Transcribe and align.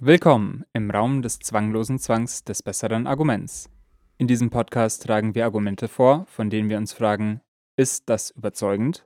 Willkommen 0.00 0.64
im 0.72 0.92
Raum 0.92 1.22
des 1.22 1.40
zwanglosen 1.40 1.98
Zwangs 1.98 2.44
des 2.44 2.62
besseren 2.62 3.08
Arguments. 3.08 3.68
In 4.16 4.28
diesem 4.28 4.48
Podcast 4.48 5.02
tragen 5.02 5.34
wir 5.34 5.44
Argumente 5.44 5.88
vor, 5.88 6.24
von 6.26 6.50
denen 6.50 6.68
wir 6.68 6.78
uns 6.78 6.92
fragen, 6.92 7.40
ist 7.76 8.08
das 8.08 8.30
überzeugend? 8.30 9.04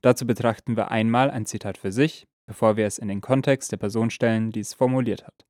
Dazu 0.00 0.26
betrachten 0.26 0.76
wir 0.76 0.90
einmal 0.90 1.30
ein 1.30 1.46
Zitat 1.46 1.78
für 1.78 1.92
sich, 1.92 2.26
bevor 2.48 2.76
wir 2.76 2.84
es 2.84 2.98
in 2.98 3.06
den 3.06 3.20
Kontext 3.20 3.70
der 3.70 3.76
Person 3.76 4.10
stellen, 4.10 4.50
die 4.50 4.58
es 4.58 4.74
formuliert 4.74 5.24
hat. 5.24 5.46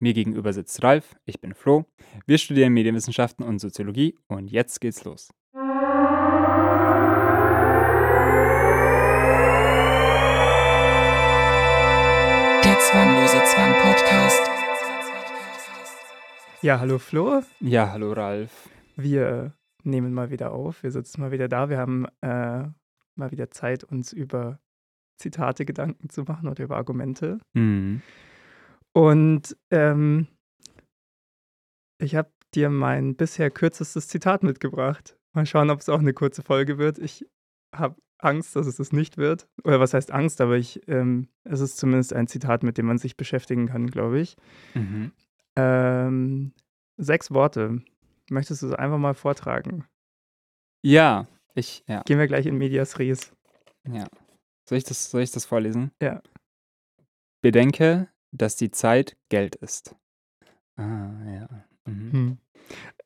Mir 0.00 0.12
gegenüber 0.12 0.52
sitzt 0.52 0.82
Ralf, 0.82 1.14
ich 1.24 1.40
bin 1.40 1.54
Flo, 1.54 1.84
wir 2.26 2.38
studieren 2.38 2.72
Medienwissenschaften 2.72 3.46
und 3.46 3.60
Soziologie 3.60 4.18
und 4.26 4.50
jetzt 4.50 4.80
geht's 4.80 5.04
los. 5.04 5.32
Ja, 16.62 16.80
hallo 16.80 16.98
Flo. 16.98 17.42
Ja, 17.60 17.92
hallo 17.92 18.12
Ralf. 18.12 18.70
Wir 18.96 19.52
nehmen 19.84 20.14
mal 20.14 20.30
wieder 20.30 20.52
auf. 20.52 20.82
Wir 20.82 20.90
sitzen 20.90 21.20
mal 21.20 21.30
wieder 21.30 21.48
da. 21.48 21.68
Wir 21.68 21.78
haben 21.78 22.06
äh, 22.22 22.64
mal 23.14 23.30
wieder 23.30 23.50
Zeit, 23.50 23.84
uns 23.84 24.12
über 24.12 24.58
Zitate 25.18 25.64
Gedanken 25.66 26.08
zu 26.08 26.22
machen 26.22 26.48
oder 26.48 26.64
über 26.64 26.76
Argumente. 26.76 27.38
Mhm. 27.54 28.00
Und 28.94 29.56
ähm, 29.70 30.28
ich 31.98 32.16
habe 32.16 32.30
dir 32.54 32.70
mein 32.70 33.16
bisher 33.16 33.50
kürzestes 33.50 34.08
Zitat 34.08 34.42
mitgebracht. 34.42 35.18
Mal 35.34 35.44
schauen, 35.44 35.68
ob 35.70 35.80
es 35.80 35.88
auch 35.90 35.98
eine 35.98 36.14
kurze 36.14 36.42
Folge 36.42 36.78
wird. 36.78 36.98
Ich 36.98 37.26
habe 37.74 37.96
Angst, 38.18 38.56
dass 38.56 38.66
es 38.66 38.76
das 38.76 38.92
nicht 38.92 39.18
wird. 39.18 39.46
Oder 39.64 39.78
was 39.78 39.92
heißt 39.92 40.10
Angst, 40.10 40.40
aber 40.40 40.56
ich, 40.56 40.88
ähm, 40.88 41.28
es 41.44 41.60
ist 41.60 41.76
zumindest 41.76 42.14
ein 42.14 42.26
Zitat, 42.26 42.62
mit 42.62 42.78
dem 42.78 42.86
man 42.86 42.96
sich 42.96 43.18
beschäftigen 43.18 43.66
kann, 43.66 43.88
glaube 43.88 44.20
ich. 44.20 44.36
Mhm. 44.74 45.12
Ähm, 45.56 46.52
sechs 46.96 47.30
Worte. 47.30 47.82
Möchtest 48.30 48.62
du 48.62 48.68
es 48.68 48.74
einfach 48.74 48.98
mal 48.98 49.14
vortragen? 49.14 49.84
Ja, 50.82 51.26
ich, 51.54 51.84
ja, 51.86 52.02
Gehen 52.02 52.18
wir 52.18 52.26
gleich 52.26 52.46
in 52.46 52.58
Medias 52.58 52.98
Res. 52.98 53.32
ja. 53.88 54.06
Soll 54.68 54.78
ich 54.78 54.84
das, 54.84 55.10
soll 55.10 55.22
ich 55.22 55.30
das 55.30 55.44
vorlesen? 55.44 55.92
Ja. 56.02 56.20
Bedenke, 57.40 58.08
dass 58.32 58.56
die 58.56 58.72
Zeit 58.72 59.16
Geld 59.28 59.54
ist. 59.56 59.94
Ah, 60.76 61.12
ja. 61.24 61.64
Mhm. 61.84 62.12
Hm. 62.12 62.38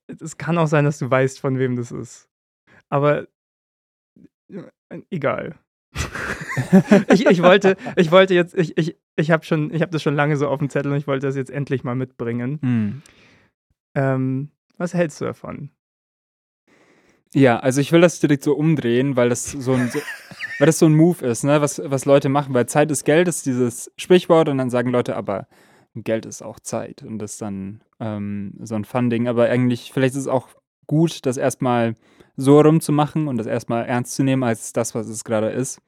Es 0.06 0.39
kann 0.39 0.56
auch 0.56 0.67
sein, 0.67 0.87
dass 0.87 0.98
du 0.98 1.11
weißt, 1.11 1.39
von 1.39 1.59
wem 1.59 1.77
das 1.77 1.93
ist. 1.93 2.28
Aber 2.89 3.28
äh, 4.48 5.03
egal. 5.11 5.59
ich, 7.12 7.27
ich, 7.27 7.43
wollte, 7.43 7.77
ich 7.97 8.11
wollte 8.11 8.34
jetzt, 8.34 8.55
ich, 8.55 8.77
ich, 8.77 8.97
ich 9.17 9.31
habe 9.31 9.45
schon, 9.45 9.73
ich 9.73 9.83
habe 9.83 9.93
das 9.93 10.03
schon 10.03 10.15
lange 10.15 10.37
so 10.37 10.48
auf 10.48 10.59
dem 10.59 10.70
Zettel 10.70 10.93
und 10.93 10.98
ich 10.98 11.06
wollte 11.06 11.27
das 11.27 11.37
jetzt 11.37 11.51
endlich 11.51 11.84
mal 11.84 11.95
mitbringen. 11.95 12.59
Mhm. 12.62 13.03
Ähm, 13.95 14.51
was 14.78 14.95
hältst 14.95 15.21
du 15.21 15.27
davon? 15.27 15.71
Ja, 17.33 17.61
also 17.61 17.81
ich 17.81 17.93
will 17.93 18.01
das 18.01 18.19
direkt 18.19 18.43
so 18.43 18.55
umdrehen, 18.55 19.17
weil 19.17 19.28
das 19.28 19.51
so 19.51 19.73
ein, 19.75 19.89
so, 19.89 20.01
weil 20.59 20.67
das 20.67 20.78
so 20.78 20.87
ein 20.87 20.95
Move 20.95 21.25
ist, 21.25 21.45
ne, 21.45 21.61
was, 21.61 21.81
was 21.84 22.05
Leute 22.05 22.28
machen, 22.28 22.55
weil 22.55 22.67
Zeit 22.67 22.91
ist 22.91 23.05
Geld, 23.05 23.28
ist 23.28 23.47
dieses 23.47 23.93
Sprichwort 23.97 24.48
und 24.48 24.59
dann 24.59 24.71
sagen 24.71 24.91
Leute, 24.91 25.17
aber 25.17 25.47
Geld 25.95 26.27
ist 26.27 26.43
auch 26.43 26.59
Zeit 26.59 27.03
und 27.03 27.19
das 27.19 27.33
ist 27.33 27.43
dann 27.43 27.83
ähm, 28.01 28.55
so 28.62 28.75
ein 28.75 28.84
Fun-Ding, 28.84 29.28
aber 29.28 29.48
eigentlich, 29.48 29.93
vielleicht 29.93 30.15
ist 30.15 30.23
es 30.23 30.28
auch 30.28 30.48
gut, 30.87 31.25
das 31.27 31.37
erstmal 31.37 31.95
so 32.37 32.61
rumzumachen 32.61 33.28
und 33.28 33.37
das 33.37 33.47
erstmal 33.47 33.87
ernst 33.87 34.15
zu 34.15 34.25
nehmen 34.25 34.43
als 34.43 34.73
das, 34.73 34.95
was 34.95 35.06
es 35.09 35.25
gerade 35.25 35.51
ist 35.51 35.81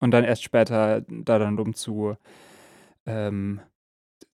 und 0.00 0.10
dann 0.10 0.24
erst 0.24 0.42
später 0.42 1.02
daran 1.08 1.56
rum 1.58 1.74
zu, 1.74 2.16
ähm, 3.06 3.60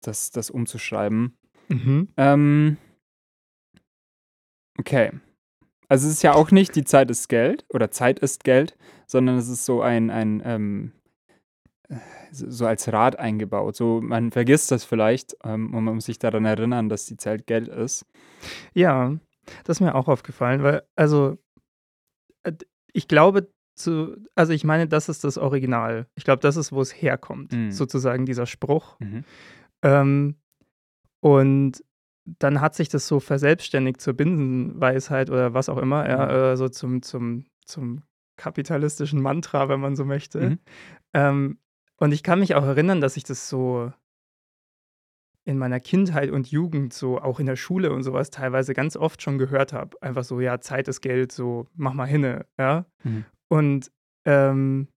das, 0.02 0.30
das 0.30 0.50
umzuschreiben. 0.50 1.36
Mhm. 1.68 2.08
Ähm, 2.16 2.76
okay. 4.78 5.12
Also 5.88 6.06
es 6.06 6.14
ist 6.14 6.22
ja 6.22 6.34
auch 6.34 6.50
nicht, 6.50 6.76
die 6.76 6.84
Zeit 6.84 7.10
ist 7.10 7.28
Geld 7.28 7.64
oder 7.68 7.90
Zeit 7.90 8.18
ist 8.18 8.44
Geld, 8.44 8.76
sondern 9.06 9.36
es 9.36 9.48
ist 9.48 9.64
so 9.64 9.82
ein, 9.82 10.10
ein 10.10 10.42
ähm, 10.44 10.92
äh, 11.88 11.96
so 12.30 12.66
als 12.66 12.92
Rat 12.92 13.18
eingebaut. 13.18 13.76
So, 13.76 14.00
man 14.02 14.30
vergisst 14.30 14.70
das 14.70 14.84
vielleicht 14.84 15.36
ähm, 15.44 15.74
und 15.74 15.84
man 15.84 15.94
muss 15.94 16.06
sich 16.06 16.18
daran 16.18 16.44
erinnern, 16.44 16.88
dass 16.88 17.06
die 17.06 17.16
Zeit 17.16 17.46
Geld 17.46 17.68
ist. 17.68 18.06
Ja, 18.72 19.16
das 19.64 19.76
ist 19.76 19.80
mir 19.80 19.94
auch 19.94 20.08
aufgefallen, 20.08 20.62
weil, 20.62 20.82
also, 20.96 21.36
äh, 22.42 22.52
ich 22.92 23.08
glaube, 23.08 23.52
zu, 23.74 24.16
also 24.34 24.52
ich 24.52 24.64
meine, 24.64 24.86
das 24.88 25.08
ist 25.08 25.24
das 25.24 25.38
Original. 25.38 26.06
Ich 26.14 26.24
glaube, 26.24 26.40
das 26.40 26.56
ist, 26.56 26.72
wo 26.72 26.80
es 26.80 26.92
herkommt, 26.92 27.52
Mhm. 27.52 27.70
sozusagen 27.72 28.24
dieser 28.26 28.46
Spruch. 28.46 28.98
Mhm. 29.00 29.24
Ähm, 29.82 30.36
und 31.20 31.84
dann 32.24 32.60
hat 32.60 32.74
sich 32.74 32.88
das 32.88 33.06
so 33.06 33.20
verselbstständigt 33.20 34.00
zur 34.00 34.14
Binsenweisheit 34.14 35.28
oder 35.30 35.54
was 35.54 35.68
auch 35.68 35.78
immer, 35.78 36.08
ja, 36.08 36.52
äh, 36.52 36.56
so 36.56 36.68
zum, 36.68 37.02
zum, 37.02 37.46
zum 37.66 38.02
kapitalistischen 38.36 39.20
Mantra, 39.20 39.68
wenn 39.68 39.80
man 39.80 39.96
so 39.96 40.04
möchte. 40.04 40.40
Mhm. 40.50 40.58
Ähm, 41.12 41.58
und 41.98 42.12
ich 42.12 42.22
kann 42.22 42.40
mich 42.40 42.54
auch 42.54 42.64
erinnern, 42.64 43.00
dass 43.00 43.16
ich 43.16 43.24
das 43.24 43.48
so 43.48 43.92
in 45.46 45.58
meiner 45.58 45.78
Kindheit 45.78 46.30
und 46.30 46.50
Jugend, 46.50 46.94
so 46.94 47.20
auch 47.20 47.38
in 47.38 47.46
der 47.46 47.56
Schule 47.56 47.92
und 47.92 48.02
sowas, 48.02 48.30
teilweise 48.30 48.72
ganz 48.72 48.96
oft 48.96 49.20
schon 49.20 49.36
gehört 49.36 49.74
habe. 49.74 50.00
Einfach 50.00 50.24
so, 50.24 50.40
ja, 50.40 50.60
Zeit 50.60 50.88
ist 50.88 51.02
Geld, 51.02 51.32
so 51.32 51.66
mach 51.74 51.92
mal 51.92 52.06
hinne, 52.06 52.46
ja. 52.58 52.86
Mhm. 53.02 53.24
Und 53.54 53.92
ähm, 54.26 54.88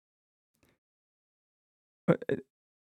äh, 2.08 2.38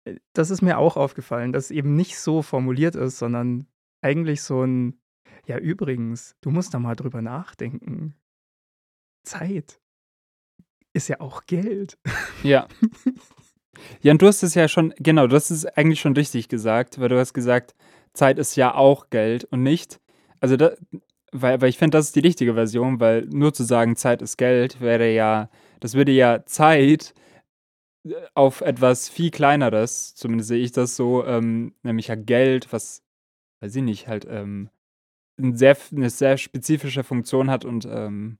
äh, 0.04 0.16
das 0.32 0.50
ist 0.50 0.62
mir 0.62 0.78
auch 0.78 0.96
aufgefallen, 0.96 1.52
dass 1.52 1.66
es 1.66 1.70
eben 1.70 1.94
nicht 1.94 2.18
so 2.18 2.42
formuliert 2.42 2.96
ist, 2.96 3.18
sondern 3.18 3.68
eigentlich 4.02 4.42
so 4.42 4.64
ein, 4.64 5.00
ja, 5.46 5.58
übrigens, 5.58 6.34
du 6.40 6.50
musst 6.50 6.74
da 6.74 6.80
mal 6.80 6.96
drüber 6.96 7.22
nachdenken. 7.22 8.16
Zeit 9.24 9.80
ist 10.92 11.06
ja 11.06 11.20
auch 11.20 11.46
Geld. 11.46 11.98
Ja. 12.42 12.66
Ja, 14.02 14.12
und 14.12 14.20
du 14.20 14.26
hast 14.26 14.42
es 14.42 14.54
ja 14.54 14.66
schon, 14.66 14.92
genau, 14.98 15.28
du 15.28 15.36
hast 15.36 15.50
es 15.50 15.64
eigentlich 15.64 16.00
schon 16.00 16.14
richtig 16.14 16.48
gesagt, 16.48 16.98
weil 16.98 17.08
du 17.08 17.18
hast 17.18 17.32
gesagt, 17.32 17.76
Zeit 18.12 18.38
ist 18.38 18.56
ja 18.56 18.74
auch 18.74 19.08
Geld 19.08 19.44
und 19.44 19.62
nicht, 19.62 20.00
also 20.40 20.56
da, 20.56 20.72
weil, 21.32 21.60
weil 21.60 21.68
ich 21.68 21.78
finde, 21.78 21.98
das 21.98 22.06
ist 22.06 22.16
die 22.16 22.20
richtige 22.20 22.54
Version, 22.54 23.00
weil 23.00 23.26
nur 23.26 23.52
zu 23.54 23.64
sagen, 23.64 23.96
Zeit 23.96 24.22
ist 24.22 24.36
Geld 24.36 24.80
wäre 24.80 25.12
ja, 25.12 25.50
das 25.80 25.94
würde 25.94 26.12
ja 26.12 26.44
Zeit 26.46 27.14
äh, 28.04 28.14
auf 28.34 28.60
etwas 28.60 29.08
viel 29.08 29.30
kleineres, 29.30 30.14
zumindest 30.14 30.48
sehe 30.48 30.62
ich 30.62 30.72
das 30.72 30.96
so, 30.96 31.24
ähm, 31.24 31.74
nämlich 31.82 32.08
ja 32.08 32.14
Geld, 32.16 32.72
was, 32.72 33.02
weiß 33.60 33.76
ich 33.76 33.82
nicht, 33.82 34.08
halt 34.08 34.26
ähm, 34.28 34.70
ein 35.38 35.56
sehr, 35.56 35.76
eine 35.92 36.10
sehr 36.10 36.36
spezifische 36.38 37.04
Funktion 37.04 37.50
hat 37.50 37.64
und 37.64 37.86
ähm, 37.86 38.38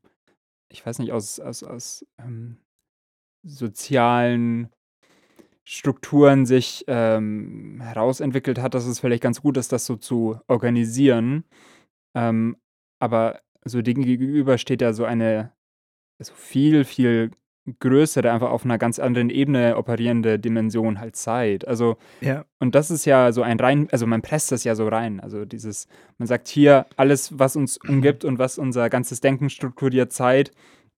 ich 0.70 0.84
weiß 0.84 0.98
nicht, 1.00 1.12
aus, 1.12 1.40
aus, 1.40 1.62
aus 1.62 2.06
ähm, 2.18 2.58
sozialen 3.42 4.70
Strukturen 5.64 6.46
sich 6.46 6.84
ähm, 6.88 7.80
herausentwickelt 7.80 8.58
hat, 8.58 8.74
dass 8.74 8.86
es 8.86 9.00
vielleicht 9.00 9.22
ganz 9.22 9.40
gut 9.42 9.56
ist, 9.56 9.72
das 9.72 9.86
so 9.86 9.96
zu 9.96 10.40
organisieren. 10.48 11.44
Ähm, 12.14 12.56
aber 13.00 13.40
so 13.64 13.82
dem 13.82 14.04
gegenüber 14.04 14.56
steht 14.58 14.80
ja 14.82 14.92
so 14.92 15.04
eine 15.04 15.52
so 16.22 16.34
viel, 16.34 16.84
viel 16.84 17.30
größere, 17.78 18.30
einfach 18.32 18.50
auf 18.50 18.64
einer 18.64 18.78
ganz 18.78 18.98
anderen 18.98 19.30
Ebene 19.30 19.76
operierende 19.76 20.38
Dimension 20.38 20.98
halt 20.98 21.14
Zeit. 21.16 21.66
Also, 21.68 21.96
Ja. 22.20 22.44
und 22.58 22.74
das 22.74 22.90
ist 22.90 23.04
ja 23.04 23.32
so 23.32 23.42
ein 23.42 23.60
rein, 23.60 23.88
also 23.92 24.06
man 24.06 24.22
presst 24.22 24.50
das 24.52 24.64
ja 24.64 24.74
so 24.74 24.88
rein. 24.88 25.20
Also 25.20 25.44
dieses, 25.44 25.86
man 26.18 26.26
sagt 26.26 26.48
hier, 26.48 26.86
alles, 26.96 27.38
was 27.38 27.56
uns 27.56 27.76
umgibt 27.76 28.24
und 28.24 28.38
was 28.38 28.58
unser 28.58 28.88
ganzes 28.90 29.20
Denken 29.20 29.50
strukturiert, 29.50 30.12
Zeit, 30.12 30.52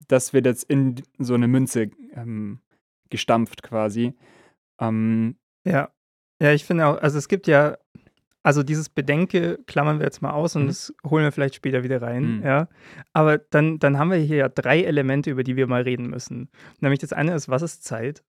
das 0.07 0.33
wird 0.33 0.45
jetzt 0.45 0.63
in 0.63 1.01
so 1.17 1.33
eine 1.33 1.47
Münze 1.47 1.89
ähm, 2.13 2.59
gestampft 3.09 3.63
quasi. 3.63 4.13
Ähm, 4.79 5.35
Ja. 5.65 5.91
Ja, 6.41 6.53
ich 6.53 6.65
finde 6.65 6.87
auch, 6.87 6.97
also 7.01 7.17
es 7.19 7.27
gibt 7.27 7.45
ja, 7.47 7.77
also 8.43 8.63
dieses 8.63 8.89
Bedenke 8.89 9.59
klammern 9.67 9.99
wir 9.99 10.05
jetzt 10.05 10.21
mal 10.21 10.31
aus 10.31 10.55
und 10.55 10.63
Mhm. 10.63 10.67
das 10.67 10.93
holen 11.05 11.23
wir 11.23 11.31
vielleicht 11.31 11.55
später 11.55 11.83
wieder 11.83 12.01
rein, 12.01 12.37
Mhm. 12.37 12.43
ja. 12.43 12.67
Aber 13.13 13.37
dann, 13.37 13.77
dann 13.79 13.97
haben 13.99 14.09
wir 14.11 14.17
hier 14.17 14.37
ja 14.37 14.49
drei 14.49 14.81
Elemente, 14.83 15.29
über 15.29 15.43
die 15.43 15.55
wir 15.55 15.67
mal 15.67 15.83
reden 15.83 16.07
müssen. 16.09 16.49
Nämlich 16.79 16.99
das 16.99 17.13
eine 17.13 17.35
ist, 17.35 17.49
was 17.49 17.61
ist 17.61 17.83
Zeit? 17.83 18.23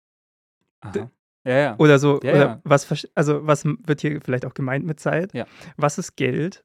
aha. 0.81 1.11
Ja, 1.45 1.57
ja. 1.59 1.75
Oder 1.79 1.99
so, 1.99 2.21
Ja, 2.23 2.31
oder 2.33 2.39
ja. 2.47 2.61
was, 2.65 3.09
also 3.15 3.47
was 3.47 3.65
wird 3.65 4.01
hier 4.01 4.21
vielleicht 4.21 4.45
auch 4.47 4.55
gemeint 4.55 4.85
mit 4.87 5.01
Zeit? 5.01 5.33
Ja. 5.35 5.47
Was 5.77 5.99
ist 5.99 6.17
Geld? 6.17 6.65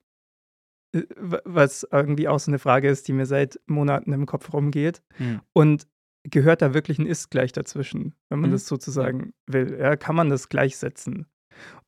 Äh, 0.96 1.04
Was 1.46 1.88
irgendwie 1.92 2.28
auch 2.28 2.40
so 2.40 2.52
eine 2.52 2.60
Frage 2.60 2.88
ist, 2.90 3.08
die 3.08 3.14
mir 3.14 3.26
seit 3.26 3.60
Monaten 3.66 4.14
im 4.14 4.26
Kopf 4.28 4.54
rumgeht. 4.54 5.02
Hm. 5.16 5.42
Und 5.54 5.88
gehört 6.30 6.62
da 6.62 6.74
wirklich 6.76 7.00
ein 7.00 7.06
Ist 7.08 7.32
gleich 7.32 7.54
dazwischen, 7.54 8.14
wenn 8.30 8.40
man 8.40 8.50
Mhm. 8.50 8.54
das 8.54 8.68
sozusagen 8.68 9.34
will? 9.48 9.78
Ja, 9.80 9.96
kann 9.96 10.16
man 10.16 10.30
das 10.30 10.48
gleichsetzen? 10.50 11.26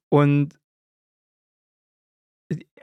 Und 0.10 0.58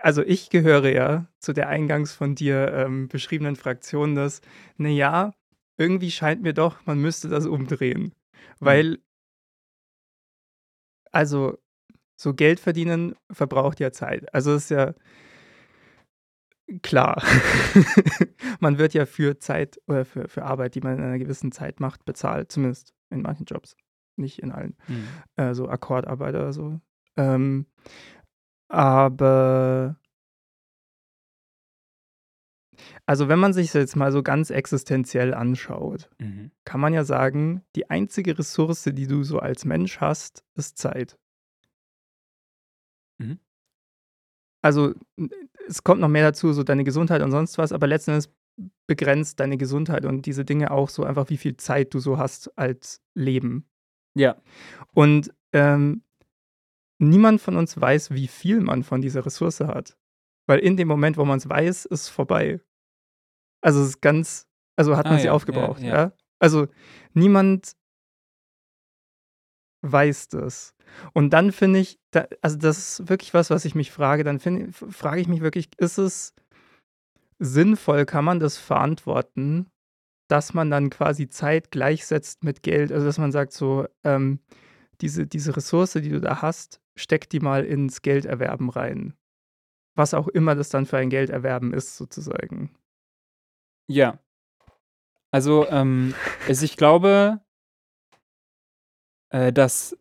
also 0.00 0.22
ich 0.22 0.50
gehöre 0.50 0.90
ja 0.92 1.26
zu 1.40 1.52
der 1.52 1.68
eingangs 1.68 2.12
von 2.12 2.34
dir 2.34 2.72
ähm, 2.72 3.08
beschriebenen 3.08 3.56
Fraktion, 3.56 4.14
dass, 4.14 4.40
naja, 4.76 5.32
irgendwie 5.78 6.10
scheint 6.10 6.42
mir 6.42 6.54
doch, 6.54 6.84
man 6.86 7.00
müsste 7.00 7.28
das 7.28 7.46
umdrehen. 7.46 8.14
Weil, 8.60 8.98
also 11.12 11.58
So 12.16 12.34
Geld 12.34 12.60
verdienen 12.60 13.16
verbraucht 13.32 13.80
ja 13.80 13.92
Zeit. 13.92 14.32
Also 14.34 14.54
ist 14.54 14.70
ja 14.70 14.94
klar. 16.82 17.22
man 18.60 18.78
wird 18.78 18.94
ja 18.94 19.06
für 19.06 19.38
Zeit 19.38 19.80
oder 19.86 20.04
für, 20.04 20.28
für 20.28 20.44
Arbeit, 20.44 20.74
die 20.74 20.80
man 20.80 20.98
in 20.98 21.04
einer 21.04 21.18
gewissen 21.18 21.52
Zeit 21.52 21.80
macht, 21.80 22.04
bezahlt. 22.04 22.50
Zumindest 22.50 22.94
in 23.10 23.22
manchen 23.22 23.46
Jobs. 23.46 23.76
Nicht 24.16 24.38
in 24.40 24.50
allen. 24.52 24.76
Mhm. 24.88 25.08
Äh, 25.36 25.54
so 25.54 25.68
Akkordarbeit 25.68 26.34
oder 26.34 26.52
so. 26.52 26.80
Ähm, 27.16 27.66
aber 28.68 29.96
also 33.06 33.28
wenn 33.28 33.38
man 33.38 33.52
sich 33.52 33.68
das 33.68 33.74
jetzt 33.80 33.96
mal 33.96 34.12
so 34.12 34.22
ganz 34.22 34.50
existenziell 34.50 35.34
anschaut, 35.34 36.10
Mhm. 36.18 36.50
kann 36.64 36.80
man 36.80 36.92
ja 36.92 37.04
sagen, 37.04 37.62
die 37.76 37.88
einzige 37.90 38.38
Ressource, 38.38 38.84
die 38.92 39.06
du 39.06 39.22
so 39.22 39.38
als 39.38 39.64
Mensch 39.64 40.00
hast, 40.00 40.44
ist 40.54 40.78
Zeit. 40.78 41.16
Mhm. 43.18 43.38
Also 44.62 44.94
es 45.68 45.82
kommt 45.84 46.00
noch 46.00 46.08
mehr 46.08 46.24
dazu, 46.24 46.52
so 46.52 46.62
deine 46.62 46.84
Gesundheit 46.84 47.22
und 47.22 47.30
sonst 47.30 47.58
was, 47.58 47.72
aber 47.72 47.86
letzten 47.86 48.12
Endes 48.12 48.30
begrenzt 48.86 49.38
deine 49.40 49.58
Gesundheit 49.58 50.04
und 50.04 50.26
diese 50.26 50.44
Dinge 50.44 50.70
auch 50.70 50.88
so 50.88 51.04
einfach, 51.04 51.28
wie 51.30 51.36
viel 51.36 51.56
Zeit 51.56 51.92
du 51.94 51.98
so 51.98 52.18
hast 52.18 52.56
als 52.58 53.02
Leben. 53.14 53.68
Ja. 54.14 54.36
Und 54.94 55.32
ähm, 55.52 56.02
niemand 56.98 57.40
von 57.40 57.56
uns 57.56 57.80
weiß, 57.80 58.10
wie 58.12 58.28
viel 58.28 58.60
man 58.60 58.82
von 58.82 59.00
dieser 59.00 59.24
Ressource 59.24 59.60
hat. 59.60 59.96
Weil 60.46 60.60
in 60.60 60.76
dem 60.76 60.88
Moment, 60.88 61.16
wo 61.16 61.24
man 61.24 61.38
es 61.38 61.48
weiß, 61.48 61.86
ist 61.86 62.02
es 62.02 62.08
vorbei. 62.08 62.60
Also 63.62 63.80
es 63.80 63.88
ist 63.88 64.00
ganz, 64.00 64.46
also 64.76 64.96
hat 64.96 65.06
Ah, 65.06 65.10
man 65.10 65.18
sie 65.18 65.26
ja, 65.26 65.32
aufgebraucht, 65.32 65.82
ja, 65.82 65.94
ja. 65.94 66.12
Also 66.38 66.68
niemand 67.14 67.72
weiß 69.82 70.28
das. 70.28 70.74
Und 71.12 71.30
dann 71.30 71.52
finde 71.52 71.80
ich, 71.80 71.98
da, 72.12 72.26
also 72.42 72.56
das 72.56 72.78
ist 73.00 73.08
wirklich 73.08 73.34
was, 73.34 73.50
was 73.50 73.64
ich 73.64 73.74
mich 73.74 73.90
frage, 73.90 74.24
dann 74.24 74.40
frage 74.40 75.20
ich 75.20 75.28
mich 75.28 75.40
wirklich, 75.40 75.68
ist 75.78 75.98
es 75.98 76.34
sinnvoll, 77.38 78.06
kann 78.06 78.24
man 78.24 78.38
das 78.40 78.56
verantworten, 78.56 79.66
dass 80.28 80.54
man 80.54 80.70
dann 80.70 80.90
quasi 80.90 81.28
Zeit 81.28 81.70
gleichsetzt 81.70 82.44
mit 82.44 82.62
Geld? 82.62 82.92
Also 82.92 83.04
dass 83.06 83.18
man 83.18 83.32
sagt 83.32 83.52
so, 83.52 83.86
ähm, 84.04 84.40
diese, 85.00 85.26
diese 85.26 85.56
Ressource, 85.56 85.92
die 85.94 86.08
du 86.08 86.20
da 86.20 86.42
hast, 86.42 86.80
steck 86.96 87.28
die 87.28 87.40
mal 87.40 87.64
ins 87.64 88.02
Gelderwerben 88.02 88.70
rein. 88.70 89.14
Was 89.94 90.14
auch 90.14 90.28
immer 90.28 90.54
das 90.54 90.68
dann 90.68 90.86
für 90.86 90.98
ein 90.98 91.10
Gelderwerben 91.10 91.72
ist, 91.72 91.96
sozusagen. 91.96 92.74
Ja. 93.88 94.18
Also, 95.30 95.66
ähm, 95.68 96.14
also 96.46 96.64
ich 96.64 96.76
glaube, 96.76 97.40
äh, 99.30 99.52
dass 99.52 99.96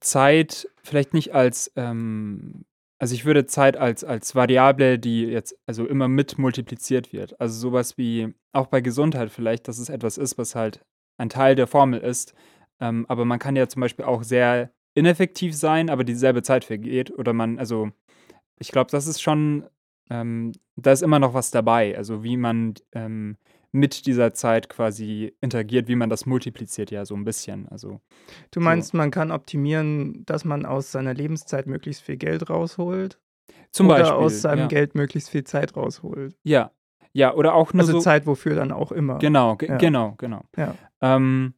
Zeit 0.00 0.68
vielleicht 0.82 1.14
nicht 1.14 1.34
als, 1.34 1.72
ähm, 1.76 2.64
also 2.98 3.14
ich 3.14 3.24
würde 3.24 3.46
Zeit 3.46 3.76
als, 3.76 4.04
als 4.04 4.34
Variable, 4.34 4.98
die 4.98 5.22
jetzt 5.22 5.56
also 5.66 5.86
immer 5.86 6.08
mit 6.08 6.38
multipliziert 6.38 7.12
wird. 7.12 7.40
Also 7.40 7.58
sowas 7.58 7.96
wie 7.96 8.34
auch 8.52 8.66
bei 8.66 8.80
Gesundheit 8.80 9.30
vielleicht, 9.30 9.68
dass 9.68 9.78
es 9.78 9.88
etwas 9.88 10.18
ist, 10.18 10.38
was 10.38 10.54
halt 10.54 10.84
ein 11.16 11.28
Teil 11.28 11.54
der 11.54 11.66
Formel 11.66 12.00
ist. 12.00 12.34
Ähm, 12.80 13.06
aber 13.08 13.24
man 13.24 13.38
kann 13.38 13.56
ja 13.56 13.68
zum 13.68 13.80
Beispiel 13.80 14.04
auch 14.04 14.22
sehr 14.22 14.70
ineffektiv 14.94 15.54
sein, 15.56 15.90
aber 15.90 16.04
dieselbe 16.04 16.42
Zeit 16.42 16.64
vergeht. 16.64 17.10
Oder 17.16 17.32
man, 17.32 17.58
also 17.58 17.90
ich 18.58 18.70
glaube, 18.70 18.90
das 18.90 19.06
ist 19.06 19.20
schon, 19.20 19.64
ähm, 20.10 20.52
da 20.76 20.92
ist 20.92 21.02
immer 21.02 21.18
noch 21.18 21.34
was 21.34 21.50
dabei. 21.50 21.96
Also 21.96 22.22
wie 22.24 22.36
man 22.36 22.74
ähm, 22.92 23.36
mit 23.70 24.06
dieser 24.06 24.32
Zeit 24.32 24.68
quasi 24.68 25.34
interagiert, 25.40 25.88
wie 25.88 25.94
man 25.96 26.08
das 26.08 26.24
multipliziert, 26.24 26.90
ja, 26.90 27.04
so 27.04 27.14
ein 27.14 27.24
bisschen. 27.24 27.68
Also 27.68 28.00
Du 28.50 28.60
meinst, 28.60 28.94
man 28.94 29.10
kann 29.10 29.30
optimieren, 29.30 30.24
dass 30.24 30.44
man 30.44 30.64
aus 30.64 30.90
seiner 30.90 31.14
Lebenszeit 31.14 31.66
möglichst 31.66 32.02
viel 32.02 32.16
Geld 32.16 32.48
rausholt? 32.50 33.18
zum 33.70 33.86
oder 33.88 33.98
Beispiel. 33.98 34.16
aus 34.16 34.40
seinem 34.40 34.60
ja. 34.60 34.66
Geld 34.68 34.94
möglichst 34.94 35.28
viel 35.28 35.44
Zeit 35.44 35.76
rausholt? 35.76 36.34
Ja. 36.42 36.70
Ja, 37.12 37.34
oder 37.34 37.54
auch 37.54 37.72
nur 37.74 37.82
Also 37.82 37.92
so. 37.94 38.00
Zeit 38.00 38.26
wofür 38.26 38.54
dann 38.54 38.72
auch 38.72 38.92
immer. 38.92 39.18
Genau, 39.18 39.56
ge 39.56 39.68
Ja. 39.68 39.76
genau, 39.76 40.14
genau. 40.16 40.42
Ja. 40.56 40.74
Ähm, 41.02 41.52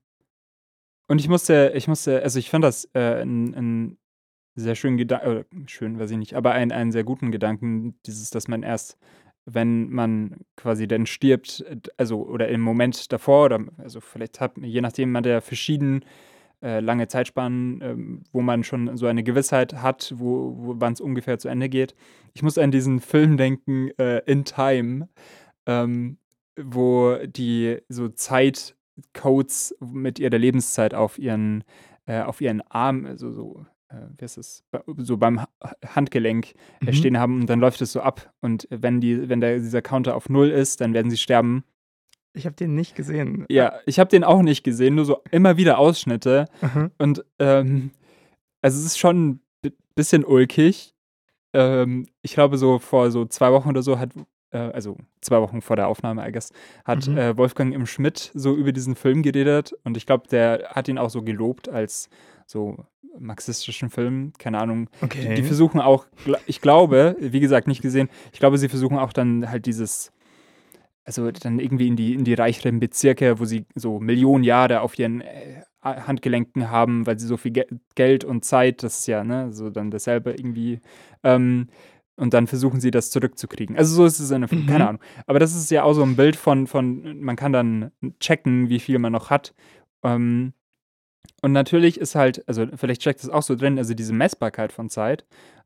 und 1.10 1.20
ich 1.20 1.28
musste, 1.28 1.72
ich 1.74 1.88
musste, 1.88 2.22
also 2.22 2.38
ich 2.38 2.50
fand 2.50 2.62
das 2.62 2.88
äh, 2.94 3.22
ein, 3.22 3.98
sehr 4.54 4.76
schönen 4.76 4.96
Gedanken, 4.96 5.66
schön, 5.66 5.98
weiß 5.98 6.12
ich 6.12 6.18
nicht, 6.18 6.34
aber 6.34 6.52
ein, 6.52 6.70
einen 6.70 6.92
sehr 6.92 7.02
guten 7.02 7.32
Gedanken, 7.32 7.98
dieses, 8.06 8.30
dass 8.30 8.46
man 8.46 8.62
erst, 8.62 8.96
wenn 9.44 9.90
man 9.90 10.36
quasi 10.56 10.86
dann 10.86 11.06
stirbt, 11.06 11.64
äh, 11.68 11.78
also 11.96 12.24
oder 12.24 12.46
im 12.48 12.60
Moment 12.60 13.10
davor, 13.10 13.46
oder 13.46 13.58
also 13.78 14.00
vielleicht 14.00 14.40
hat, 14.40 14.52
je 14.58 14.80
nachdem, 14.80 15.10
man 15.10 15.24
der 15.24 15.40
verschieden 15.42 16.04
äh, 16.62 16.78
lange 16.78 17.08
Zeitspannen, 17.08 17.80
ähm, 17.82 18.22
wo 18.30 18.40
man 18.40 18.62
schon 18.62 18.96
so 18.96 19.06
eine 19.06 19.24
Gewissheit 19.24 19.74
hat, 19.74 20.14
wo, 20.16 20.54
wo 20.58 20.74
wann 20.78 20.92
es 20.92 21.00
ungefähr 21.00 21.40
zu 21.40 21.48
Ende 21.48 21.68
geht. 21.68 21.96
Ich 22.34 22.44
muss 22.44 22.56
an 22.56 22.70
diesen 22.70 23.00
Film 23.00 23.36
denken, 23.36 23.90
äh, 23.98 24.22
In 24.26 24.44
Time, 24.44 25.08
ähm, 25.66 26.18
wo 26.56 27.16
die 27.26 27.78
so 27.88 28.10
Zeitcodes 28.96 29.76
mit 29.80 30.18
ihrer 30.18 30.38
Lebenszeit 30.38 30.94
auf 30.94 31.18
ihren, 31.18 31.64
äh, 32.06 32.20
auf 32.22 32.40
ihren 32.40 32.60
Arm, 32.62 33.06
also 33.06 33.32
so, 33.32 33.66
äh, 33.88 33.96
wie 34.16 34.22
heißt 34.24 34.36
das, 34.36 34.64
so 34.98 35.16
beim 35.16 35.40
Ha- 35.40 35.48
Handgelenk 35.86 36.54
äh, 36.80 36.86
Mhm. 36.86 36.92
stehen 36.92 37.18
haben 37.18 37.40
und 37.40 37.46
dann 37.50 37.60
läuft 37.60 37.80
es 37.80 37.92
so 37.92 38.00
ab. 38.00 38.32
Und 38.40 38.66
wenn 38.70 39.00
die, 39.00 39.28
wenn 39.28 39.40
der, 39.40 39.58
dieser 39.58 39.82
Counter 39.82 40.14
auf 40.16 40.28
null 40.28 40.48
ist, 40.50 40.80
dann 40.80 40.94
werden 40.94 41.10
sie 41.10 41.16
sterben. 41.16 41.64
Ich 42.32 42.46
habe 42.46 42.54
den 42.54 42.74
nicht 42.74 42.94
gesehen. 42.94 43.44
Ja, 43.50 43.80
ich 43.86 43.98
habe 43.98 44.08
den 44.08 44.22
auch 44.22 44.42
nicht 44.42 44.62
gesehen, 44.62 44.94
nur 44.94 45.04
so 45.04 45.18
immer 45.32 45.56
wieder 45.56 45.78
Ausschnitte. 45.78 46.46
Mhm. 46.62 46.90
Und 46.98 47.24
ähm, 47.40 47.90
also 48.62 48.78
es 48.78 48.86
ist 48.86 48.98
schon 48.98 49.26
ein 49.28 49.40
bi- 49.62 49.72
bisschen 49.96 50.24
ulkig. 50.24 50.94
Ähm, 51.52 52.06
ich 52.22 52.34
glaube, 52.34 52.56
so 52.56 52.78
vor 52.78 53.10
so 53.10 53.24
zwei 53.24 53.50
Wochen 53.50 53.68
oder 53.70 53.82
so 53.82 53.98
hat, 53.98 54.12
äh, 54.52 54.58
also 54.58 54.96
zwei 55.20 55.40
Wochen 55.40 55.60
vor 55.60 55.76
der 55.76 55.88
Aufnahme, 55.88 56.26
I 56.28 56.32
guess, 56.32 56.52
hat 56.84 57.06
Mhm. 57.08 57.16
äh, 57.18 57.36
Wolfgang 57.36 57.74
im 57.74 57.86
Schmidt 57.86 58.30
so 58.34 58.54
über 58.54 58.72
diesen 58.72 58.94
Film 58.94 59.22
geredet. 59.22 59.74
Und 59.84 59.96
ich 59.96 60.06
glaube, 60.06 60.28
der 60.28 60.70
hat 60.70 60.88
ihn 60.88 60.98
auch 60.98 61.10
so 61.10 61.22
gelobt 61.22 61.68
als 61.68 62.08
so 62.46 62.76
marxistischen 63.18 63.90
Film. 63.90 64.32
Keine 64.38 64.58
Ahnung. 64.60 64.88
Die, 65.00 65.04
Okay. 65.04 65.34
die 65.34 65.42
versuchen 65.42 65.80
auch, 65.80 66.06
ich 66.46 66.60
glaube, 66.60 67.16
wie 67.18 67.40
gesagt, 67.40 67.66
nicht 67.66 67.82
gesehen, 67.82 68.08
ich 68.32 68.38
glaube, 68.38 68.56
sie 68.58 68.68
versuchen 68.68 68.98
auch 68.98 69.12
dann 69.12 69.50
halt 69.50 69.66
dieses, 69.66 70.12
also 71.04 71.30
dann 71.30 71.58
irgendwie 71.58 71.88
in 71.88 71.96
die, 71.96 72.14
in 72.14 72.24
die 72.24 72.34
reicheren 72.34 72.78
Bezirke, 72.78 73.40
wo 73.40 73.44
sie 73.44 73.64
so 73.74 73.98
Millionen 73.98 74.44
Jahre 74.44 74.80
auf 74.80 74.98
ihren 74.98 75.22
äh, 75.22 75.62
Handgelenken 75.82 76.70
haben, 76.70 77.06
weil 77.06 77.18
sie 77.18 77.26
so 77.26 77.36
viel 77.36 77.52
Ge 77.52 77.64
Geld 77.94 78.22
und 78.24 78.44
Zeit, 78.44 78.82
das 78.82 79.00
ist 79.00 79.06
ja, 79.06 79.24
ne, 79.24 79.50
so 79.52 79.70
dann 79.70 79.90
dasselbe 79.90 80.30
irgendwie, 80.32 80.80
ähm, 81.24 81.68
und 82.20 82.34
dann 82.34 82.46
versuchen 82.46 82.80
sie 82.80 82.90
das 82.90 83.10
zurückzukriegen. 83.10 83.76
Also 83.76 83.94
so 83.96 84.04
ist 84.04 84.20
es 84.20 84.30
in 84.30 84.42
der 84.42 84.48
Film, 84.48 84.62
Mhm. 84.62 84.66
keine 84.66 84.88
Ahnung. 84.88 85.02
Aber 85.26 85.38
das 85.38 85.54
ist 85.56 85.70
ja 85.70 85.82
auch 85.82 85.94
so 85.94 86.02
ein 86.02 86.16
Bild 86.16 86.36
von, 86.36 86.66
von, 86.66 87.20
man 87.20 87.36
kann 87.36 87.52
dann 87.52 87.90
checken, 88.20 88.68
wie 88.68 88.78
viel 88.80 88.98
man 88.98 89.12
noch 89.12 89.30
hat. 89.30 89.54
Ähm, 90.04 90.52
und 91.42 91.52
natürlich 91.52 91.98
ist 91.98 92.14
halt, 92.14 92.46
also 92.46 92.66
vielleicht 92.74 93.00
steckt 93.02 93.22
das 93.22 93.30
auch 93.30 93.42
so 93.42 93.56
drin, 93.56 93.78
also 93.78 93.94
diese 93.94 94.12
Messbarkeit 94.12 94.72
von 94.72 94.90
Zeit 94.90 95.24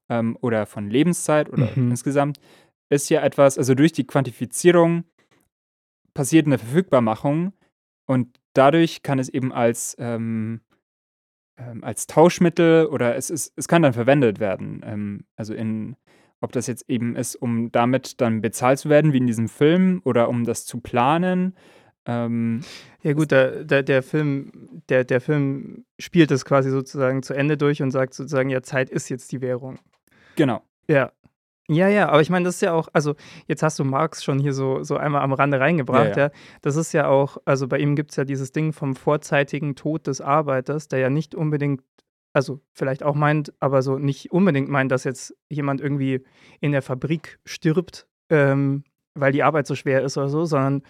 ähm, 0.09 0.37
oder 0.41 0.67
von 0.67 0.89
Lebenszeit 0.89 1.53
oder 1.53 1.71
Mhm. 1.75 1.91
insgesamt 1.91 2.39
ist 2.91 3.09
ja 3.11 3.23
etwas, 3.23 3.59
also 3.59 3.75
durch 3.75 3.93
die 3.93 4.07
Quantifizierung 4.07 5.05
passiert 6.15 6.47
eine 6.47 6.59
Verfügbarmachung 6.59 7.53
und 8.07 8.39
dadurch 8.53 9.03
kann 9.03 9.19
es 9.19 9.29
eben 9.29 9.53
als, 9.53 9.97
ähm, 9.99 10.61
ähm, 11.59 11.83
als 11.83 12.07
Tauschmittel 12.07 12.87
oder 12.87 13.17
es, 13.17 13.31
ist, 13.31 13.53
es 13.57 13.67
kann 13.67 13.83
dann 13.83 13.93
verwendet 13.95 14.39
werden. 14.39 14.83
Ähm, 14.85 15.25
also 15.37 15.55
in, 15.55 15.97
ob 16.41 16.53
das 16.53 16.67
jetzt 16.67 16.89
eben 16.89 17.17
ist, 17.17 17.37
um 17.37 17.73
damit 17.73 18.21
dann 18.21 18.41
bezahlt 18.41 18.79
zu 18.79 18.89
werden, 18.89 19.13
wie 19.13 19.19
in 19.19 19.27
diesem 19.27 19.49
Film, 19.49 20.01
oder 20.05 20.29
um 20.29 20.45
das 20.45 20.67
zu 20.67 20.81
planen. 20.81 21.57
Ähm, 22.07 22.61
Ja 23.03 23.15
gut, 23.15 23.31
der, 23.31 23.65
der, 23.65 23.83
der, 23.83 24.03
Film, 24.03 24.83
der, 24.89 25.05
der 25.05 25.21
Film 25.21 25.87
spielt 25.99 26.31
es 26.31 26.45
quasi 26.45 26.71
sozusagen 26.71 27.23
zu 27.23 27.33
Ende 27.35 27.57
durch 27.57 27.81
und 27.83 27.91
sagt 27.91 28.13
sozusagen, 28.15 28.51
ja, 28.51 28.63
Zeit 28.63 28.91
ist 28.91 29.09
jetzt 29.09 29.33
die 29.33 29.41
Währung. 29.41 29.79
genau. 30.37 30.63
Ja. 30.89 31.13
Ja, 31.67 31.89
ja, 31.89 32.11
aber 32.11 32.21
ich 32.21 32.29
meine, 32.29 32.45
das 32.45 32.57
ist 32.57 32.61
ja 32.61 32.75
auch, 32.75 32.89
also 32.93 33.15
jetzt 33.47 33.63
hast 33.63 33.79
du 33.79 33.85
Marx 33.85 34.23
schon 34.23 34.39
hier 34.39 34.53
so, 34.53 34.83
so 34.83 34.99
einmal 34.99 35.23
am 35.23 35.33
Rande 35.33 35.59
reingebracht, 35.61 36.15
Ja, 36.15 36.25
ja. 36.25 36.27
ja. 36.27 36.31
Das 36.61 36.77
ist 36.77 36.93
ja 36.93 37.09
auch, 37.09 37.39
also 37.47 37.69
bei 37.69 37.79
ihm 37.79 37.97
gibt 37.97 38.11
es 38.11 38.17
ja 38.17 38.27
dieses 38.27 38.53
Ding 38.53 38.75
vom 38.75 38.95
vorzeitigen 38.95 39.75
Tod 39.75 40.07
des 40.07 40.21
Arbeiters, 40.21 40.89
der 40.89 40.99
ja 40.99 41.09
nicht 41.09 41.35
unbedingt, 41.35 41.81
also 42.35 42.61
vielleicht 42.73 43.03
auch 43.03 43.15
meint, 43.15 43.55
aber 43.61 43.81
so 43.81 43.97
nicht 43.97 44.33
unbedingt 44.33 44.69
meint, 44.69 44.91
dass 44.91 45.05
jetzt 45.05 45.35
jemand 45.49 45.81
irgendwie 45.81 46.25
in 46.61 46.73
der 46.73 46.83
Fabrik 46.83 47.39
stirbt, 47.47 48.09
ähm, 48.29 48.85
weil 49.15 49.33
die 49.33 49.45
Arbeit 49.45 49.67
so 49.67 49.77
schwer 49.77 50.03
ist 50.03 50.19
oder 50.19 50.29
so, 50.29 50.45
sondern 50.45 50.83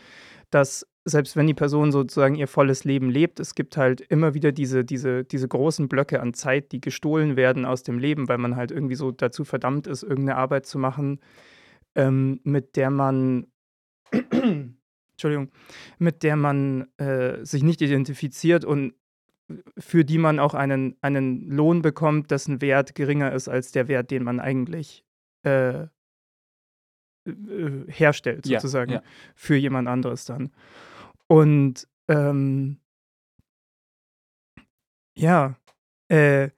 dass 0.51 0.87
selbst 1.05 1.37
wenn 1.37 1.47
die 1.47 1.55
Person 1.55 1.93
sozusagen 1.93 2.35
ihr 2.35 2.49
volles 2.49 2.85
Leben 2.85 3.11
lebt, 3.11 3.39
es 3.39 3.55
gibt 3.55 3.77
halt 3.77 4.01
immer 4.01 4.33
wieder 4.33 4.53
diese, 4.53 4.87
diese, 4.87 5.23
diese 5.23 5.47
großen 5.47 5.87
Blöcke 5.87 6.21
an 6.21 6.33
Zeit, 6.33 6.73
die 6.73 6.81
gestohlen 6.81 7.37
werden 7.37 7.67
aus 7.67 7.83
dem 7.83 7.99
Leben, 7.99 8.27
weil 8.29 8.39
man 8.39 8.57
halt 8.57 8.71
irgendwie 8.71 8.95
so 8.95 9.11
dazu 9.11 9.45
verdammt 9.45 9.87
ist, 9.87 10.03
irgendeine 10.03 10.39
Arbeit 10.39 10.65
zu 10.65 10.79
machen, 10.79 11.21
ähm, 11.95 12.41
mit 12.43 12.77
der 12.77 12.89
man, 12.89 13.49
Entschuldigung, 15.13 15.51
mit 15.99 16.23
der 16.23 16.37
man 16.37 16.87
äh, 16.97 17.45
sich 17.45 17.63
nicht 17.63 17.83
identifiziert 17.83 18.65
und 18.65 18.95
für 19.79 20.05
die 20.05 20.19
man 20.19 20.39
auch 20.39 20.55
einen, 20.55 20.97
einen 21.01 21.51
Lohn 21.51 21.83
bekommt, 21.83 22.31
dessen 22.31 22.61
Wert 22.61 22.95
geringer 22.95 23.33
ist 23.33 23.49
als 23.49 23.73
der 23.73 23.89
Wert, 23.89 24.11
den 24.11 24.25
man 24.25 24.41
eigentlich 24.41 25.05
äh, 25.45 25.83
äh, 27.27 27.85
herstellt, 27.89 28.47
Ja, 28.47 28.61
sozusagen, 28.61 28.93
ja. 28.93 29.03
für 29.35 29.57
jemand 29.57 29.89
anderes 29.89 30.25
dann. 30.25 30.51
Und 31.27 31.89
ähm, 32.09 32.79
ja, 35.17 35.57
äh, 36.09 36.51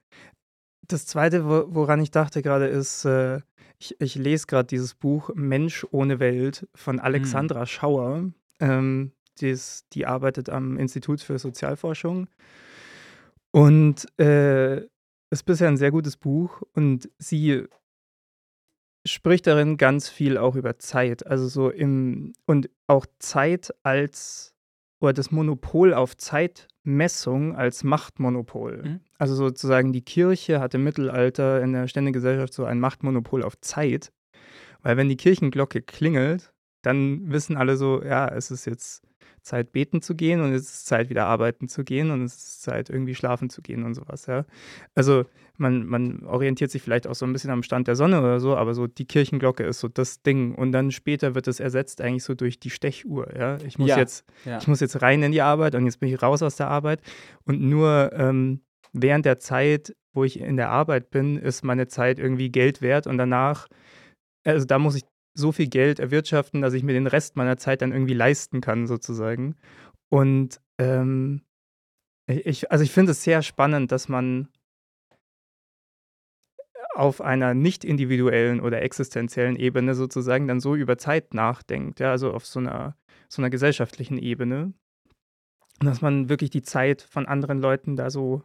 das 0.87 1.05
Zweite, 1.05 1.45
wo, 1.45 1.65
woran 1.75 2.01
ich 2.01 2.11
dachte 2.11 2.41
gerade, 2.41 2.67
ist, 2.67 3.05
äh, 3.05 3.41
ich, 3.79 3.99
ich 3.99 4.15
lese 4.15 4.47
gerade 4.47 4.67
dieses 4.67 4.95
Buch 4.95 5.29
Mensch 5.35 5.85
ohne 5.91 6.19
Welt 6.19 6.67
von 6.73 6.99
Alexandra 6.99 7.65
Schauer. 7.65 8.31
Ähm, 8.59 9.11
die, 9.39 9.49
ist, 9.49 9.85
die 9.93 10.05
arbeitet 10.05 10.49
am 10.49 10.77
Institut 10.77 11.21
für 11.21 11.37
Sozialforschung 11.37 12.27
und 13.57 14.07
äh, 14.19 14.81
ist 15.31 15.43
bisher 15.45 15.67
ein 15.67 15.77
sehr 15.77 15.89
gutes 15.89 16.15
Buch 16.15 16.61
und 16.73 17.09
sie 17.17 17.63
spricht 19.03 19.47
darin 19.47 19.77
ganz 19.77 20.09
viel 20.09 20.37
auch 20.37 20.55
über 20.55 20.77
Zeit, 20.77 21.25
also 21.25 21.47
so 21.47 21.71
im 21.71 22.33
und 22.45 22.69
auch 22.85 23.07
Zeit 23.17 23.73
als 23.81 24.53
oder 25.01 25.13
das 25.13 25.31
Monopol 25.31 25.95
auf 25.95 26.15
Zeitmessung 26.17 27.55
als 27.55 27.83
Machtmonopol. 27.83 28.83
Mhm. 28.83 28.99
Also 29.17 29.33
sozusagen 29.33 29.91
die 29.91 30.03
Kirche 30.03 30.59
hat 30.59 30.75
im 30.75 30.83
Mittelalter 30.83 31.59
in 31.63 31.73
der 31.73 31.87
Ständegesellschaft 31.87 32.53
so 32.53 32.63
ein 32.63 32.79
Machtmonopol 32.79 33.41
auf 33.41 33.59
Zeit, 33.61 34.11
weil 34.83 34.97
wenn 34.97 35.09
die 35.09 35.17
Kirchenglocke 35.17 35.81
klingelt, 35.81 36.53
dann 36.83 37.31
wissen 37.31 37.57
alle 37.57 37.75
so, 37.75 38.03
ja, 38.03 38.27
es 38.27 38.51
ist 38.51 38.65
jetzt 38.65 39.03
Zeit 39.47 39.71
beten 39.71 40.01
zu 40.01 40.15
gehen 40.15 40.41
und 40.41 40.53
es 40.53 40.63
ist 40.63 40.85
Zeit 40.85 41.09
wieder 41.09 41.25
arbeiten 41.25 41.67
zu 41.67 41.83
gehen 41.83 42.11
und 42.11 42.23
es 42.23 42.35
ist 42.35 42.61
Zeit 42.63 42.89
irgendwie 42.89 43.15
schlafen 43.15 43.49
zu 43.49 43.61
gehen 43.61 43.83
und 43.83 43.95
sowas, 43.95 44.25
ja. 44.27 44.45
Also 44.95 45.25
man, 45.57 45.87
man 45.87 46.23
orientiert 46.25 46.69
sich 46.69 46.81
vielleicht 46.81 47.07
auch 47.07 47.15
so 47.15 47.25
ein 47.25 47.33
bisschen 47.33 47.49
am 47.49 47.63
Stand 47.63 47.87
der 47.87 47.95
Sonne 47.95 48.19
oder 48.19 48.39
so, 48.39 48.55
aber 48.55 48.73
so 48.73 48.85
die 48.85 49.05
Kirchenglocke 49.05 49.63
ist 49.63 49.79
so 49.79 49.87
das 49.87 50.21
Ding 50.21 50.53
und 50.53 50.71
dann 50.71 50.91
später 50.91 51.33
wird 51.33 51.47
es 51.47 51.59
ersetzt 51.59 52.01
eigentlich 52.01 52.23
so 52.23 52.35
durch 52.35 52.59
die 52.59 52.69
Stechuhr, 52.69 53.35
ja. 53.35 53.57
Ich 53.65 53.79
muss 53.79 53.89
Ja, 53.89 53.97
jetzt, 53.97 54.25
Ja. 54.45 54.59
ich 54.59 54.67
muss 54.67 54.79
jetzt 54.79 55.01
rein 55.01 55.23
in 55.23 55.31
die 55.31 55.41
Arbeit 55.41 55.73
und 55.75 55.85
jetzt 55.85 55.99
bin 55.99 56.09
ich 56.09 56.21
raus 56.21 56.43
aus 56.43 56.57
der 56.57 56.67
Arbeit 56.67 57.01
und 57.45 57.61
nur 57.61 58.11
ähm, 58.13 58.61
während 58.93 59.25
der 59.25 59.39
Zeit, 59.39 59.95
wo 60.13 60.23
ich 60.23 60.39
in 60.39 60.57
der 60.57 60.69
Arbeit 60.69 61.09
bin, 61.11 61.37
ist 61.37 61.63
meine 61.63 61.87
Zeit 61.87 62.19
irgendwie 62.19 62.49
Geld 62.49 62.81
wert 62.81 63.07
und 63.07 63.17
danach, 63.17 63.67
also 64.43 64.65
da 64.65 64.79
muss 64.79 64.95
ich 64.95 65.03
so 65.37 65.51
viel 65.51 65.67
Geld 65.67 65.99
erwirtschaften, 65.99 66.61
dass 66.61 66.73
ich 66.73 66.83
mir 66.83 66.93
den 66.93 67.07
Rest 67.07 67.35
meiner 67.35 67.57
Zeit 67.57 67.81
dann 67.81 67.91
irgendwie 67.91 68.13
leisten 68.13 68.59
kann, 68.59 68.87
sozusagen. 68.87 69.55
Und 70.09 70.59
ähm, 70.79 71.41
ich, 72.27 72.71
also 72.71 72.83
ich 72.83 72.91
finde 72.91 73.11
es 73.11 73.23
sehr 73.23 73.41
spannend, 73.41 73.91
dass 73.91 74.09
man 74.09 74.49
auf 76.93 77.21
einer 77.21 77.53
nicht 77.53 77.85
individuellen 77.85 78.59
oder 78.59 78.81
existenziellen 78.81 79.55
Ebene 79.55 79.93
sozusagen 79.93 80.47
dann 80.47 80.59
so 80.59 80.75
über 80.75 80.97
Zeit 80.97 81.35
nachdenkt, 81.35 81.99
ja, 81.99 82.09
also 82.09 82.31
auf 82.31 82.45
so 82.45 82.59
einer, 82.59 82.97
so 83.29 83.41
einer 83.41 83.51
gesellschaftlichen 83.51 84.17
Ebene. 84.17 84.73
Und 85.79 85.85
dass 85.85 86.01
man 86.01 86.29
wirklich 86.29 86.49
die 86.49 86.63
Zeit 86.63 87.03
von 87.03 87.27
anderen 87.27 87.59
Leuten 87.59 87.95
da 87.95 88.09
so 88.09 88.41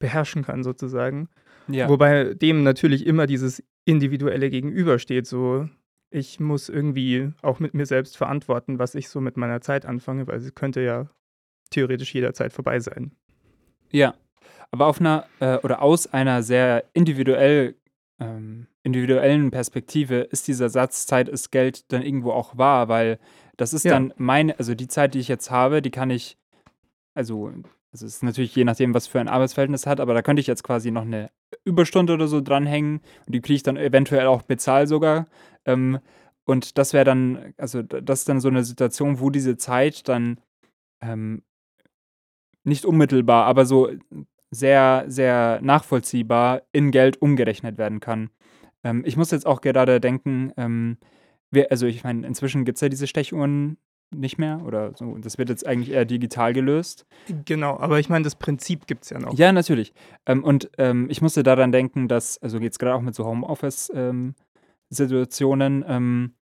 beherrschen 0.00 0.42
kann, 0.42 0.64
sozusagen. 0.64 1.28
ja. 1.68 1.88
Wobei 1.88 2.34
dem 2.34 2.64
natürlich 2.64 3.06
immer 3.06 3.28
dieses 3.28 3.62
Individuelle 3.84 4.50
gegenübersteht. 4.50 5.28
So, 5.28 5.68
ich 6.10 6.40
muss 6.40 6.68
irgendwie 6.68 7.32
auch 7.42 7.60
mit 7.60 7.74
mir 7.74 7.86
selbst 7.86 8.16
verantworten, 8.16 8.78
was 8.78 8.94
ich 8.94 9.08
so 9.08 9.20
mit 9.20 9.36
meiner 9.36 9.60
Zeit 9.60 9.86
anfange, 9.86 10.26
weil 10.26 10.40
sie 10.40 10.50
könnte 10.50 10.80
ja 10.80 11.08
theoretisch 11.70 12.14
jederzeit 12.14 12.52
vorbei 12.52 12.80
sein. 12.80 13.12
Ja, 13.92 14.14
aber 14.70 14.86
auf 14.86 15.00
einer 15.00 15.26
äh, 15.40 15.56
oder 15.58 15.82
aus 15.82 16.12
einer 16.12 16.42
sehr 16.42 16.84
individuell, 16.92 17.76
ähm, 18.18 18.66
individuellen 18.82 19.50
Perspektive 19.50 20.16
ist 20.16 20.48
dieser 20.48 20.68
Satz 20.68 21.06
Zeit 21.06 21.28
ist 21.28 21.50
Geld 21.50 21.92
dann 21.92 22.02
irgendwo 22.02 22.32
auch 22.32 22.56
wahr, 22.58 22.88
weil 22.88 23.18
das 23.56 23.72
ist 23.72 23.84
Ja. 23.84 23.92
dann 23.92 24.12
meine, 24.16 24.58
also 24.58 24.74
die 24.74 24.88
Zeit, 24.88 25.14
die 25.14 25.18
ich 25.20 25.28
jetzt 25.28 25.50
habe, 25.50 25.82
die 25.82 25.90
kann 25.90 26.10
ich, 26.10 26.38
also, 27.14 27.52
also 27.92 28.06
es 28.06 28.16
ist 28.16 28.22
natürlich 28.22 28.54
je 28.54 28.64
nachdem, 28.64 28.94
was 28.94 29.06
für 29.06 29.20
ein 29.20 29.28
Arbeitsverhältnis 29.28 29.86
hat, 29.86 30.00
aber 30.00 30.14
da 30.14 30.22
könnte 30.22 30.40
ich 30.40 30.46
jetzt 30.46 30.62
quasi 30.62 30.90
noch 30.90 31.02
eine 31.02 31.30
Überstunde 31.64 32.14
oder 32.14 32.28
so 32.28 32.40
dranhängen 32.40 33.00
und 33.26 33.34
die 33.34 33.40
kriege 33.40 33.56
ich 33.56 33.62
dann 33.62 33.76
eventuell 33.76 34.26
auch 34.26 34.42
bezahlt 34.42 34.88
sogar. 34.88 35.26
Ähm, 35.64 35.98
und 36.44 36.78
das 36.78 36.92
wäre 36.92 37.04
dann, 37.04 37.54
also 37.56 37.82
das 37.82 38.20
ist 38.20 38.28
dann 38.28 38.40
so 38.40 38.48
eine 38.48 38.64
Situation, 38.64 39.20
wo 39.20 39.30
diese 39.30 39.56
Zeit 39.56 40.08
dann 40.08 40.40
ähm, 41.00 41.42
nicht 42.64 42.84
unmittelbar, 42.84 43.46
aber 43.46 43.66
so 43.66 43.90
sehr, 44.50 45.04
sehr 45.06 45.60
nachvollziehbar 45.62 46.62
in 46.72 46.90
Geld 46.90 47.20
umgerechnet 47.22 47.78
werden 47.78 48.00
kann. 48.00 48.30
Ähm, 48.84 49.02
ich 49.04 49.16
muss 49.16 49.30
jetzt 49.30 49.46
auch 49.46 49.60
gerade 49.60 50.00
denken, 50.00 50.52
ähm, 50.56 50.98
wir, 51.50 51.70
also 51.70 51.86
ich 51.86 52.04
meine, 52.04 52.26
inzwischen 52.26 52.64
gibt 52.64 52.76
es 52.76 52.82
ja 52.82 52.88
diese 52.88 53.06
Stechuhren 53.06 53.78
nicht 54.14 54.38
mehr 54.38 54.62
oder 54.64 54.92
so. 54.96 55.16
Das 55.18 55.36
wird 55.38 55.48
jetzt 55.48 55.66
eigentlich 55.66 55.90
eher 55.90 56.04
digital 56.04 56.52
gelöst. 56.52 57.06
Genau, 57.44 57.76
aber 57.78 57.98
ich 58.00 58.08
meine, 58.08 58.22
das 58.24 58.36
Prinzip 58.36 58.86
gibt 58.86 59.02
es 59.04 59.10
ja 59.10 59.18
noch. 59.18 59.34
Ja, 59.34 59.50
natürlich. 59.52 59.92
Ähm, 60.26 60.44
und 60.44 60.70
ähm, 60.78 61.08
ich 61.10 61.20
musste 61.22 61.42
daran 61.42 61.72
denken, 61.72 62.06
dass, 62.08 62.38
also 62.38 62.58
geht 62.58 62.72
es 62.72 62.78
gerade 62.78 62.96
auch 62.96 63.02
mit 63.02 63.14
so 63.14 63.24
Homeoffice-Situationen, 63.24 65.84
ähm, 65.86 66.34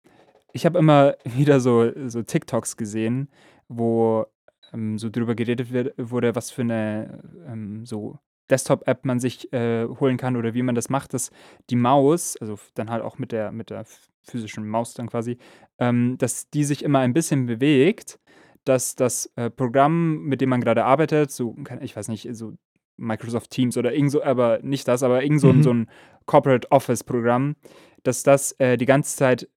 ich 0.54 0.66
habe 0.66 0.80
immer 0.80 1.16
wieder 1.26 1.60
so, 1.60 1.92
so 2.08 2.24
TikToks 2.24 2.78
gesehen, 2.78 3.30
wo 3.68 4.26
ähm, 4.74 4.98
so 4.98 5.10
drüber 5.10 5.36
geredet 5.36 5.72
wird, 5.72 5.94
wurde, 5.98 6.36
was 6.36 6.52
für 6.52 6.64
eine 6.64 7.22
ähm, 7.48 7.86
so 7.86 8.18
Desktop-App 8.50 9.06
man 9.06 9.20
sich 9.20 9.52
äh, 9.54 9.86
holen 9.86 10.18
kann 10.18 10.38
oder 10.38 10.54
wie 10.54 10.62
man 10.62 10.76
das 10.76 10.90
macht, 10.90 11.14
dass 11.14 11.32
die 11.70 11.76
Maus, 11.76 12.38
also 12.38 12.58
dann 12.76 12.90
halt 12.90 13.04
auch 13.04 13.18
mit 13.18 13.32
der, 13.32 13.52
mit 13.52 13.70
der 13.70 13.86
physischen 14.30 14.68
Maus 14.68 14.94
dann 14.94 15.08
quasi, 15.08 15.38
ähm, 15.80 16.18
dass 16.18 16.50
die 16.50 16.64
sich 16.64 16.84
immer 16.84 17.00
ein 17.00 17.14
bisschen 17.14 17.46
bewegt, 17.46 18.20
dass 18.66 18.96
das 18.96 19.32
äh, 19.36 19.50
Programm, 19.50 20.24
mit 20.24 20.42
dem 20.42 20.50
man 20.50 20.62
gerade 20.62 20.84
arbeitet, 20.86 21.32
so, 21.32 21.56
ich 21.82 21.96
weiß 21.96 22.10
nicht, 22.10 22.28
so 22.32 22.54
Microsoft 22.98 23.52
Teams 23.52 23.78
oder 23.78 23.94
irgend 23.94 24.12
so, 24.12 24.24
aber 24.24 24.60
nicht 24.62 24.88
das, 24.88 25.04
aber 25.04 25.24
irgend 25.24 25.40
so, 25.40 25.50
ein 25.50 25.58
Mhm. 25.58 25.64
so 25.64 25.74
ein 25.74 25.90
Corporate 26.26 26.72
Office-Programm, 26.72 27.56
dass 28.04 28.24
das 28.24 28.54
äh, 28.54 28.78
die 28.78 28.86
ganze 28.86 29.16
Zeit 29.16 29.50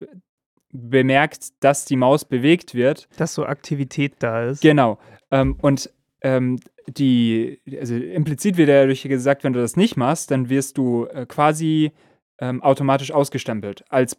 bemerkt, 0.72 1.48
dass 1.60 1.84
die 1.84 1.96
Maus 1.96 2.24
bewegt 2.24 2.74
wird 2.74 3.08
Dass 3.16 3.34
so 3.34 3.44
Aktivität 3.44 4.14
da 4.20 4.44
ist. 4.44 4.62
Genau. 4.62 4.98
Ähm, 5.30 5.56
und 5.60 5.90
ähm, 6.22 6.60
die, 6.86 7.60
also 7.78 7.96
implizit 7.96 8.56
wird 8.56 8.68
ja 8.68 8.80
dadurch 8.80 9.02
gesagt, 9.02 9.42
wenn 9.42 9.52
du 9.52 9.60
das 9.60 9.76
nicht 9.76 9.96
machst, 9.96 10.30
dann 10.30 10.48
wirst 10.48 10.78
du 10.78 11.06
äh, 11.06 11.26
quasi 11.26 11.92
ähm, 12.38 12.62
automatisch 12.62 13.10
ausgestempelt 13.10 13.84
als 13.88 14.16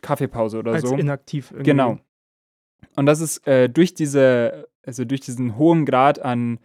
Kaffeepause 0.00 0.58
oder 0.58 0.72
als 0.72 0.82
so. 0.82 0.96
inaktiv 0.96 1.50
irgendwie. 1.50 1.70
Genau. 1.70 1.98
Und 2.96 3.06
das 3.06 3.20
ist 3.20 3.46
äh, 3.46 3.68
durch 3.68 3.94
diese, 3.94 4.68
also 4.84 5.04
durch 5.04 5.20
diesen 5.20 5.56
hohen 5.56 5.86
Grad 5.86 6.20
an 6.20 6.58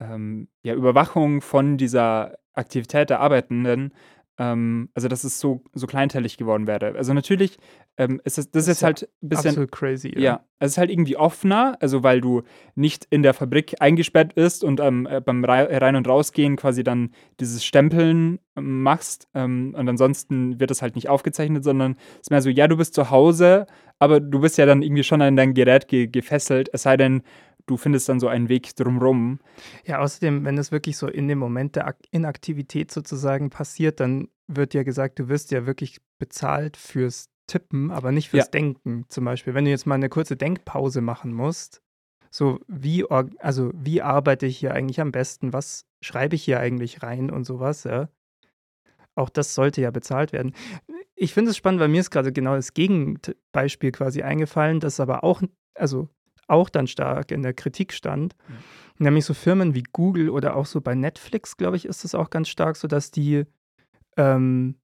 ähm, 0.00 0.48
ja, 0.62 0.74
Überwachung 0.74 1.40
von 1.40 1.76
dieser 1.76 2.38
Aktivität 2.52 3.10
der 3.10 3.20
Arbeitenden, 3.20 3.92
ähm, 4.38 4.88
also 4.94 5.08
dass 5.08 5.24
es 5.24 5.38
so, 5.40 5.62
so 5.74 5.86
kleinteilig 5.86 6.36
geworden 6.36 6.66
wäre. 6.66 6.94
Also 6.96 7.12
natürlich 7.12 7.58
ähm, 7.98 8.20
ist 8.24 8.38
das, 8.38 8.50
das, 8.50 8.52
Das 8.52 8.62
ist 8.62 8.68
jetzt 8.68 8.80
ja 8.80 8.86
halt 8.86 9.08
ein 9.22 9.28
bisschen 9.28 9.48
Absolut 9.50 9.72
crazy. 9.72 10.18
ja, 10.18 10.40
es 10.58 10.72
ist 10.72 10.78
halt 10.78 10.90
irgendwie 10.90 11.16
offener, 11.18 11.76
also 11.80 12.02
weil 12.02 12.20
du 12.22 12.42
nicht 12.74 13.06
in 13.10 13.22
der 13.22 13.34
Fabrik 13.34 13.74
eingesperrt 13.80 14.34
bist 14.34 14.64
und 14.64 14.80
ähm, 14.80 15.06
äh, 15.10 15.20
beim 15.20 15.44
Rei- 15.44 15.76
Rein- 15.76 15.96
und 15.96 16.08
Rausgehen 16.08 16.56
quasi 16.56 16.82
dann 16.82 17.10
dieses 17.40 17.62
Stempeln 17.64 18.38
ähm, 18.56 18.82
machst 18.82 19.28
ähm, 19.34 19.74
und 19.76 19.88
ansonsten 19.88 20.58
wird 20.58 20.70
das 20.70 20.80
halt 20.80 20.94
nicht 20.94 21.10
aufgezeichnet, 21.10 21.64
sondern 21.64 21.96
es 22.14 22.22
ist 22.22 22.30
mehr 22.30 22.40
so, 22.42 22.48
ja, 22.48 22.66
du 22.68 22.78
bist 22.78 22.94
zu 22.94 23.10
Hause, 23.10 23.66
aber 23.98 24.20
du 24.20 24.40
bist 24.40 24.56
ja 24.56 24.64
dann 24.64 24.80
irgendwie 24.80 25.04
schon 25.04 25.20
an 25.20 25.36
dein 25.36 25.52
Gerät 25.52 25.88
ge 25.88 26.06
gefesselt, 26.06 26.70
es 26.72 26.82
sei 26.84 26.96
denn, 26.96 27.22
du 27.66 27.76
findest 27.76 28.08
dann 28.08 28.20
so 28.20 28.28
einen 28.28 28.48
Weg 28.48 28.74
drumrum. 28.76 29.40
Ja, 29.84 30.00
außerdem, 30.00 30.44
wenn 30.44 30.58
es 30.58 30.72
wirklich 30.72 30.96
so 30.96 31.06
in 31.08 31.28
dem 31.28 31.38
Moment 31.38 31.76
der 31.76 31.86
Ak 31.86 31.98
Inaktivität 32.10 32.90
sozusagen 32.90 33.50
passiert, 33.50 34.00
dann 34.00 34.28
wird 34.46 34.74
ja 34.74 34.82
gesagt, 34.82 35.18
du 35.18 35.28
wirst 35.28 35.50
ja 35.50 35.66
wirklich 35.66 36.00
bezahlt 36.18 36.76
fürs 36.76 37.28
Tippen, 37.46 37.90
aber 37.90 38.12
nicht 38.12 38.30
fürs 38.30 38.46
Ja. 38.46 38.50
Denken. 38.50 39.04
Zum 39.08 39.24
Beispiel, 39.24 39.54
wenn 39.54 39.64
du 39.64 39.70
jetzt 39.70 39.86
mal 39.86 39.96
eine 39.96 40.08
kurze 40.08 40.36
Denkpause 40.36 41.00
machen 41.00 41.32
musst, 41.32 41.82
so 42.30 42.60
wie, 42.66 43.04
also 43.10 43.70
wie 43.74 44.00
arbeite 44.00 44.46
ich 44.46 44.58
hier 44.58 44.72
eigentlich 44.72 45.00
am 45.00 45.12
besten, 45.12 45.52
was 45.52 45.84
schreibe 46.00 46.34
ich 46.34 46.42
hier 46.44 46.60
eigentlich 46.60 47.02
rein 47.02 47.30
und 47.30 47.44
sowas, 47.44 47.84
ja. 47.84 48.08
Auch 49.14 49.28
das 49.28 49.54
sollte 49.54 49.82
ja 49.82 49.90
bezahlt 49.90 50.32
werden. 50.32 50.54
Ich 51.14 51.34
finde 51.34 51.50
es 51.50 51.56
spannend, 51.58 51.80
weil 51.80 51.88
mir 51.88 52.00
ist 52.00 52.10
gerade 52.10 52.32
genau 52.32 52.54
das 52.54 52.72
Gegenbeispiel 52.72 53.92
quasi 53.92 54.22
eingefallen, 54.22 54.80
das 54.80 55.00
aber 55.00 55.22
auch, 55.22 55.42
also 55.74 56.08
auch 56.48 56.68
dann 56.68 56.86
stark 56.86 57.30
in 57.30 57.42
der 57.42 57.54
Kritik 57.54 57.92
stand. 57.92 58.34
Nämlich 58.98 59.24
so 59.24 59.34
Firmen 59.34 59.74
wie 59.74 59.84
Google 59.92 60.30
oder 60.30 60.56
auch 60.56 60.66
so 60.66 60.80
bei 60.80 60.94
Netflix, 60.94 61.56
glaube 61.56 61.76
ich, 61.76 61.84
ist 61.86 62.04
es 62.04 62.14
auch 62.14 62.30
ganz 62.30 62.48
stark 62.48 62.76
so, 62.76 62.88
dass 62.88 63.10
die, 63.10 63.44
ähm, 64.16 64.76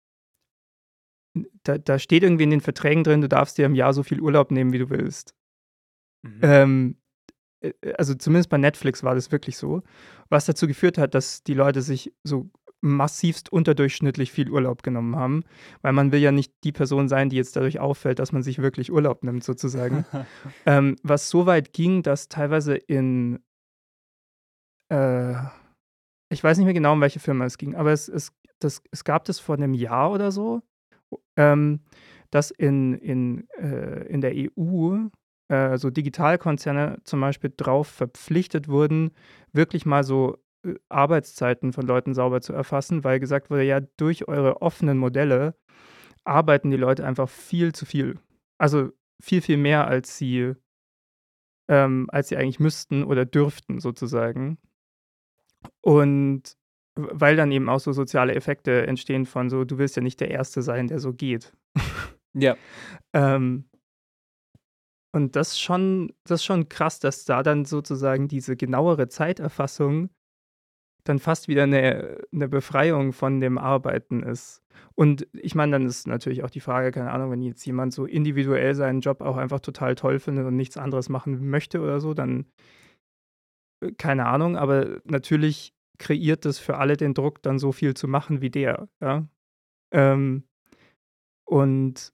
da, 1.62 1.78
da 1.78 1.98
steht 1.98 2.22
irgendwie 2.22 2.44
in 2.44 2.50
den 2.50 2.60
Verträgen 2.60 3.04
drin, 3.04 3.20
du 3.20 3.28
darfst 3.28 3.58
dir 3.58 3.66
im 3.66 3.74
Jahr 3.74 3.92
so 3.92 4.02
viel 4.02 4.20
Urlaub 4.20 4.50
nehmen, 4.50 4.72
wie 4.72 4.78
du 4.78 4.90
willst. 4.90 5.34
Mhm. 6.22 6.40
Ähm, 6.42 6.96
äh, 7.60 7.72
also 7.96 8.14
zumindest 8.14 8.50
bei 8.50 8.58
Netflix 8.58 9.02
war 9.02 9.14
das 9.14 9.30
wirklich 9.30 9.56
so, 9.56 9.82
was 10.28 10.46
dazu 10.46 10.66
geführt 10.66 10.98
hat, 10.98 11.14
dass 11.14 11.42
die 11.42 11.54
Leute 11.54 11.82
sich 11.82 12.12
so 12.24 12.50
massivst 12.80 13.52
unterdurchschnittlich 13.52 14.30
viel 14.30 14.50
Urlaub 14.50 14.82
genommen 14.82 15.16
haben, 15.16 15.44
weil 15.82 15.92
man 15.92 16.12
will 16.12 16.20
ja 16.20 16.32
nicht 16.32 16.52
die 16.64 16.72
Person 16.72 17.08
sein, 17.08 17.28
die 17.28 17.36
jetzt 17.36 17.56
dadurch 17.56 17.80
auffällt, 17.80 18.18
dass 18.18 18.32
man 18.32 18.42
sich 18.42 18.58
wirklich 18.58 18.92
Urlaub 18.92 19.24
nimmt, 19.24 19.44
sozusagen. 19.44 20.04
ähm, 20.66 20.96
was 21.02 21.28
so 21.28 21.46
weit 21.46 21.72
ging, 21.72 22.02
dass 22.02 22.28
teilweise 22.28 22.74
in, 22.74 23.40
äh, 24.92 25.34
ich 26.30 26.42
weiß 26.42 26.58
nicht 26.58 26.66
mehr 26.66 26.74
genau, 26.74 26.92
um 26.92 27.00
welche 27.00 27.20
Firma 27.20 27.44
es 27.44 27.58
ging, 27.58 27.74
aber 27.74 27.92
es, 27.92 28.08
es, 28.08 28.32
das, 28.60 28.82
es 28.90 29.04
gab 29.04 29.24
das 29.24 29.40
vor 29.40 29.56
einem 29.56 29.74
Jahr 29.74 30.12
oder 30.12 30.30
so, 30.30 30.62
ähm, 31.36 31.80
dass 32.30 32.50
in, 32.50 32.94
in, 32.94 33.48
äh, 33.58 34.06
in 34.08 34.20
der 34.20 34.34
EU 34.34 35.08
äh, 35.48 35.78
so 35.78 35.90
Digitalkonzerne 35.90 36.98
zum 37.04 37.20
Beispiel 37.20 37.50
darauf 37.56 37.88
verpflichtet 37.88 38.68
wurden, 38.68 39.10
wirklich 39.52 39.86
mal 39.86 40.04
so 40.04 40.36
Arbeitszeiten 40.88 41.72
von 41.72 41.86
Leuten 41.86 42.14
sauber 42.14 42.40
zu 42.40 42.52
erfassen, 42.52 43.04
weil 43.04 43.20
gesagt 43.20 43.50
wurde, 43.50 43.64
ja, 43.64 43.80
durch 43.80 44.28
eure 44.28 44.62
offenen 44.62 44.98
Modelle 44.98 45.54
arbeiten 46.24 46.70
die 46.70 46.76
Leute 46.76 47.06
einfach 47.06 47.28
viel 47.28 47.72
zu 47.72 47.86
viel. 47.86 48.18
Also 48.58 48.90
viel, 49.20 49.40
viel 49.40 49.56
mehr, 49.56 49.86
als 49.86 50.18
sie, 50.18 50.54
ähm, 51.68 52.08
als 52.10 52.28
sie 52.28 52.36
eigentlich 52.36 52.60
müssten 52.60 53.04
oder 53.04 53.24
dürften, 53.24 53.80
sozusagen. 53.80 54.58
Und 55.80 56.56
weil 56.96 57.36
dann 57.36 57.52
eben 57.52 57.68
auch 57.68 57.80
so 57.80 57.92
soziale 57.92 58.34
Effekte 58.34 58.86
entstehen 58.86 59.26
von 59.26 59.50
so, 59.50 59.64
du 59.64 59.78
willst 59.78 59.96
ja 59.96 60.02
nicht 60.02 60.20
der 60.20 60.30
Erste 60.30 60.62
sein, 60.62 60.88
der 60.88 60.98
so 60.98 61.12
geht. 61.12 61.52
Ja. 62.34 62.56
ähm, 63.14 63.64
und 65.12 65.34
das 65.34 65.52
ist 65.52 65.60
schon, 65.60 66.12
das 66.24 66.40
ist 66.40 66.44
schon 66.44 66.68
krass, 66.68 67.00
dass 67.00 67.24
da 67.24 67.42
dann 67.42 67.64
sozusagen 67.64 68.28
diese 68.28 68.54
genauere 68.54 69.08
Zeiterfassung 69.08 70.10
dann 71.08 71.18
fast 71.18 71.48
wieder 71.48 71.62
eine, 71.64 72.18
eine 72.32 72.48
Befreiung 72.48 73.12
von 73.12 73.40
dem 73.40 73.58
Arbeiten 73.58 74.22
ist. 74.22 74.62
Und 74.94 75.26
ich 75.32 75.54
meine, 75.54 75.72
dann 75.72 75.86
ist 75.86 76.06
natürlich 76.06 76.44
auch 76.44 76.50
die 76.50 76.60
Frage, 76.60 76.90
keine 76.90 77.10
Ahnung, 77.12 77.30
wenn 77.30 77.42
jetzt 77.42 77.64
jemand 77.64 77.92
so 77.92 78.04
individuell 78.04 78.74
seinen 78.74 79.00
Job 79.00 79.20
auch 79.20 79.36
einfach 79.36 79.60
total 79.60 79.94
toll 79.94 80.18
findet 80.18 80.46
und 80.46 80.56
nichts 80.56 80.76
anderes 80.76 81.08
machen 81.08 81.48
möchte 81.48 81.80
oder 81.80 82.00
so, 82.00 82.14
dann 82.14 82.46
äh, 83.82 83.92
keine 83.92 84.26
Ahnung, 84.26 84.56
aber 84.56 85.00
natürlich 85.04 85.74
kreiert 85.98 86.44
das 86.44 86.58
für 86.58 86.76
alle 86.76 86.96
den 86.96 87.14
Druck, 87.14 87.42
dann 87.42 87.58
so 87.58 87.72
viel 87.72 87.94
zu 87.94 88.06
machen 88.06 88.40
wie 88.40 88.50
der, 88.50 88.88
ja. 89.00 89.26
Ähm, 89.92 90.44
und 91.46 92.12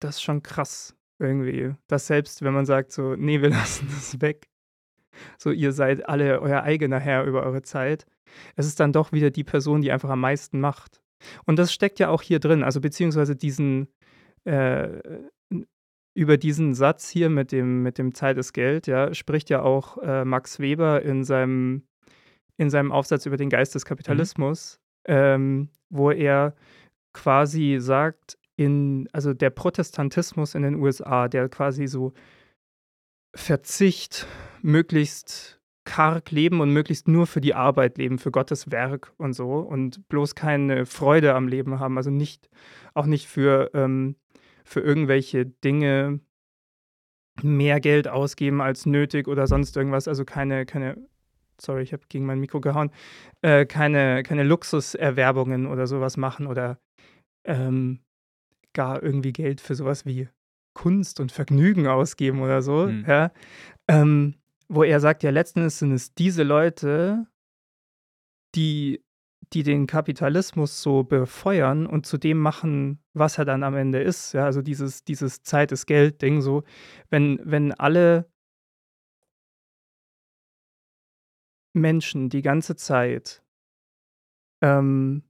das 0.00 0.16
ist 0.16 0.22
schon 0.22 0.42
krass 0.42 0.96
irgendwie. 1.20 1.74
Dass 1.86 2.08
selbst, 2.08 2.42
wenn 2.42 2.52
man 2.52 2.66
sagt 2.66 2.90
so, 2.92 3.14
nee, 3.14 3.40
wir 3.40 3.50
lassen 3.50 3.86
das 3.88 4.20
weg, 4.20 4.49
so 5.38 5.50
ihr 5.50 5.72
seid 5.72 6.08
alle 6.08 6.40
euer 6.40 6.62
eigener 6.62 6.98
Herr 6.98 7.24
über 7.24 7.42
eure 7.42 7.62
Zeit, 7.62 8.06
es 8.56 8.66
ist 8.66 8.80
dann 8.80 8.92
doch 8.92 9.12
wieder 9.12 9.30
die 9.30 9.44
Person, 9.44 9.82
die 9.82 9.92
einfach 9.92 10.10
am 10.10 10.20
meisten 10.20 10.60
macht. 10.60 11.00
Und 11.44 11.58
das 11.58 11.72
steckt 11.72 11.98
ja 11.98 12.08
auch 12.08 12.22
hier 12.22 12.38
drin, 12.38 12.62
also 12.62 12.80
beziehungsweise 12.80 13.36
diesen, 13.36 13.88
äh, 14.44 14.88
über 16.14 16.36
diesen 16.36 16.74
Satz 16.74 17.08
hier 17.08 17.30
mit 17.30 17.52
dem, 17.52 17.82
mit 17.82 17.98
dem 17.98 18.14
Zeit 18.14 18.38
ist 18.38 18.52
Geld, 18.52 18.86
ja, 18.86 19.12
spricht 19.14 19.50
ja 19.50 19.62
auch 19.62 19.98
äh, 19.98 20.24
Max 20.24 20.60
Weber 20.60 21.02
in 21.02 21.24
seinem, 21.24 21.82
in 22.56 22.70
seinem 22.70 22.92
Aufsatz 22.92 23.26
über 23.26 23.36
den 23.36 23.50
Geist 23.50 23.74
des 23.74 23.84
Kapitalismus, 23.84 24.80
mhm. 25.06 25.14
ähm, 25.14 25.68
wo 25.90 26.10
er 26.10 26.54
quasi 27.12 27.78
sagt, 27.80 28.38
in, 28.56 29.08
also 29.12 29.32
der 29.32 29.50
Protestantismus 29.50 30.54
in 30.54 30.62
den 30.62 30.74
USA, 30.74 31.28
der 31.28 31.48
quasi 31.48 31.86
so 31.86 32.12
Verzicht, 33.34 34.26
möglichst 34.62 35.60
karg 35.84 36.30
leben 36.30 36.60
und 36.60 36.72
möglichst 36.72 37.08
nur 37.08 37.26
für 37.26 37.40
die 37.40 37.54
Arbeit 37.54 37.98
leben, 37.98 38.18
für 38.18 38.30
Gottes 38.30 38.70
Werk 38.70 39.12
und 39.16 39.32
so 39.32 39.58
und 39.58 40.08
bloß 40.08 40.34
keine 40.34 40.86
Freude 40.86 41.34
am 41.34 41.48
Leben 41.48 41.80
haben, 41.80 41.96
also 41.96 42.10
nicht, 42.10 42.48
auch 42.94 43.06
nicht 43.06 43.26
für, 43.26 43.70
ähm, 43.74 44.16
für 44.64 44.80
irgendwelche 44.80 45.46
Dinge 45.46 46.20
mehr 47.42 47.80
Geld 47.80 48.08
ausgeben 48.08 48.60
als 48.60 48.86
nötig 48.86 49.26
oder 49.26 49.46
sonst 49.46 49.76
irgendwas, 49.76 50.06
also 50.06 50.24
keine, 50.24 50.66
keine, 50.66 50.96
sorry, 51.60 51.82
ich 51.82 51.92
habe 51.92 52.02
gegen 52.08 52.26
mein 52.26 52.40
Mikro 52.40 52.60
gehauen, 52.60 52.90
äh, 53.42 53.64
keine, 53.64 54.22
keine 54.22 54.42
Luxuserwerbungen 54.42 55.66
oder 55.66 55.86
sowas 55.86 56.16
machen 56.16 56.46
oder 56.46 56.78
ähm, 57.44 58.00
gar 58.74 59.02
irgendwie 59.02 59.32
Geld 59.32 59.60
für 59.60 59.74
sowas 59.74 60.04
wie 60.04 60.28
Kunst 60.74 61.20
und 61.20 61.32
Vergnügen 61.32 61.86
ausgeben 61.86 62.40
oder 62.42 62.62
so, 62.62 62.86
mhm. 62.86 63.04
ja, 63.06 63.32
ähm, 63.88 64.34
wo 64.68 64.84
er 64.84 65.00
sagt, 65.00 65.22
ja, 65.22 65.30
letztendlich 65.30 65.74
sind 65.74 65.92
es 65.92 66.14
diese 66.14 66.42
Leute, 66.42 67.26
die, 68.54 69.04
die 69.52 69.62
den 69.62 69.86
Kapitalismus 69.86 70.80
so 70.80 71.02
befeuern 71.02 71.86
und 71.86 72.06
zu 72.06 72.18
dem 72.18 72.38
machen, 72.38 73.02
was 73.14 73.38
er 73.38 73.44
dann 73.44 73.64
am 73.64 73.74
Ende 73.74 74.00
ist. 74.00 74.32
Ja, 74.32 74.44
also 74.44 74.62
dieses, 74.62 75.04
dieses 75.04 75.42
Zeit 75.42 75.72
ist 75.72 75.86
Geld-Ding, 75.86 76.40
so, 76.40 76.62
wenn, 77.10 77.40
wenn 77.44 77.72
alle 77.72 78.30
Menschen 81.72 82.28
die 82.28 82.42
ganze 82.42 82.76
Zeit 82.76 83.42
ähm, 84.62 85.22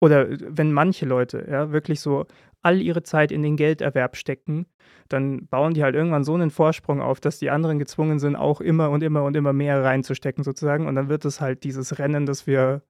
oder 0.00 0.28
wenn 0.30 0.72
manche 0.72 1.06
Leute 1.06 1.46
ja 1.50 1.72
wirklich 1.72 2.00
so 2.00 2.26
all 2.64 2.80
ihre 2.80 3.02
Zeit 3.02 3.30
in 3.30 3.42
den 3.42 3.56
Gelderwerb 3.56 4.16
stecken, 4.16 4.66
dann 5.08 5.46
bauen 5.46 5.74
die 5.74 5.82
halt 5.82 5.94
irgendwann 5.94 6.24
so 6.24 6.34
einen 6.34 6.50
Vorsprung 6.50 7.00
auf, 7.00 7.20
dass 7.20 7.38
die 7.38 7.50
anderen 7.50 7.78
gezwungen 7.78 8.18
sind, 8.18 8.36
auch 8.36 8.60
immer 8.60 8.90
und 8.90 9.02
immer 9.02 9.22
und 9.24 9.36
immer 9.36 9.52
mehr 9.52 9.82
reinzustecken 9.82 10.44
sozusagen. 10.44 10.86
Und 10.86 10.94
dann 10.94 11.08
wird 11.08 11.24
es 11.24 11.40
halt 11.40 11.64
dieses 11.64 11.98
Rennen, 11.98 12.26
das 12.26 12.46
wir, 12.46 12.82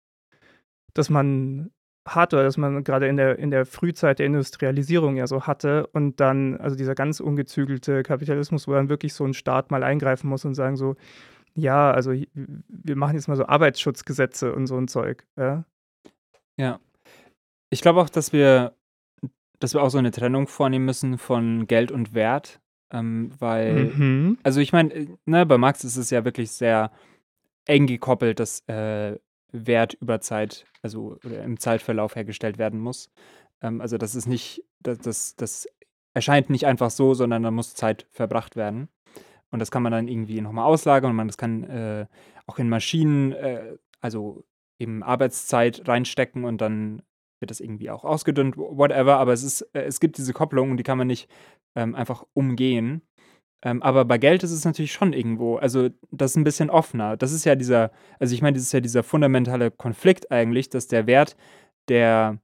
das 0.94 1.10
man 1.10 1.70
hat 2.06 2.34
oder 2.34 2.44
das 2.44 2.56
man 2.56 2.84
gerade 2.84 3.08
in 3.08 3.16
der, 3.16 3.38
in 3.38 3.50
der 3.50 3.64
Frühzeit 3.64 4.18
der 4.18 4.26
Industrialisierung 4.26 5.16
ja 5.16 5.26
so 5.26 5.46
hatte 5.46 5.86
und 5.88 6.20
dann, 6.20 6.56
also 6.58 6.76
dieser 6.76 6.94
ganz 6.94 7.20
ungezügelte 7.20 8.02
Kapitalismus, 8.02 8.68
wo 8.68 8.72
dann 8.72 8.90
wirklich 8.90 9.14
so 9.14 9.24
ein 9.24 9.34
Staat 9.34 9.70
mal 9.70 9.82
eingreifen 9.82 10.28
muss 10.28 10.44
und 10.44 10.54
sagen 10.54 10.76
so, 10.76 10.96
ja, 11.54 11.90
also 11.92 12.12
wir 12.12 12.96
machen 12.96 13.14
jetzt 13.14 13.28
mal 13.28 13.36
so 13.36 13.46
Arbeitsschutzgesetze 13.46 14.54
und 14.54 14.66
so 14.66 14.76
ein 14.76 14.88
Zeug, 14.88 15.26
ja. 15.36 15.64
Ja. 16.56 16.78
Ich 17.70 17.80
glaube 17.80 18.00
auch, 18.00 18.10
dass 18.10 18.32
wir 18.32 18.74
dass 19.60 19.74
wir 19.74 19.82
auch 19.82 19.90
so 19.90 19.98
eine 19.98 20.10
Trennung 20.10 20.46
vornehmen 20.46 20.84
müssen 20.84 21.18
von 21.18 21.66
Geld 21.66 21.90
und 21.90 22.14
Wert, 22.14 22.60
ähm, 22.90 23.30
weil, 23.38 23.86
mhm. 23.86 24.38
also 24.42 24.60
ich 24.60 24.72
meine, 24.72 24.92
äh, 24.92 25.06
ne, 25.26 25.46
bei 25.46 25.58
Max 25.58 25.84
ist 25.84 25.96
es 25.96 26.10
ja 26.10 26.24
wirklich 26.24 26.50
sehr 26.50 26.90
eng 27.66 27.86
gekoppelt, 27.86 28.40
dass 28.40 28.60
äh, 28.68 29.18
Wert 29.52 29.94
über 29.94 30.20
Zeit, 30.20 30.66
also 30.82 31.16
im 31.22 31.58
Zeitverlauf 31.58 32.16
hergestellt 32.16 32.58
werden 32.58 32.80
muss. 32.80 33.10
Ähm, 33.62 33.80
also 33.80 33.98
das 33.98 34.14
ist 34.14 34.26
nicht, 34.26 34.64
das, 34.80 34.98
das, 34.98 35.36
das 35.36 35.68
erscheint 36.12 36.50
nicht 36.50 36.66
einfach 36.66 36.90
so, 36.90 37.14
sondern 37.14 37.42
da 37.42 37.50
muss 37.50 37.74
Zeit 37.74 38.06
verbracht 38.10 38.56
werden. 38.56 38.88
Und 39.50 39.60
das 39.60 39.70
kann 39.70 39.82
man 39.82 39.92
dann 39.92 40.08
irgendwie 40.08 40.40
nochmal 40.40 40.66
auslagern 40.66 41.10
und 41.10 41.16
man 41.16 41.28
das 41.28 41.36
kann 41.38 41.64
äh, 41.64 42.06
auch 42.46 42.58
in 42.58 42.68
Maschinen, 42.68 43.32
äh, 43.32 43.76
also 44.00 44.44
eben 44.78 45.02
Arbeitszeit 45.02 45.86
reinstecken 45.86 46.44
und 46.44 46.60
dann 46.60 47.02
wird 47.44 47.50
das 47.50 47.60
irgendwie 47.60 47.90
auch 47.90 48.04
ausgedünnt, 48.04 48.56
whatever, 48.56 49.18
aber 49.18 49.34
es 49.34 49.42
ist, 49.42 49.62
äh, 49.74 49.82
es 49.82 50.00
gibt 50.00 50.16
diese 50.16 50.32
Kopplung 50.32 50.70
und 50.70 50.78
die 50.78 50.82
kann 50.82 50.96
man 50.98 51.06
nicht 51.06 51.28
ähm, 51.76 51.94
einfach 51.94 52.24
umgehen. 52.32 53.02
Ähm, 53.62 53.82
aber 53.82 54.06
bei 54.06 54.16
Geld 54.18 54.42
ist 54.42 54.50
es 54.50 54.64
natürlich 54.64 54.92
schon 54.92 55.12
irgendwo, 55.12 55.56
also 55.56 55.90
das 56.10 56.32
ist 56.32 56.36
ein 56.36 56.44
bisschen 56.44 56.70
offener. 56.70 57.16
Das 57.18 57.32
ist 57.32 57.44
ja 57.44 57.54
dieser, 57.54 57.92
also 58.18 58.34
ich 58.34 58.40
meine, 58.40 58.54
das 58.54 58.64
ist 58.64 58.72
ja 58.72 58.80
dieser 58.80 59.02
fundamentale 59.02 59.70
Konflikt 59.70 60.30
eigentlich, 60.32 60.70
dass 60.70 60.86
der 60.88 61.06
Wert, 61.06 61.36
der 61.88 62.40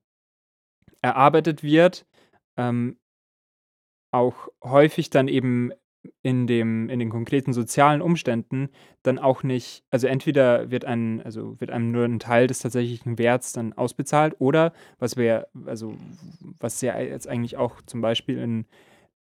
erarbeitet 1.02 1.62
wird, 1.62 2.06
ähm, 2.58 2.98
auch 4.12 4.48
häufig 4.62 5.08
dann 5.08 5.28
eben 5.28 5.72
in, 6.22 6.46
dem, 6.46 6.88
in 6.88 6.98
den 6.98 7.10
konkreten 7.10 7.52
sozialen 7.52 8.00
Umständen 8.00 8.68
dann 9.02 9.18
auch 9.18 9.42
nicht, 9.42 9.84
also 9.90 10.06
entweder 10.06 10.70
wird 10.70 10.84
ein, 10.84 11.22
also 11.22 11.60
wird 11.60 11.70
einem 11.70 11.90
nur 11.90 12.04
ein 12.04 12.18
Teil 12.18 12.46
des 12.46 12.60
tatsächlichen 12.60 13.18
Werts 13.18 13.52
dann 13.52 13.72
ausbezahlt 13.72 14.34
oder 14.38 14.72
was 14.98 15.16
wir, 15.16 15.48
also 15.66 15.94
was 16.58 16.80
ja 16.80 16.98
jetzt 16.98 17.28
eigentlich 17.28 17.56
auch 17.56 17.82
zum 17.82 18.00
Beispiel 18.00 18.38
in 18.38 18.66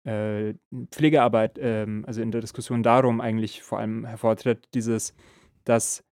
äh, 0.04 0.54
Pflegearbeit, 0.92 1.58
ähm, 1.60 2.04
also 2.06 2.22
in 2.22 2.30
der 2.30 2.40
Diskussion 2.40 2.82
darum 2.82 3.20
eigentlich 3.20 3.62
vor 3.62 3.78
allem 3.78 4.04
hervortritt, 4.04 4.68
dieses, 4.74 5.14
dass 5.64 6.04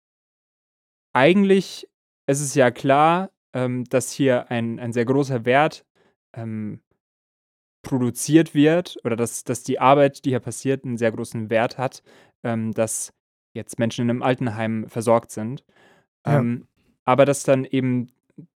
eigentlich 1.13 1.87
es 2.27 2.41
ist 2.41 2.55
ja 2.55 2.71
klar, 2.71 3.29
ähm, 3.53 3.83
dass 3.85 4.11
hier 4.11 4.49
ein, 4.49 4.79
ein 4.79 4.93
sehr 4.93 5.05
großer 5.05 5.45
Wert 5.45 5.85
ähm, 6.33 6.81
produziert 7.85 8.53
wird 8.53 8.97
oder 9.05 9.15
dass, 9.15 9.43
dass 9.43 9.63
die 9.63 9.79
Arbeit, 9.79 10.25
die 10.25 10.31
hier 10.31 10.39
passiert, 10.41 10.83
einen 10.83 10.97
sehr 10.97 11.11
großen 11.11 11.49
Wert 11.49 11.77
hat, 11.77 12.03
ähm, 12.43 12.73
dass 12.73 13.13
jetzt 13.53 13.79
Menschen 13.79 14.03
in 14.03 14.09
einem 14.09 14.23
Altenheim 14.23 14.89
versorgt 14.89 15.31
sind. 15.31 15.63
Ja. 16.25 16.39
Ähm, 16.39 16.67
aber 17.05 17.25
dass 17.25 17.43
dann 17.43 17.63
eben 17.63 18.07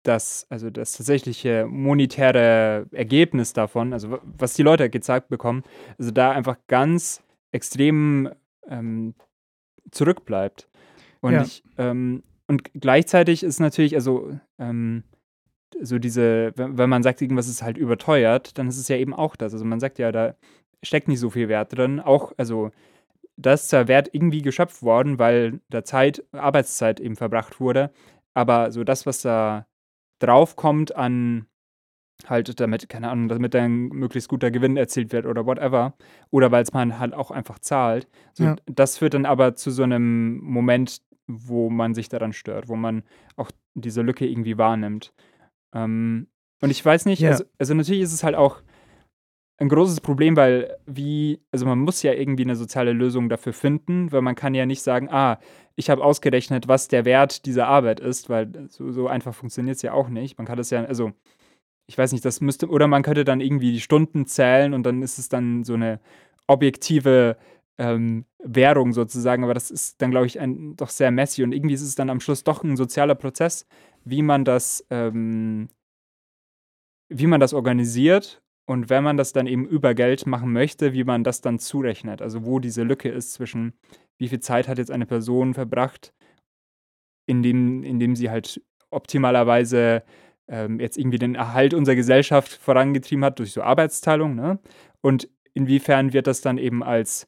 das, 0.04 0.46
also 0.50 0.70
das 0.70 0.92
tatsächliche 0.94 1.66
monetäre 1.68 2.88
Ergebnis 2.92 3.54
davon, 3.54 3.94
also 3.94 4.20
was 4.24 4.56
die 4.56 4.64
Leute 4.64 4.90
gezeigt 4.90 5.30
bekommen, 5.30 5.64
also 5.98 6.12
da 6.12 6.32
einfach 6.32 6.58
ganz 6.68 7.24
extrem 7.52 8.30
ähm, 8.68 9.14
zurückbleibt. 9.92 10.68
Und 11.22 11.34
Ja. 11.34 11.44
ich, 11.44 11.64
ähm, 11.78 12.24
und 12.48 12.74
gleichzeitig 12.74 13.44
ist 13.44 13.60
natürlich, 13.60 13.96
also, 13.96 14.38
ähm, 14.58 15.04
so 15.82 16.00
diese, 16.00 16.52
wenn, 16.56 16.90
man 16.90 17.04
sagt, 17.04 17.22
irgendwas 17.22 17.48
ist 17.48 17.62
halt 17.62 17.78
überteuert, 17.78 18.58
dann 18.58 18.68
ist 18.68 18.78
es 18.78 18.88
ja 18.88 18.98
eben 18.98 19.14
auch 19.14 19.36
das. 19.36 19.54
Also 19.54 19.66
man 19.66 19.80
sagt 19.80 20.00
ja, 20.00 20.12
da 20.12 20.36
steckt 20.84 21.08
nicht 21.08 21.20
so 21.20 21.30
viel 21.30 21.50
Wert 21.50 21.78
drin. 21.78 22.00
Auch, 22.00 22.34
also 22.38 22.72
da 23.38 23.54
ist 23.54 23.70
zwar 23.70 23.88
Wert 23.88 24.10
irgendwie 24.12 24.42
geschöpft 24.42 24.84
worden, 24.84 25.20
weil 25.20 25.62
da 25.70 25.84
Zeit, 25.84 26.24
Arbeitszeit 26.32 27.00
eben 27.00 27.16
verbracht 27.16 27.60
wurde, 27.60 27.92
aber 28.34 28.72
so 28.72 28.84
das, 28.84 29.06
was 29.06 29.22
da 29.22 29.68
draufkommt 30.20 30.96
an 30.96 31.46
halt 32.28 32.60
damit, 32.60 32.90
keine 32.90 33.10
Ahnung, 33.10 33.30
damit 33.30 33.54
dann 33.54 33.88
möglichst 33.90 34.30
guter 34.30 34.52
Gewinn 34.52 34.76
erzielt 34.76 35.14
wird 35.14 35.26
oder 35.26 35.46
whatever, 35.46 35.94
oder 36.32 36.52
weil 36.52 36.64
es 36.64 36.74
man 36.74 37.00
halt 37.00 37.14
auch 37.14 37.32
einfach 37.32 37.60
zahlt, 37.60 38.10
so, 38.34 38.44
Ja. 38.44 38.56
das 38.66 38.98
führt 38.98 39.14
dann 39.14 39.26
aber 39.26 39.56
zu 39.56 39.72
so 39.72 39.84
einem 39.84 40.40
Moment, 40.44 41.02
wo 41.28 41.70
man 41.70 41.94
sich 41.94 42.10
daran 42.10 42.34
stört, 42.34 42.68
wo 42.68 42.76
man 42.76 43.04
auch 43.38 43.52
diese 43.74 44.02
Lücke 44.02 44.28
irgendwie 44.28 44.58
wahrnimmt. 44.58 45.14
Ähm, 45.74 46.28
und 46.62 46.70
ich 46.70 46.84
weiß 46.84 47.06
nicht, 47.06 47.20
Ja. 47.22 47.32
also, 47.32 47.44
also 47.58 47.74
natürlich 47.74 48.02
ist 48.02 48.14
es 48.14 48.24
halt 48.24 48.36
auch 48.36 48.62
ein 49.58 49.70
großes 49.70 50.00
Problem, 50.02 50.38
weil 50.38 50.78
wie, 50.86 51.42
also 51.52 51.66
man 51.66 51.80
muss 51.80 52.02
ja 52.02 52.14
irgendwie 52.14 52.44
eine 52.44 52.56
soziale 52.56 52.94
Lösung 52.94 53.28
dafür 53.28 53.52
finden, 53.54 54.12
weil 54.12 54.22
man 54.22 54.36
kann 54.36 54.54
ja 54.54 54.66
nicht 54.66 54.82
sagen, 54.82 55.10
ah, 55.12 55.40
ich 55.76 55.90
habe 55.90 56.04
ausgerechnet, 56.04 56.68
was 56.68 56.88
der 56.88 57.04
Wert 57.06 57.46
dieser 57.46 57.68
Arbeit 57.68 58.00
ist, 58.00 58.30
weil 58.30 58.68
so, 58.70 58.92
so 58.92 59.08
einfach 59.08 59.34
funktioniert 59.34 59.76
es 59.76 59.82
ja 59.82 59.92
auch 59.94 60.08
nicht. 60.10 60.38
Man 60.38 60.48
kann 60.48 60.58
das 60.58 60.70
ja, 60.70 60.84
also 60.86 61.12
ich 61.88 61.98
weiß 61.98 62.12
nicht, 62.14 62.24
das 62.24 62.40
müsste, 62.40 62.70
oder 62.70 62.88
man 62.88 63.04
könnte 63.04 63.26
dann 63.26 63.42
irgendwie 63.42 63.72
die 63.74 63.82
Stunden 63.82 64.26
zählen 64.28 64.74
und 64.74 64.84
dann 64.84 65.02
ist 65.02 65.18
es 65.20 65.28
dann 65.28 65.64
so 65.64 65.74
eine 65.74 66.00
objektive 66.48 67.38
ähm, 67.78 68.26
Währung 68.44 68.94
sozusagen, 68.94 69.44
aber 69.44 69.54
das 69.54 69.72
ist 69.72 70.02
dann, 70.02 70.12
glaube 70.12 70.28
ich, 70.28 70.40
ein, 70.40 70.76
doch 70.78 70.90
sehr 70.90 71.12
messy 71.12 71.44
und 71.44 71.52
irgendwie 71.54 71.76
ist 71.76 71.82
es 71.82 71.96
dann 71.96 72.10
am 72.10 72.20
Schluss 72.20 72.44
doch 72.44 72.64
ein 72.64 72.78
sozialer 72.78 73.16
Prozess, 73.16 73.66
wie 74.04 74.22
man 74.22 74.46
das, 74.46 74.86
ähm, 74.90 75.70
wie 77.10 77.28
man 77.28 77.40
das 77.40 77.54
organisiert 77.54 78.42
und 78.68 78.90
wenn 78.90 79.04
man 79.04 79.18
das 79.18 79.34
dann 79.34 79.48
eben 79.48 79.68
über 79.68 79.94
Geld 79.96 80.28
machen 80.28 80.54
möchte, 80.54 80.94
wie 80.94 81.04
man 81.04 81.24
das 81.24 81.42
dann 81.42 81.60
zurechnet. 81.60 82.22
Also 82.22 82.46
wo 82.46 82.60
diese 82.60 82.84
Lücke 82.84 83.10
ist 83.10 83.34
zwischen, 83.34 83.74
wie 84.20 84.28
viel 84.28 84.40
Zeit 84.40 84.68
hat 84.68 84.78
jetzt 84.78 84.92
eine 84.92 85.06
Person 85.06 85.54
verbracht, 85.54 86.14
indem, 87.28 87.84
indem 87.84 88.16
sie 88.16 88.30
halt 88.30 88.62
optimalerweise 88.92 90.04
ähm, 90.48 90.80
jetzt 90.80 90.98
irgendwie 90.98 91.20
den 91.20 91.36
Erhalt 91.36 91.74
unserer 91.74 91.96
Gesellschaft 91.96 92.52
vorangetrieben 92.52 93.24
hat 93.24 93.40
durch 93.40 93.52
so 93.52 93.62
Arbeitsteilung, 93.62 94.36
ne? 94.36 94.60
Und 95.02 95.30
inwiefern 95.54 96.14
wird 96.14 96.28
das 96.28 96.42
dann 96.42 96.58
eben 96.58 96.84
als 96.84 97.28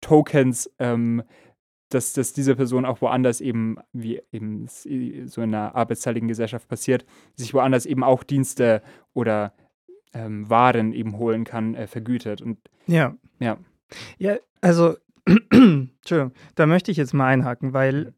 Tokens, 0.00 0.70
ähm, 0.78 1.22
dass, 1.90 2.12
dass 2.12 2.32
diese 2.32 2.56
Person 2.56 2.84
auch 2.84 3.00
woanders 3.00 3.40
eben, 3.40 3.76
wie 3.92 4.20
eben 4.32 4.66
so 4.66 5.42
in 5.42 5.54
einer 5.54 5.74
arbeitsteiligen 5.74 6.28
Gesellschaft 6.28 6.68
passiert, 6.68 7.04
sich 7.36 7.54
woanders 7.54 7.86
eben 7.86 8.02
auch 8.02 8.22
Dienste 8.22 8.82
oder 9.12 9.54
ähm, 10.12 10.48
Waren 10.48 10.92
eben 10.92 11.18
holen 11.18 11.44
kann, 11.44 11.74
äh, 11.74 11.86
vergütet. 11.86 12.40
Und 12.40 12.58
Ja. 12.86 13.16
Ja. 13.38 13.58
Ja, 14.18 14.36
also, 14.60 14.96
Entschuldigung, 15.50 16.32
da 16.54 16.66
möchte 16.66 16.90
ich 16.90 16.96
jetzt 16.96 17.14
mal 17.14 17.28
einhaken, 17.28 17.72
weil 17.72 18.14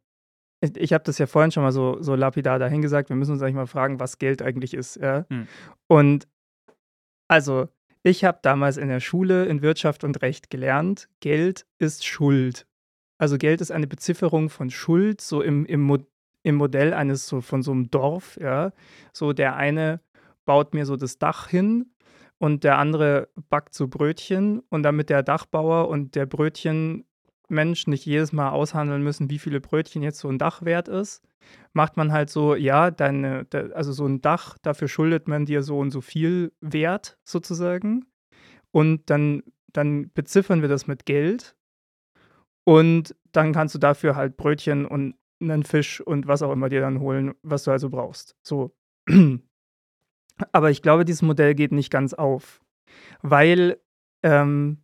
ich, 0.60 0.76
ich 0.76 0.92
habe 0.92 1.04
das 1.04 1.18
ja 1.18 1.26
vorhin 1.26 1.50
schon 1.50 1.62
mal 1.62 1.72
so, 1.72 2.00
so 2.02 2.14
lapidar 2.14 2.58
dahingesagt, 2.58 3.08
wir 3.08 3.16
müssen 3.16 3.32
uns 3.32 3.42
eigentlich 3.42 3.56
mal 3.56 3.66
fragen, 3.66 4.00
was 4.00 4.18
Geld 4.18 4.42
eigentlich 4.42 4.74
ist. 4.74 4.96
Ja? 4.96 5.26
Hm. 5.28 5.46
Und 5.86 6.28
also, 7.28 7.68
ich 8.02 8.24
habe 8.24 8.38
damals 8.42 8.76
in 8.76 8.88
der 8.88 9.00
Schule 9.00 9.46
in 9.46 9.62
Wirtschaft 9.62 10.04
und 10.04 10.22
Recht 10.22 10.48
gelernt, 10.50 11.08
Geld 11.20 11.66
ist 11.78 12.06
Schuld. 12.06 12.66
Also 13.18 13.38
Geld 13.38 13.60
ist 13.60 13.70
eine 13.70 13.86
Bezifferung 13.86 14.50
von 14.50 14.70
Schuld, 14.70 15.20
so 15.20 15.40
im, 15.42 15.64
im, 15.66 15.80
Mo 15.80 15.98
im 16.42 16.56
Modell 16.56 16.92
eines 16.94 17.26
so 17.26 17.40
von 17.40 17.62
so 17.62 17.72
einem 17.72 17.90
Dorf, 17.90 18.38
ja. 18.40 18.72
So 19.12 19.32
der 19.32 19.56
eine 19.56 20.00
baut 20.44 20.74
mir 20.74 20.86
so 20.86 20.96
das 20.96 21.18
Dach 21.18 21.48
hin 21.48 21.90
und 22.38 22.64
der 22.64 22.78
andere 22.78 23.28
backt 23.48 23.74
so 23.74 23.88
Brötchen 23.88 24.60
und 24.68 24.82
damit 24.82 25.10
der 25.10 25.22
Dachbauer 25.22 25.88
und 25.88 26.14
der 26.14 26.26
Brötchenmensch 26.26 27.86
nicht 27.86 28.06
jedes 28.06 28.32
Mal 28.32 28.50
aushandeln 28.50 29.02
müssen, 29.02 29.30
wie 29.30 29.38
viele 29.38 29.60
Brötchen 29.60 30.02
jetzt 30.02 30.18
so 30.18 30.28
ein 30.28 30.38
Dach 30.38 30.62
wert 30.62 30.88
ist, 30.88 31.22
macht 31.72 31.96
man 31.96 32.12
halt 32.12 32.30
so, 32.30 32.54
ja, 32.54 32.90
deine, 32.90 33.44
de, 33.46 33.72
also 33.72 33.92
so 33.92 34.06
ein 34.06 34.20
Dach, 34.20 34.58
dafür 34.62 34.88
schuldet 34.88 35.28
man 35.28 35.46
dir 35.46 35.62
so 35.62 35.78
und 35.78 35.90
so 35.90 36.00
viel 36.00 36.52
Wert 36.60 37.18
sozusagen 37.24 38.06
und 38.70 39.10
dann, 39.10 39.42
dann 39.72 40.10
beziffern 40.12 40.62
wir 40.62 40.68
das 40.68 40.86
mit 40.86 41.06
Geld 41.06 41.56
und 42.66 43.14
dann 43.32 43.52
kannst 43.52 43.74
du 43.74 43.78
dafür 43.78 44.16
halt 44.16 44.36
Brötchen 44.36 44.86
und 44.86 45.14
einen 45.40 45.62
Fisch 45.62 46.00
und 46.00 46.26
was 46.26 46.42
auch 46.42 46.52
immer 46.52 46.68
dir 46.68 46.80
dann 46.80 47.00
holen, 47.00 47.34
was 47.42 47.64
du 47.64 47.70
also 47.70 47.90
brauchst. 47.90 48.36
So. 48.42 48.74
Aber 50.52 50.70
ich 50.70 50.82
glaube, 50.82 51.04
dieses 51.04 51.22
Modell 51.22 51.54
geht 51.54 51.72
nicht 51.72 51.90
ganz 51.90 52.12
auf, 52.12 52.60
weil, 53.22 53.80
ähm, 54.22 54.82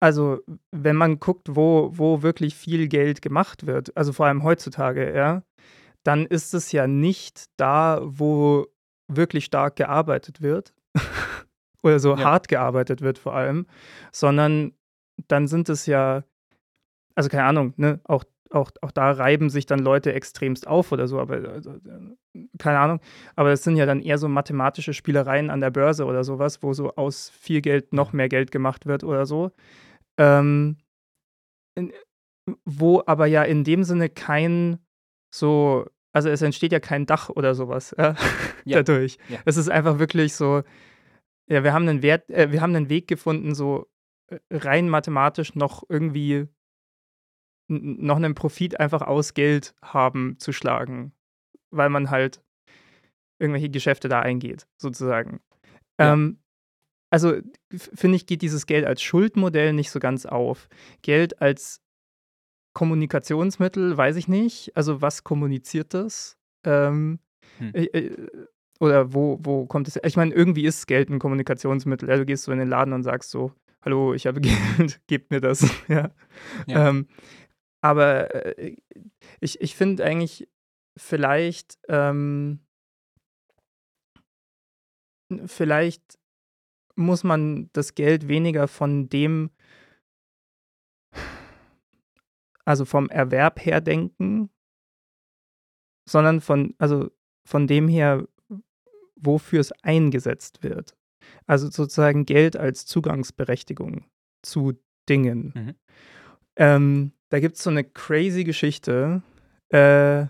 also 0.00 0.40
wenn 0.70 0.96
man 0.96 1.18
guckt, 1.18 1.48
wo, 1.56 1.90
wo 1.92 2.22
wirklich 2.22 2.54
viel 2.54 2.86
Geld 2.88 3.22
gemacht 3.22 3.66
wird, 3.66 3.96
also 3.96 4.12
vor 4.12 4.26
allem 4.26 4.42
heutzutage, 4.44 5.14
ja, 5.14 5.42
dann 6.04 6.26
ist 6.26 6.54
es 6.54 6.70
ja 6.72 6.86
nicht 6.86 7.46
da, 7.56 8.00
wo 8.04 8.66
wirklich 9.10 9.46
stark 9.46 9.76
gearbeitet 9.76 10.40
wird 10.42 10.72
oder 11.82 11.98
so 11.98 12.14
Ja. 12.14 12.24
hart 12.24 12.48
gearbeitet 12.48 13.00
wird 13.00 13.18
vor 13.18 13.34
allem, 13.34 13.66
sondern 14.12 14.72
dann 15.26 15.46
sind 15.48 15.68
es 15.68 15.86
ja, 15.86 16.24
also 17.14 17.28
keine 17.28 17.44
Ahnung, 17.44 17.74
ne, 17.76 18.00
auch, 18.04 18.24
auch, 18.50 18.70
auch 18.80 18.92
da 18.92 19.10
reiben 19.10 19.50
sich 19.50 19.66
dann 19.66 19.80
Leute 19.80 20.12
extremst 20.12 20.66
auf 20.66 20.92
oder 20.92 21.06
so, 21.08 21.18
aber 21.18 21.36
also, 21.48 21.72
äh, 21.72 22.46
keine 22.58 22.78
Ahnung, 22.78 23.00
aber 23.36 23.52
es 23.52 23.64
sind 23.64 23.76
ja 23.76 23.86
dann 23.86 24.00
eher 24.00 24.18
so 24.18 24.28
mathematische 24.28 24.94
Spielereien 24.94 25.50
an 25.50 25.60
der 25.60 25.70
Börse 25.70 26.06
oder 26.06 26.24
sowas, 26.24 26.62
wo 26.62 26.72
so 26.72 26.94
aus 26.94 27.30
viel 27.30 27.60
Geld 27.60 27.92
noch 27.92 28.12
mehr 28.12 28.28
Geld 28.28 28.50
gemacht 28.50 28.86
wird 28.86 29.04
oder 29.04 29.26
so. 29.26 29.50
Ähm, 30.18 30.76
in, 31.74 31.92
wo 32.64 33.02
aber 33.06 33.26
ja 33.26 33.42
in 33.42 33.64
dem 33.64 33.84
Sinne 33.84 34.08
kein 34.08 34.78
so, 35.34 35.86
also 36.12 36.30
es 36.30 36.42
entsteht 36.42 36.72
ja 36.72 36.80
kein 36.80 37.06
Dach 37.06 37.28
oder 37.28 37.54
sowas 37.54 37.94
ja, 37.98 38.14
Ja. 38.64 38.82
dadurch. 38.82 39.18
Ja. 39.28 39.38
Es 39.44 39.56
ist 39.56 39.68
einfach 39.68 39.98
wirklich 39.98 40.34
so, 40.34 40.62
ja, 41.48 41.64
wir 41.64 41.72
haben 41.72 41.88
einen 41.88 42.02
Wert, 42.02 42.30
äh, 42.30 42.52
wir 42.52 42.60
haben 42.60 42.74
einen 42.74 42.88
Weg 42.88 43.08
gefunden, 43.08 43.54
so 43.54 43.82
äh, 43.82 43.97
rein 44.50 44.88
mathematisch 44.88 45.54
noch 45.54 45.84
irgendwie 45.88 46.48
noch 47.68 48.16
einen 48.16 48.34
Profit 48.34 48.80
einfach 48.80 49.02
aus 49.02 49.34
Geld 49.34 49.74
haben 49.82 50.38
zu 50.38 50.52
schlagen, 50.52 51.12
weil 51.70 51.90
man 51.90 52.10
halt 52.10 52.42
irgendwelche 53.38 53.68
Geschäfte 53.68 54.08
da 54.08 54.20
eingeht, 54.20 54.66
sozusagen. 54.78 55.40
Ja. 56.00 56.14
Ähm, 56.14 56.38
also 57.10 57.34
finde 57.70 58.16
ich, 58.16 58.26
geht 58.26 58.42
dieses 58.42 58.66
Geld 58.66 58.84
als 58.84 59.02
Schuldmodell 59.02 59.72
nicht 59.72 59.90
so 59.90 60.00
ganz 60.00 60.26
auf. 60.26 60.68
Geld 61.02 61.40
als 61.40 61.82
Kommunikationsmittel, 62.74 63.96
weiß 63.96 64.16
ich 64.16 64.28
nicht. 64.28 64.76
Also 64.76 65.02
was 65.02 65.24
kommuniziert 65.24 65.94
das? 65.94 66.38
Ähm, 66.64 67.18
Hm. 67.58 67.72
äh, 67.74 67.84
äh, 67.84 68.28
oder 68.80 69.12
wo, 69.12 69.38
wo 69.42 69.66
kommt 69.66 69.88
es? 69.88 69.98
Ich 70.04 70.16
meine, 70.16 70.32
irgendwie 70.34 70.64
ist 70.64 70.86
Geld 70.86 71.10
ein 71.10 71.18
Kommunikationsmittel. 71.18 72.08
Ja, 72.08 72.16
du 72.16 72.24
gehst 72.24 72.44
so 72.44 72.52
in 72.52 72.58
den 72.58 72.68
Laden 72.68 72.92
und 72.92 73.02
sagst 73.02 73.30
so, 73.30 73.52
hallo, 73.88 74.12
ich 74.12 74.26
habe 74.26 74.42
Geld, 74.42 75.00
gebt 75.06 75.30
mir 75.30 75.40
das. 75.40 75.66
ja. 75.88 76.10
Ja. 76.66 76.90
Ähm, 76.90 77.08
aber 77.80 78.58
äh, 78.58 78.76
ich, 79.40 79.62
ich 79.62 79.74
finde 79.76 80.04
eigentlich 80.04 80.46
vielleicht, 80.94 81.78
ähm, 81.88 82.60
vielleicht 85.46 86.18
muss 86.96 87.24
man 87.24 87.70
das 87.72 87.94
Geld 87.94 88.28
weniger 88.28 88.68
von 88.68 89.08
dem, 89.08 89.50
also 92.66 92.84
vom 92.84 93.08
Erwerb 93.08 93.64
her 93.64 93.80
denken, 93.80 94.50
sondern 96.06 96.42
von, 96.42 96.74
also 96.76 97.10
von 97.46 97.66
dem 97.66 97.88
her, 97.88 98.28
wofür 99.16 99.60
es 99.60 99.72
eingesetzt 99.82 100.62
wird. 100.62 100.94
Also 101.46 101.70
sozusagen 101.70 102.26
Geld 102.26 102.56
als 102.56 102.86
Zugangsberechtigung 102.86 104.04
zu 104.42 104.74
Dingen. 105.08 105.52
Mhm. 105.54 105.74
Ähm, 106.56 107.12
da 107.30 107.40
gibt 107.40 107.56
es 107.56 107.62
so 107.62 107.70
eine 107.70 107.84
crazy 107.84 108.44
Geschichte. 108.44 109.22
Äh, 109.70 110.26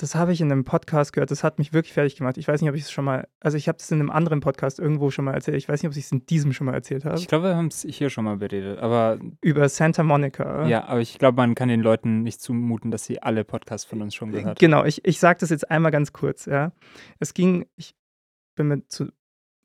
das 0.00 0.14
habe 0.14 0.32
ich 0.32 0.40
in 0.40 0.50
einem 0.50 0.64
Podcast 0.64 1.12
gehört. 1.12 1.32
Das 1.32 1.42
hat 1.42 1.58
mich 1.58 1.72
wirklich 1.72 1.92
fertig 1.92 2.14
gemacht. 2.14 2.38
Ich 2.38 2.46
weiß 2.46 2.60
nicht, 2.60 2.70
ob 2.70 2.76
ich 2.76 2.82
es 2.82 2.90
schon 2.90 3.04
mal, 3.04 3.26
also 3.40 3.56
ich 3.56 3.66
habe 3.66 3.78
es 3.78 3.90
in 3.90 3.98
einem 3.98 4.10
anderen 4.10 4.38
Podcast 4.38 4.78
irgendwo 4.78 5.10
schon 5.10 5.24
mal 5.24 5.34
erzählt. 5.34 5.56
Ich 5.56 5.68
weiß 5.68 5.82
nicht, 5.82 5.90
ob 5.90 5.96
ich 5.96 6.04
es 6.04 6.12
in 6.12 6.24
diesem 6.26 6.52
schon 6.52 6.66
mal 6.66 6.74
erzählt 6.74 7.04
habe. 7.04 7.18
Ich 7.18 7.26
glaube, 7.26 7.48
wir 7.48 7.56
haben 7.56 7.66
es 7.66 7.84
hier 7.88 8.08
schon 8.08 8.24
mal 8.24 8.36
beredet. 8.36 8.78
Aber 8.78 9.18
Über 9.40 9.68
Santa 9.68 10.04
Monica. 10.04 10.66
ja, 10.68 10.84
aber 10.84 11.00
ich 11.00 11.18
glaube, 11.18 11.36
man 11.38 11.56
kann 11.56 11.68
den 11.68 11.80
Leuten 11.80 12.22
nicht 12.22 12.40
zumuten, 12.40 12.92
dass 12.92 13.04
sie 13.04 13.20
alle 13.20 13.44
Podcasts 13.44 13.88
von 13.88 14.00
uns 14.00 14.14
schon 14.14 14.30
gehört 14.30 14.46
haben. 14.46 14.54
Genau, 14.60 14.84
ich, 14.84 15.04
ich 15.04 15.18
sage 15.18 15.40
das 15.40 15.50
jetzt 15.50 15.68
einmal 15.68 15.90
ganz 15.90 16.12
kurz, 16.12 16.46
ja. 16.46 16.70
Es 17.18 17.34
ging, 17.34 17.66
ich 17.74 17.96
bin 18.58 18.68
mir 18.68 18.86
zu 18.88 19.08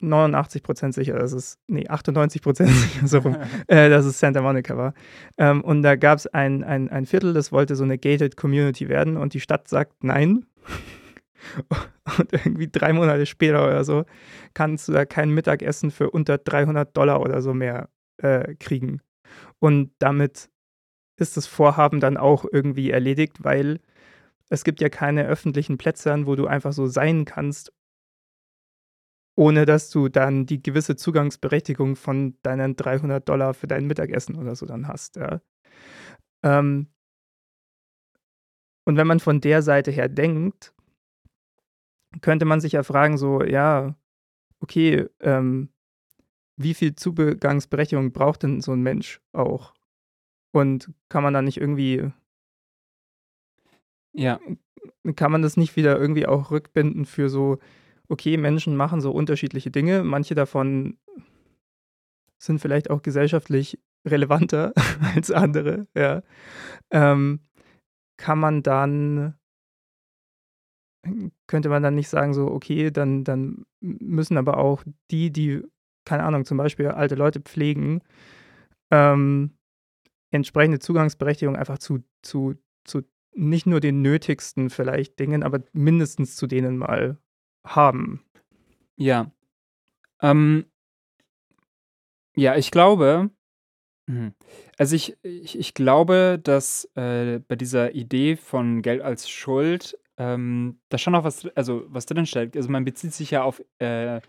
89% 0.02 0.94
sicher, 0.94 1.18
dass 1.18 1.34
es, 1.34 1.58
nee, 1.68 1.88
98% 1.88 2.66
sicher, 2.68 3.08
so 3.08 3.20
rum, 3.20 3.38
äh, 3.68 3.90
dass 3.90 4.06
es 4.06 4.20
Santa 4.20 4.42
Monica 4.42 4.78
war. 4.78 4.94
Ähm, 5.38 5.62
und 5.62 5.82
da 5.82 5.96
gab 5.96 6.18
es 6.18 6.28
ein, 6.28 6.64
ein, 6.64 6.90
ein 6.90 7.06
Viertel, 7.06 7.34
das 7.34 7.52
wollte 7.52 7.76
so 7.76 7.84
eine 7.84 7.98
gated 7.98 8.38
Community 8.38 8.90
werden 8.90 9.18
und 9.18 9.34
die 9.34 9.40
Stadt 9.40 9.68
sagt 9.68 10.04
nein. 10.04 10.46
Und 12.18 12.32
irgendwie 12.32 12.70
drei 12.70 12.94
Monate 12.94 13.26
später 13.26 13.66
oder 13.66 13.84
so 13.84 14.06
kannst 14.54 14.88
du 14.88 14.94
da 14.94 15.06
kein 15.06 15.30
Mittagessen 15.30 15.92
für 15.92 16.10
unter 16.10 16.38
300 16.38 16.96
Dollar 16.96 17.20
oder 17.22 17.42
so 17.42 17.54
mehr 17.54 17.90
äh, 18.18 18.56
kriegen. 18.56 19.02
Und 19.60 19.92
damit 20.00 20.50
ist 21.18 21.36
das 21.36 21.46
Vorhaben 21.46 22.00
dann 22.00 22.16
auch 22.16 22.46
irgendwie 22.50 22.92
erledigt, 22.92 23.44
weil 23.44 23.80
es 24.50 24.64
gibt 24.64 24.80
ja 24.80 24.88
keine 24.88 25.26
öffentlichen 25.26 25.78
Plätze, 25.78 26.26
wo 26.26 26.36
du 26.36 26.48
einfach 26.48 26.72
so 26.72 26.88
sein 26.88 27.26
kannst, 27.26 27.74
ohne 29.36 29.66
dass 29.66 29.90
du 29.90 30.10
dann 30.10 30.46
die 30.46 30.62
gewisse 30.62 30.96
Zugangsberechtigung 30.96 31.96
von 31.96 32.38
deinen 32.44 32.76
300 32.76 33.28
Dollar 33.28 33.54
für 33.54 33.68
dein 33.68 33.88
Mittagessen 33.88 34.36
oder 34.36 34.56
so 34.56 34.66
dann 34.66 34.88
hast. 34.88 35.16
Ja. 35.18 35.42
Ähm 36.44 36.88
und 38.86 38.98
wenn 38.98 39.08
man 39.08 39.20
von 39.20 39.40
der 39.42 39.62
Seite 39.62 39.92
her 39.92 40.10
denkt, 40.10 40.74
könnte 42.22 42.46
man 42.46 42.62
sich 42.62 42.74
ja 42.74 42.84
fragen, 42.84 43.18
so, 43.18 43.44
ja, 43.44 43.96
okay, 44.60 45.08
ähm, 45.22 45.70
wie 46.58 46.74
viel 46.74 46.96
Zugangsberechtigung 46.96 48.14
braucht 48.14 48.44
denn 48.44 48.62
so 48.62 48.74
ein 48.74 48.82
Mensch 48.84 49.22
auch? 49.34 49.74
Und 50.54 50.92
kann 51.10 51.24
man 51.24 51.34
da 51.34 51.42
nicht 51.42 51.58
irgendwie 51.60 52.12
Ja. 54.14 54.40
kann 55.16 55.32
man 55.32 55.42
das 55.42 55.58
nicht 55.58 55.76
wieder 55.76 55.98
irgendwie 56.00 56.28
auch 56.28 56.52
rückbinden 56.52 57.06
für 57.06 57.30
so, 57.30 57.60
okay, 58.14 58.38
Menschen 58.38 58.76
machen 58.76 59.02
so 59.02 59.12
unterschiedliche 59.12 59.72
Dinge, 59.72 60.04
manche 60.04 60.36
davon 60.36 60.98
sind 62.42 62.60
vielleicht 62.60 62.90
auch 62.90 63.02
gesellschaftlich 63.02 63.80
relevanter 64.08 64.74
als 65.16 65.32
andere, 65.32 65.88
ja. 65.96 66.22
Ähm, 66.92 67.42
kann 68.18 68.40
man 68.40 68.64
dann 68.64 69.36
könnte 71.48 71.70
man 71.70 71.84
dann 71.84 71.96
nicht 71.96 72.08
sagen, 72.08 72.34
so, 72.34 72.48
okay, 72.48 72.92
dann, 72.92 73.24
dann 73.24 73.66
müssen 73.82 74.38
aber 74.38 74.58
auch 74.58 74.84
die, 75.12 75.32
die, 75.32 75.62
keine 76.06 76.24
Ahnung, 76.24 76.46
zum 76.46 76.58
Beispiel 76.58 76.88
alte 76.88 77.16
Leute 77.16 77.42
pflegen, 77.42 78.02
ähm, 78.92 79.52
entsprechende 80.32 80.80
Zugangsberechtigung 80.80 81.56
einfach 81.56 81.78
zu, 81.78 82.04
zu, 82.22 82.56
zu 82.86 83.02
nicht 83.36 83.66
nur 83.66 83.80
den 83.80 84.02
nötigsten 84.02 84.70
vielleicht 84.70 85.20
Dingen, 85.20 85.44
aber 85.44 85.60
mindestens 85.74 86.36
zu 86.36 86.48
denen 86.48 86.78
mal 86.78 87.18
haben. 87.66 88.24
Ja. 88.96 89.32
Ähm, 90.22 90.66
ja, 92.36 92.56
ich 92.56 92.72
glaube, 92.72 93.30
mhm. 94.08 94.34
also 94.78 94.96
ich, 94.96 95.18
ich, 95.24 95.58
ich 95.58 95.74
glaube, 95.74 96.40
dass 96.44 96.90
äh, 96.96 97.40
bei 97.40 97.56
dieser 97.56 97.94
Idee 97.94 98.36
von 98.36 98.82
Geld 98.82 99.02
als 99.02 99.30
Schuld 99.30 99.98
ähm, 100.18 100.80
da 100.90 100.98
schon 100.98 101.14
noch 101.14 101.24
was, 101.24 101.46
also 101.56 101.86
was 101.88 102.06
drin 102.06 102.26
steht. 102.26 102.56
Also 102.56 102.70
man 102.70 102.86
bezieht 102.86 103.14
sich 103.14 103.32
ja 103.32 103.44
auf 103.44 103.62
äh, 103.80 104.22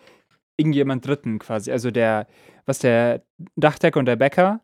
irgendjemand 0.56 1.06
Dritten 1.06 1.38
quasi. 1.38 1.70
Also 1.72 1.90
der, 1.90 2.26
was 2.66 2.78
der 2.78 3.24
Dachdecker 3.56 3.98
und 3.98 4.06
der 4.06 4.16
Bäcker. 4.16 4.60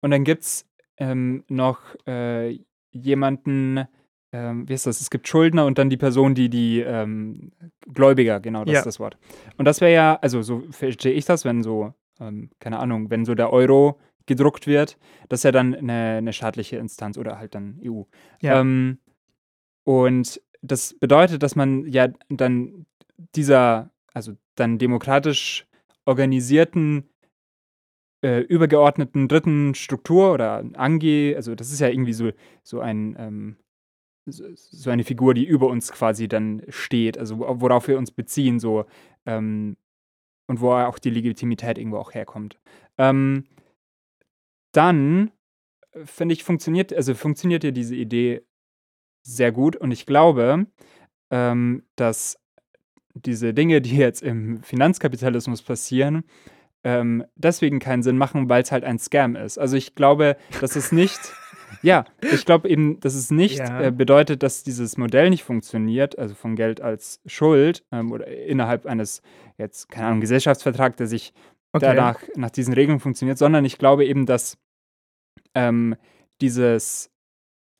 Und 0.00 0.10
dann 0.10 0.24
gibt 0.24 0.42
es 0.42 0.66
ähm, 0.98 1.44
noch 1.48 1.80
äh, 2.06 2.58
jemanden, 2.92 3.86
ähm, 4.32 4.68
wie 4.68 4.74
ist 4.74 4.86
das? 4.86 5.00
Es 5.00 5.10
gibt 5.10 5.26
Schuldner 5.28 5.66
und 5.66 5.78
dann 5.78 5.90
die 5.90 5.96
Person, 5.96 6.34
die 6.34 6.48
die 6.48 6.80
ähm, 6.80 7.52
Gläubiger, 7.92 8.40
genau, 8.40 8.64
das 8.64 8.72
Ja. 8.74 8.78
ist 8.80 8.86
das 8.86 9.00
Wort. 9.00 9.18
Und 9.56 9.64
das 9.64 9.80
wäre 9.80 9.92
ja, 9.92 10.18
also 10.22 10.42
so 10.42 10.62
verstehe 10.70 11.12
ich 11.12 11.24
das, 11.24 11.44
wenn 11.44 11.62
so, 11.62 11.92
ähm, 12.20 12.50
keine 12.60 12.78
Ahnung, 12.78 13.10
wenn 13.10 13.24
so 13.24 13.34
der 13.34 13.52
Euro 13.52 13.98
gedruckt 14.26 14.66
wird, 14.66 14.98
das 15.28 15.40
ist 15.40 15.44
ja 15.44 15.52
dann 15.52 15.74
eine, 15.74 16.18
eine 16.18 16.32
staatliche 16.32 16.76
Instanz 16.76 17.18
oder 17.18 17.38
halt 17.38 17.54
dann 17.54 17.80
EU. 17.84 18.02
Ja. 18.40 18.60
Ähm, 18.60 18.98
und 19.84 20.40
das 20.62 20.94
bedeutet, 20.94 21.42
dass 21.42 21.56
man 21.56 21.86
ja 21.86 22.08
dann 22.28 22.86
dieser, 23.34 23.90
also 24.12 24.34
dann 24.54 24.78
demokratisch 24.78 25.66
organisierten, 26.04 27.08
äh, 28.22 28.40
übergeordneten 28.40 29.28
dritten 29.28 29.74
Struktur 29.74 30.32
oder 30.32 30.62
Ange, 30.74 31.32
also 31.36 31.54
das 31.54 31.72
ist 31.72 31.80
ja 31.80 31.88
irgendwie 31.88 32.12
so, 32.12 32.30
so 32.62 32.80
ein, 32.80 33.16
ähm, 33.18 33.56
so, 34.30 34.90
eine 34.90 35.04
Figur, 35.04 35.34
die 35.34 35.44
über 35.44 35.66
uns 35.68 35.92
quasi 35.92 36.28
dann 36.28 36.62
steht, 36.68 37.18
also 37.18 37.38
wo- 37.38 37.60
worauf 37.60 37.88
wir 37.88 37.98
uns 37.98 38.10
beziehen, 38.10 38.58
so, 38.58 38.84
ähm, 39.26 39.76
und 40.46 40.60
wo 40.60 40.72
auch 40.72 40.98
die 40.98 41.10
Legitimität 41.10 41.78
irgendwo 41.78 41.98
auch 41.98 42.12
herkommt. 42.14 42.58
Ähm, 42.98 43.44
dann 44.72 45.30
äh, 45.92 46.04
finde 46.04 46.32
ich, 46.32 46.44
funktioniert, 46.44 46.92
also 46.92 47.14
funktioniert 47.14 47.64
ja 47.64 47.70
diese 47.70 47.94
Idee 47.94 48.42
sehr 49.22 49.52
gut 49.52 49.76
und 49.76 49.90
ich 49.90 50.06
glaube, 50.06 50.66
ähm, 51.30 51.82
dass 51.96 52.38
diese 53.14 53.52
Dinge, 53.54 53.80
die 53.80 53.96
jetzt 53.96 54.22
im 54.22 54.62
Finanzkapitalismus 54.62 55.62
passieren, 55.62 56.24
ähm, 56.82 57.24
deswegen 57.34 57.78
keinen 57.78 58.02
Sinn 58.02 58.16
machen, 58.16 58.48
weil 58.48 58.62
es 58.62 58.72
halt 58.72 58.84
ein 58.84 58.98
Scam 58.98 59.36
ist. 59.36 59.58
Also 59.58 59.76
ich 59.76 59.94
glaube, 59.94 60.36
dass 60.60 60.76
es 60.76 60.92
nicht, 60.92 61.18
ja, 61.82 62.04
ich 62.20 62.44
glaube 62.44 62.68
eben, 62.68 63.00
dass 63.00 63.14
es 63.14 63.30
nicht 63.30 63.58
Ja. 63.58 63.80
äh, 63.80 63.90
bedeutet, 63.90 64.42
dass 64.42 64.62
dieses 64.62 64.96
Modell 64.96 65.30
nicht 65.30 65.44
funktioniert, 65.44 66.18
also 66.18 66.34
von 66.34 66.56
Geld 66.56 66.80
als 66.80 67.20
Schuld 67.26 67.84
ähm, 67.92 68.12
oder 68.12 68.26
innerhalb 68.26 68.86
eines, 68.86 69.22
jetzt, 69.58 69.88
keine 69.90 70.08
Ahnung, 70.08 70.20
Gesellschaftsvertrag, 70.20 70.96
der 70.96 71.06
sich 71.06 71.32
Okay. 71.72 71.86
danach 71.86 72.20
nach 72.34 72.50
diesen 72.50 72.74
Regeln 72.74 72.98
funktioniert, 72.98 73.38
sondern 73.38 73.64
ich 73.64 73.78
glaube 73.78 74.04
eben, 74.04 74.26
dass 74.26 74.58
ähm, 75.54 75.94
dieses, 76.40 77.10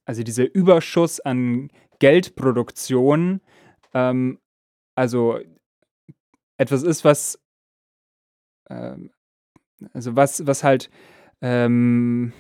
also 0.07 0.23
dieser 0.23 0.45
Überschuss 0.55 1.19
an 1.19 1.71
Geldproduktion, 1.99 3.41
ähm, 3.93 4.39
also 4.95 5.41
etwas 6.57 6.85
ist, 6.85 7.05
was, 7.05 7.41
ähm, 8.69 9.11
also 9.93 10.15
was, 10.15 10.47
was 10.47 10.63
halt, 10.63 10.89
ähm, 11.43 12.33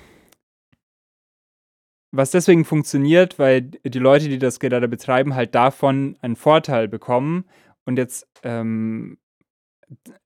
was 2.12 2.30
deswegen 2.30 2.64
funktioniert, 2.64 3.38
weil 3.38 3.62
die 3.62 3.98
Leute, 3.98 4.28
die 4.28 4.38
das 4.38 4.58
gerade 4.60 4.88
betreiben, 4.88 5.34
halt 5.34 5.54
davon 5.54 6.16
einen 6.20 6.36
Vorteil 6.36 6.88
bekommen 6.88 7.44
und 7.84 7.96
jetzt 7.98 8.26
ähm, 8.42 9.18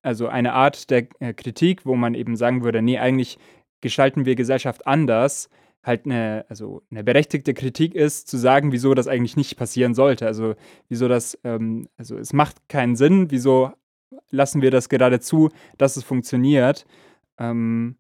also 0.03 0.29
eine 0.29 0.53
Art 0.53 0.91
der 0.91 1.07
äh, 1.21 1.33
Kritik, 1.35 1.87
wo 1.87 1.95
man 1.95 2.15
eben 2.15 2.37
sagen 2.37 2.65
würde, 2.65 2.83
nee, 2.83 2.99
eigentlich 2.99 3.39
gestalten 3.81 4.25
wir 4.25 4.35
Gesellschaft 4.35 4.87
anders, 4.87 5.49
halt 5.83 6.07
eine, 6.07 6.47
also 6.49 6.83
eine 6.91 7.05
berechtigte 7.05 7.53
Kritik 7.53 7.95
ist, 7.95 8.29
zu 8.29 8.39
sagen, 8.39 8.73
wieso 8.73 8.95
das 8.95 9.07
eigentlich 9.09 9.37
nicht 9.37 9.57
passieren 9.59 9.95
sollte. 9.95 10.27
Also 10.27 10.55
wieso 10.89 11.09
das, 11.09 11.39
ähm, 11.45 11.89
also 11.99 12.17
es 12.17 12.33
macht 12.33 12.69
keinen 12.69 12.97
Sinn, 12.97 13.31
wieso 13.31 13.73
lassen 14.31 14.63
wir 14.63 14.71
das 14.71 14.89
gerade 14.89 15.21
zu, 15.21 15.51
dass 15.77 15.97
es 15.97 16.05
funktioniert. 16.05 16.87
Ähm, 17.39 17.97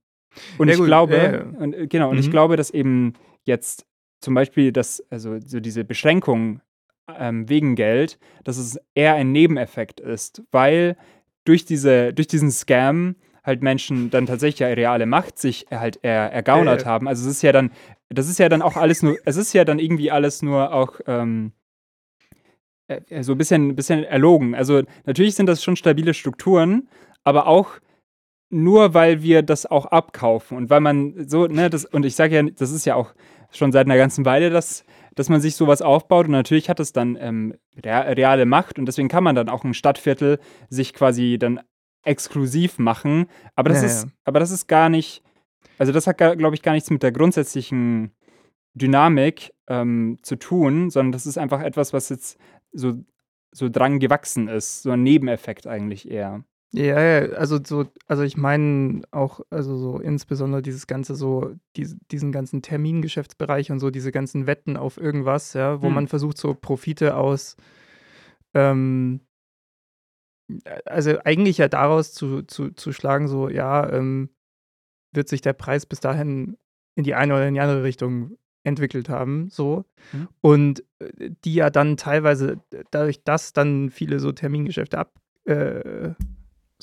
und 0.59 0.69
Ja, 0.69 0.73
ich 0.75 0.79
gut, 0.81 0.87
glaube, 0.87 1.17
ja. 1.17 1.63
Und, 1.63 1.75
äh, 1.75 1.87
genau, 1.87 2.11
und 2.11 2.19
ich 2.19 2.29
Mhm. 2.29 2.31
glaube, 2.33 2.57
dass 2.57 2.71
eben 2.71 3.13
jetzt 3.45 3.87
zum 4.21 4.35
Beispiel 4.35 4.73
das, 4.73 5.03
also 5.11 5.39
so 5.41 5.61
diese 5.61 5.85
Beschränkung 5.85 6.61
ähm, 7.09 7.49
wegen 7.49 7.75
Geld, 7.75 8.19
dass 8.45 8.57
es 8.57 8.79
eher 8.95 9.15
ein 9.15 9.33
Nebeneffekt 9.33 10.01
ist, 10.01 10.43
weil 10.51 10.97
durch, 11.45 11.65
diese, 11.65 12.15
durch 12.15 12.27
diesen 12.27 12.51
Scam 12.51 13.17
halt 13.43 13.63
Menschen 13.63 14.09
dann 14.11 14.27
tatsächlich 14.27 14.61
ja 14.61 14.69
reale 14.69 15.05
Macht 15.05 15.39
sich 15.39 15.67
halt 15.71 15.99
er, 16.03 16.33
ergaunert 16.33 16.83
ja. 16.83 16.89
haben. 16.89 17.07
Also 17.07 17.29
es 17.29 17.37
ist 17.37 17.43
ja 17.43 17.53
dann, 17.53 17.71
das 18.09 18.29
ist 18.29 18.39
ja 18.39 18.49
dann 18.49 18.63
auch 18.63 18.77
alles 18.77 19.03
nur, 19.03 19.17
es 19.25 19.37
ist 19.37 19.53
ja 19.53 19.65
dann 19.65 19.79
irgendwie 19.79 20.11
alles 20.11 20.41
nur 20.41 20.73
auch 20.73 21.01
ähm, 21.07 21.53
äh, 22.89 23.23
so 23.23 23.33
ein 23.33 23.39
bisschen, 23.39 23.77
bisschen 23.77 24.05
erlogen. 24.05 24.55
Also 24.55 24.83
natürlich 25.05 25.35
sind 25.35 25.47
das 25.47 25.63
schon 25.63 25.77
stabile 25.77 26.15
Strukturen, 26.15 26.89
aber 27.23 27.47
auch 27.47 27.73
nur 28.55 28.95
weil 28.95 29.23
wir 29.23 29.43
das 29.43 29.67
auch 29.67 29.87
abkaufen 29.87 30.57
und 30.57 30.71
weil 30.71 30.81
man 30.81 31.29
so, 31.29 31.47
ne, 31.47 31.69
das, 31.71 31.85
und 31.85 32.05
ich 32.07 32.15
sage 32.15 32.37
ja, 32.37 32.43
das 32.43 32.71
ist 32.71 32.85
ja 32.85 32.95
auch 32.95 33.15
schon 33.51 33.73
seit 33.73 33.87
einer 33.87 33.97
ganzen 33.97 34.25
Weile, 34.25 34.51
dass, 34.51 34.85
dass 35.15 35.29
man 35.29 35.41
sich 35.41 35.57
sowas 35.57 35.83
aufbaut 35.83 36.27
und 36.27 36.33
natürlich 36.33 36.69
hat 36.71 36.79
es 36.81 36.93
dann 36.93 37.17
ähm, 37.21 37.55
rea- 37.85 38.13
reale 38.13 38.47
Macht 38.47 38.79
und 38.79 38.87
deswegen 38.87 39.09
kann 39.09 39.25
man 39.25 39.35
dann 39.35 39.49
auch 39.49 39.65
ein 39.65 39.75
Stadtviertel 39.75 40.39
sich 40.69 40.93
quasi 40.95 41.37
dann 41.39 41.61
exklusiv 42.05 42.79
machen, 42.79 43.27
aber 43.57 43.71
das 43.71 43.81
Ja, 43.81 43.87
ist, 43.87 44.05
ja. 44.05 44.11
aber 44.25 44.39
das 44.39 44.51
ist 44.51 44.69
gar 44.69 44.89
nicht, 44.89 45.23
also 45.79 45.93
das 45.93 46.07
hat, 46.07 46.19
glaube 46.19 46.55
ich, 46.55 46.63
gar 46.63 46.73
nichts 46.73 46.91
mit 46.91 47.03
der 47.03 47.13
grundsätzlichen 47.13 48.13
Dynamik 48.75 49.53
ähm, 49.69 50.19
zu 50.23 50.37
tun, 50.37 50.91
sondern 50.91 51.13
das 51.13 51.27
ist 51.27 51.39
einfach 51.39 51.63
etwas, 51.63 51.93
was 51.93 52.09
jetzt 52.09 52.39
so, 52.73 52.95
so 53.53 53.69
dran 53.69 53.99
gewachsen 54.01 54.49
ist, 54.49 54.83
so 54.83 54.91
ein 54.91 55.03
Nebeneffekt 55.03 55.67
eigentlich 55.67 56.11
eher. 56.11 56.45
Ja, 56.73 57.01
ja, 57.01 57.33
also 57.35 57.61
so, 57.65 57.87
also 58.09 58.25
ich 58.25 58.37
meine 58.37 59.03
auch, 59.13 59.41
also 59.51 59.77
so 59.77 59.99
insbesondere 60.01 60.61
dieses 60.61 60.89
ganze 60.89 61.15
so, 61.15 61.55
dies, 61.77 61.97
diesen 62.11 62.33
ganzen 62.33 62.63
Termingeschäftsbereich 62.63 63.71
und 63.71 63.79
so, 63.79 63.91
diese 63.91 64.11
ganzen 64.11 64.49
Wetten 64.49 64.77
auf 64.77 64.97
irgendwas, 64.97 65.53
ja, 65.53 65.83
wo 65.83 65.87
Hm. 65.87 65.95
man 65.95 66.09
versucht, 66.09 66.37
so 66.37 66.53
Profite 66.55 67.17
aus, 67.17 67.57
ähm, 68.55 69.21
also 70.85 71.19
eigentlich 71.25 71.59
ja 71.59 71.69
daraus 71.69 72.13
zu, 72.13 72.43
zu, 72.43 72.71
zu 72.71 72.93
schlagen, 72.93 73.29
so, 73.29 73.49
ja, 73.49 73.89
ähm, 73.91 74.31
wird 75.13 75.29
sich 75.29 75.41
der 75.41 75.53
Preis 75.53 75.87
bis 75.87 76.01
dahin 76.01 76.57
in 76.97 77.05
die 77.05 77.15
eine 77.15 77.35
oder 77.35 77.49
in 77.49 77.55
die 77.55 77.61
andere 77.61 77.83
Richtung 77.83 78.37
entwickelt 78.65 79.09
haben, 79.09 79.49
so. 79.51 79.85
Mhm. 80.13 80.29
Und 80.41 80.85
äh, 80.99 81.31
die 81.45 81.55
ja 81.55 81.71
dann 81.71 81.97
teilweise, 81.97 82.61
dadurch, 82.91 83.23
dass 83.23 83.53
dann 83.53 83.91
viele 83.91 84.21
so 84.21 84.33
Termingeschäfte 84.33 84.99
ab, 84.99 85.13
äh, 85.45 86.15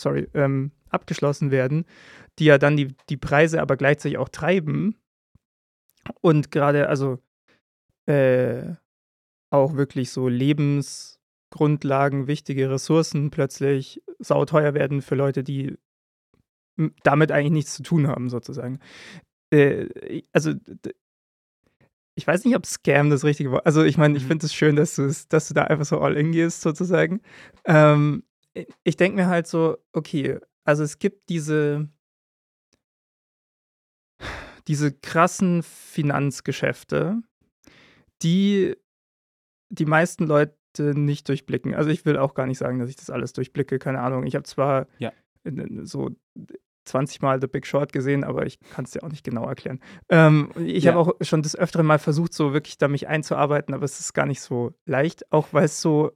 sorry, 0.02 0.28
ähm, 0.34 0.72
abgeschlossen 0.90 1.52
werden, 1.52 1.86
die 2.40 2.46
ja 2.46 2.58
dann 2.58 2.78
die, 2.78 2.96
die 3.10 3.18
Preise 3.18 3.62
aber 3.62 3.78
gleichzeitig 3.78 4.18
auch 4.18 4.30
treiben. 4.30 4.96
Und 6.22 6.52
gerade, 6.52 6.90
also 6.90 7.20
äh, 8.08 8.74
auch 9.52 9.76
wirklich 9.76 10.12
so 10.12 10.28
Lebensgrundlagen, 10.28 12.28
wichtige 12.28 12.70
Ressourcen 12.70 13.32
plötzlich 13.32 14.02
sauteuer 14.20 14.74
werden 14.74 15.02
für 15.02 15.16
Leute, 15.16 15.44
die 15.44 15.78
damit 17.04 17.32
eigentlich 17.32 17.52
nichts 17.52 17.76
zu 17.76 17.84
tun 17.84 18.08
haben, 18.08 18.30
sozusagen. 18.30 18.80
Äh, 19.54 20.24
also 20.34 20.54
ich 22.16 22.28
weiß 22.28 22.46
nicht, 22.46 22.56
ob 22.56 22.66
Scam 22.66 23.10
das 23.10 23.24
richtige 23.24 23.52
Wort 23.52 23.66
Also 23.66 23.84
ich 23.84 23.98
meine, 23.98 24.18
ich 24.18 24.24
Mhm. 24.24 24.28
finde 24.28 24.46
es 24.46 24.54
schön, 24.54 24.76
dass 24.76 24.96
dass 25.30 25.48
du 25.48 25.54
da 25.54 25.64
einfach 25.64 25.86
so 25.86 26.00
all 26.00 26.18
in 26.18 26.32
gehst, 26.32 26.62
sozusagen. 26.62 27.22
Ähm, 27.66 28.24
ich 28.84 28.98
denke 28.98 29.16
mir 29.16 29.28
halt 29.28 29.48
so, 29.48 29.78
okay, 29.94 30.40
also 30.64 30.84
es 30.84 31.00
gibt 31.00 31.30
diese, 31.30 31.90
diese 34.68 34.92
krassen 34.92 35.64
Finanzgeschäfte, 35.64 37.22
die 38.22 38.76
die 39.70 39.86
meisten 39.86 40.26
Leute 40.28 40.56
nicht 40.78 41.28
durchblicken. 41.30 41.74
Also 41.74 41.90
ich 41.90 42.06
will 42.06 42.18
auch 42.18 42.34
gar 42.34 42.46
nicht 42.46 42.58
sagen, 42.58 42.80
dass 42.80 42.90
ich 42.90 42.96
das 42.98 43.10
alles 43.10 43.34
durchblicke, 43.34 43.80
keine 43.80 44.02
Ahnung. 44.02 44.26
Ich 44.26 44.36
habe 44.36 44.44
zwar 44.44 44.88
Ja. 45.00 45.12
so 45.84 46.10
20 46.86 47.22
Mal 47.22 47.40
The 47.40 47.48
Big 47.48 47.66
Short 47.66 47.94
gesehen, 47.94 48.24
aber 48.24 48.46
ich 48.46 48.60
kann 48.60 48.86
es 48.86 48.92
dir 48.92 49.04
auch 49.04 49.10
nicht 49.10 49.24
genau 49.24 49.48
erklären. 49.48 49.80
Ähm, 50.10 50.52
ich 50.58 50.84
Ja. 50.84 50.94
habe 50.94 51.00
auch 51.00 51.14
schon 51.22 51.42
des 51.42 51.56
Öfteren 51.56 51.86
mal 51.86 52.00
versucht, 52.00 52.34
so 52.34 52.54
wirklich 52.54 52.78
da 52.78 52.88
mich 52.88 53.08
einzuarbeiten, 53.08 53.74
aber 53.74 53.86
es 53.86 54.00
ist 54.00 54.14
gar 54.14 54.26
nicht 54.26 54.42
so 54.42 54.74
leicht, 54.86 55.32
auch 55.32 55.50
weil 55.54 55.66
es 55.66 55.82
so 55.82 56.12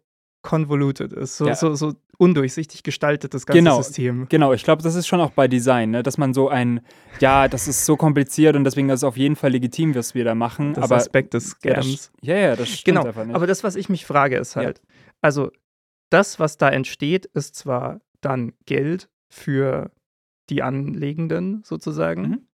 convoluted 0.45 1.12
ist, 1.12 1.38
so, 1.38 1.47
Ja. 1.47 1.55
so, 1.55 1.73
so 1.75 1.95
undurchsichtig 2.17 2.84
gestaltet, 2.84 3.34
das 3.34 3.45
ganze 3.45 3.60
Genau. 3.60 3.81
System. 3.81 4.27
Genau, 4.29 4.53
ich 4.53 4.63
glaube, 4.63 4.81
das 4.84 4.95
ist 4.95 5.08
schon 5.08 5.19
auch 5.19 5.31
bei 5.31 5.47
Design, 5.49 5.91
ne? 5.91 6.03
dass 6.03 6.17
man 6.17 6.34
so 6.34 6.47
ein, 6.47 6.79
ja, 7.19 7.47
das 7.49 7.67
ist 7.67 7.86
so 7.86 7.97
kompliziert 7.97 8.55
und 8.55 8.63
deswegen 8.63 8.88
ist 8.89 8.99
es 8.99 9.03
auf 9.03 9.17
jeden 9.17 9.36
Fall 9.36 9.51
legitim, 9.51 9.93
was 9.95 10.15
wir 10.15 10.23
da 10.23 10.36
machen. 10.36 10.73
Das 10.75 10.86
aber 10.86 10.95
Aspekt 10.97 11.34
des 11.34 11.58
ja, 11.63 11.73
das, 11.73 11.86
Scams. 11.86 12.12
ja, 12.21 12.36
ja, 12.38 12.55
das 12.55 12.69
stimmt 12.69 12.97
Genau, 12.97 13.08
einfach 13.08 13.25
nicht. 13.25 13.36
aber 13.36 13.47
das, 13.47 13.63
was 13.65 13.75
ich 13.75 13.89
mich 13.89 14.05
frage, 14.05 14.38
ist 14.38 14.55
Ja. 14.55 14.62
halt, 14.63 14.81
also 15.21 15.51
das, 16.12 16.39
was 16.39 16.58
da 16.58 16.69
entsteht, 16.69 17.25
ist 17.25 17.55
zwar 17.55 17.99
dann 18.21 18.53
Geld 18.65 19.10
für 19.29 19.91
die 20.49 20.62
Anlegenden 20.63 21.63
sozusagen, 21.65 22.21
Mhm. 22.21 22.47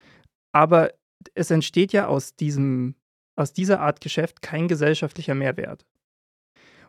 aber 0.52 0.92
es 1.34 1.50
entsteht 1.50 1.92
ja 1.92 2.06
aus 2.06 2.34
diesem, 2.34 2.94
aus 3.36 3.52
dieser 3.52 3.80
Art 3.80 4.00
Geschäft 4.00 4.40
kein 4.42 4.68
gesellschaftlicher 4.68 5.34
Mehrwert. 5.34 5.84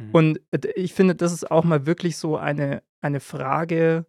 Mhm. 0.07 0.09
Und 0.11 0.41
ich 0.75 0.93
finde, 0.93 1.15
das 1.15 1.33
ist 1.33 1.49
auch 1.49 1.63
mal 1.63 1.85
wirklich 1.85 2.17
so 2.17 2.37
eine, 2.37 2.83
eine 3.01 3.19
Frage, 3.19 4.05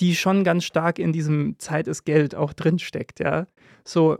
die 0.00 0.14
schon 0.14 0.44
ganz 0.44 0.64
stark 0.64 0.98
in 0.98 1.12
diesem 1.12 1.58
Zeit 1.58 1.88
ist 1.88 2.04
Geld 2.04 2.34
auch 2.34 2.52
drinsteckt, 2.52 3.20
ja. 3.20 3.46
So, 3.84 4.18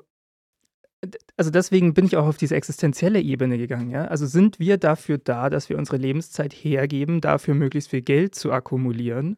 also 1.36 1.50
deswegen 1.50 1.94
bin 1.94 2.04
ich 2.06 2.16
auch 2.16 2.26
auf 2.26 2.36
diese 2.36 2.56
existenzielle 2.56 3.20
Ebene 3.20 3.58
gegangen, 3.58 3.90
ja. 3.90 4.06
Also 4.06 4.26
sind 4.26 4.58
wir 4.58 4.76
dafür 4.78 5.18
da, 5.18 5.50
dass 5.50 5.68
wir 5.68 5.78
unsere 5.78 5.96
Lebenszeit 5.96 6.52
hergeben, 6.52 7.20
dafür 7.20 7.54
möglichst 7.54 7.90
viel 7.90 8.02
Geld 8.02 8.34
zu 8.34 8.52
akkumulieren? 8.52 9.36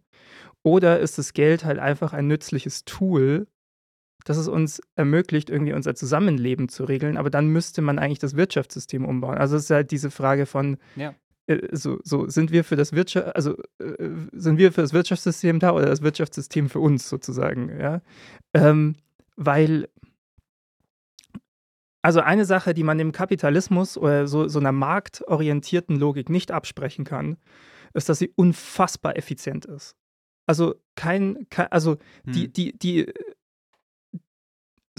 Oder 0.62 1.00
ist 1.00 1.18
das 1.18 1.32
Geld 1.32 1.64
halt 1.64 1.78
einfach 1.78 2.12
ein 2.12 2.26
nützliches 2.26 2.84
Tool, 2.84 3.46
das 4.24 4.36
es 4.36 4.48
uns 4.48 4.80
ermöglicht, 4.96 5.50
irgendwie 5.50 5.72
unser 5.72 5.94
Zusammenleben 5.94 6.68
zu 6.68 6.84
regeln, 6.84 7.16
aber 7.16 7.30
dann 7.30 7.48
müsste 7.48 7.82
man 7.82 7.98
eigentlich 7.98 8.18
das 8.18 8.36
Wirtschaftssystem 8.36 9.04
umbauen. 9.04 9.38
Also 9.38 9.56
es 9.56 9.64
ist 9.64 9.70
halt 9.70 9.90
diese 9.90 10.10
Frage 10.10 10.46
von, 10.46 10.76
Ja. 10.96 11.14
äh, 11.46 11.68
so, 11.72 11.98
so 12.04 12.28
sind 12.28 12.52
wir 12.52 12.64
für 12.64 12.76
das 12.76 12.92
Wirtschaft, 12.92 13.34
also 13.34 13.56
äh, 13.78 14.10
sind 14.32 14.58
wir 14.58 14.72
für 14.72 14.82
das 14.82 14.92
Wirtschaftssystem 14.92 15.58
da 15.58 15.72
oder 15.72 15.86
das 15.86 16.02
Wirtschaftssystem 16.02 16.68
für 16.68 16.80
uns 16.80 17.08
sozusagen, 17.08 17.70
ja? 17.78 18.02
Ähm, 18.54 18.96
weil 19.36 19.88
also 22.02 22.20
eine 22.20 22.44
Sache, 22.46 22.72
die 22.72 22.82
man 22.82 22.96
dem 22.98 23.12
Kapitalismus 23.12 23.98
oder 23.98 24.26
so, 24.26 24.48
so 24.48 24.58
einer 24.58 24.72
marktorientierten 24.72 25.96
Logik 25.96 26.30
nicht 26.30 26.50
absprechen 26.50 27.04
kann, 27.04 27.36
ist, 27.92 28.08
dass 28.08 28.18
sie 28.18 28.32
unfassbar 28.36 29.16
effizient 29.16 29.66
ist. 29.66 29.96
Also 30.46 30.74
kein, 30.94 31.46
kein 31.50 31.70
also 31.70 31.96
die, 32.24 32.44
Hm. 32.44 32.52
die, 32.52 32.78
die, 32.78 33.12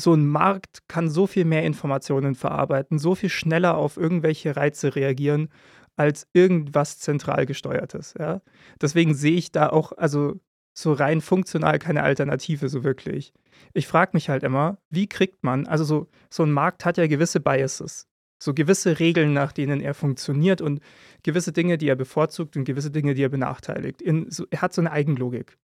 so 0.02 0.14
ein 0.14 0.28
Markt 0.28 0.88
kann 0.88 1.10
so 1.10 1.28
viel 1.28 1.46
mehr 1.46 1.64
Informationen 1.64 2.36
verarbeiten, 2.36 3.00
so 3.00 3.16
viel 3.16 3.30
schneller 3.30 3.78
auf 3.78 3.98
irgendwelche 3.98 4.56
Reize 4.56 4.96
reagieren, 4.96 5.50
als 5.96 6.28
irgendwas 6.34 7.00
zentral 7.00 7.46
gesteuertes. 7.46 8.14
Ja? 8.18 8.42
Deswegen 8.82 9.14
sehe 9.14 9.38
ich 9.38 9.52
da 9.52 9.70
auch, 9.70 9.92
also 9.94 10.40
so 10.74 10.94
rein 10.94 11.22
funktional 11.22 11.80
keine 11.80 12.04
Alternative 12.04 12.70
so 12.70 12.84
wirklich. 12.84 13.34
Ich 13.74 13.88
frage 13.88 14.12
mich 14.14 14.30
halt 14.30 14.44
immer, 14.44 14.78
wie 14.90 15.08
kriegt 15.08 15.44
man, 15.44 15.68
also 15.68 15.84
so, 15.84 16.08
so 16.30 16.44
ein 16.44 16.52
Markt 16.52 16.86
hat 16.86 16.98
ja 16.98 17.08
gewisse 17.08 17.40
Biases, 17.40 18.08
so 18.42 18.54
gewisse 18.54 19.00
Regeln, 19.00 19.34
nach 19.34 19.52
denen 19.52 19.82
er 19.82 19.94
funktioniert 19.94 20.62
und 20.62 20.82
gewisse 21.24 21.52
Dinge, 21.52 21.78
die 21.78 21.88
er 21.88 21.96
bevorzugt 21.96 22.58
und 22.58 22.64
gewisse 22.64 22.92
Dinge, 22.92 23.14
die 23.14 23.24
er 23.24 23.30
benachteiligt. 23.30 24.02
In, 24.02 24.32
so, 24.32 24.46
er 24.50 24.62
hat 24.62 24.74
so 24.74 24.82
eine 24.82 24.92
Eigenlogik. 24.92 25.58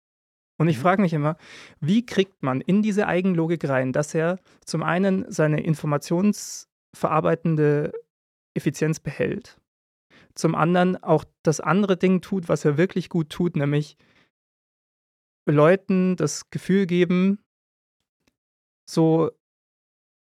Und 0.57 0.69
ich 0.69 0.79
Mhm. 0.79 0.83
frage 0.83 1.03
mich 1.03 1.13
immer, 1.13 1.37
wie 1.81 2.07
kriegt 2.07 2.43
man 2.43 2.61
in 2.61 2.83
diese 2.83 3.07
Eigenlogik 3.07 3.69
rein, 3.69 3.93
dass 3.93 4.15
er 4.15 4.39
zum 4.65 4.83
einen 4.83 5.31
seine 5.31 5.63
informationsverarbeitende 5.63 7.93
Effizienz 8.55 9.01
behält, 9.01 9.61
zum 10.35 10.55
anderen 10.55 11.03
auch 11.03 11.25
das 11.43 11.61
andere 11.61 11.97
Ding 11.97 12.21
tut, 12.21 12.49
was 12.49 12.65
er 12.65 12.79
wirklich 12.79 13.09
gut 13.09 13.31
tut, 13.31 13.57
nämlich 13.57 13.97
Leuten 15.47 16.17
das 16.17 16.51
Gefühl 16.51 16.87
geben, 16.87 17.39
so 18.89 19.31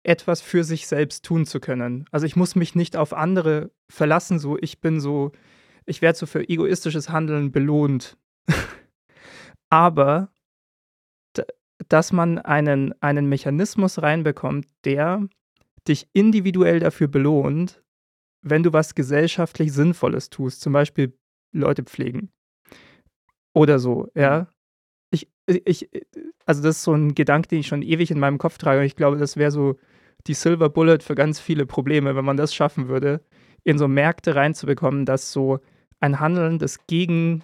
etwas 0.07 0.41
für 0.41 0.65
sich 0.65 0.87
selbst 0.87 1.25
tun 1.25 1.47
zu 1.47 1.61
können. 1.61 2.07
Also 2.11 2.27
ich 2.27 2.37
muss 2.37 2.57
mich 2.57 2.75
nicht 2.75 2.97
auf 2.97 3.13
andere 3.13 3.71
verlassen, 3.91 4.39
so 4.39 4.59
ich 4.59 4.81
bin 4.81 5.01
so, 5.01 5.33
ich 5.87 6.03
werde 6.03 6.19
so 6.19 6.27
für 6.27 6.49
egoistisches 6.49 7.11
Handeln 7.11 7.53
belohnt. 7.53 8.17
Aber 9.75 10.29
dass 11.89 12.13
man 12.13 12.39
einen, 12.39 12.95
einen 13.03 13.29
Mechanismus 13.29 14.01
reinbekommt, 14.01 14.69
der 14.85 15.27
dich 15.89 16.07
individuell 16.13 16.79
dafür 16.79 17.09
belohnt, 17.09 17.83
wenn 18.41 18.63
du 18.63 18.73
was 18.73 18.95
gesellschaftlich 18.95 19.73
Sinnvolles 19.73 20.31
tust, 20.31 20.61
zum 20.61 20.73
Beispiel 20.73 21.19
Leute 21.51 21.83
pflegen 21.83 22.31
oder 23.53 23.81
so, 23.81 24.13
ja. 24.15 24.47
Ich, 25.11 25.29
ich, 25.47 25.91
also 26.47 26.63
das 26.63 26.77
ist 26.77 26.85
so 26.85 26.95
ein 26.95 27.17
Gedanke, 27.17 27.49
den 27.49 27.59
ich 27.59 27.67
schon 27.67 27.83
ewig 27.83 28.13
in 28.13 28.21
meinem 28.21 28.39
Kopf 28.39 28.59
trage. 28.59 28.79
Und 28.79 28.87
ich 28.87 28.95
glaube, 28.95 29.17
das 29.17 29.37
wäre 29.37 29.51
so 29.51 29.77
die 30.29 30.35
Silver 30.35 30.69
Bullet 30.69 31.01
für 31.01 31.17
ganz 31.17 31.41
viele 31.41 31.67
Probleme, 31.67 32.15
wenn 32.15 32.25
man 32.25 32.37
das 32.37 32.55
schaffen 32.55 32.87
würde, 32.87 33.23
in 33.65 33.79
so 33.79 33.89
Märkte 33.89 34.37
reinzubekommen, 34.37 35.05
dass 35.05 35.33
so 35.33 35.59
ein 35.99 36.21
Handeln, 36.21 36.61
das 36.61 36.87
gegen 36.87 37.43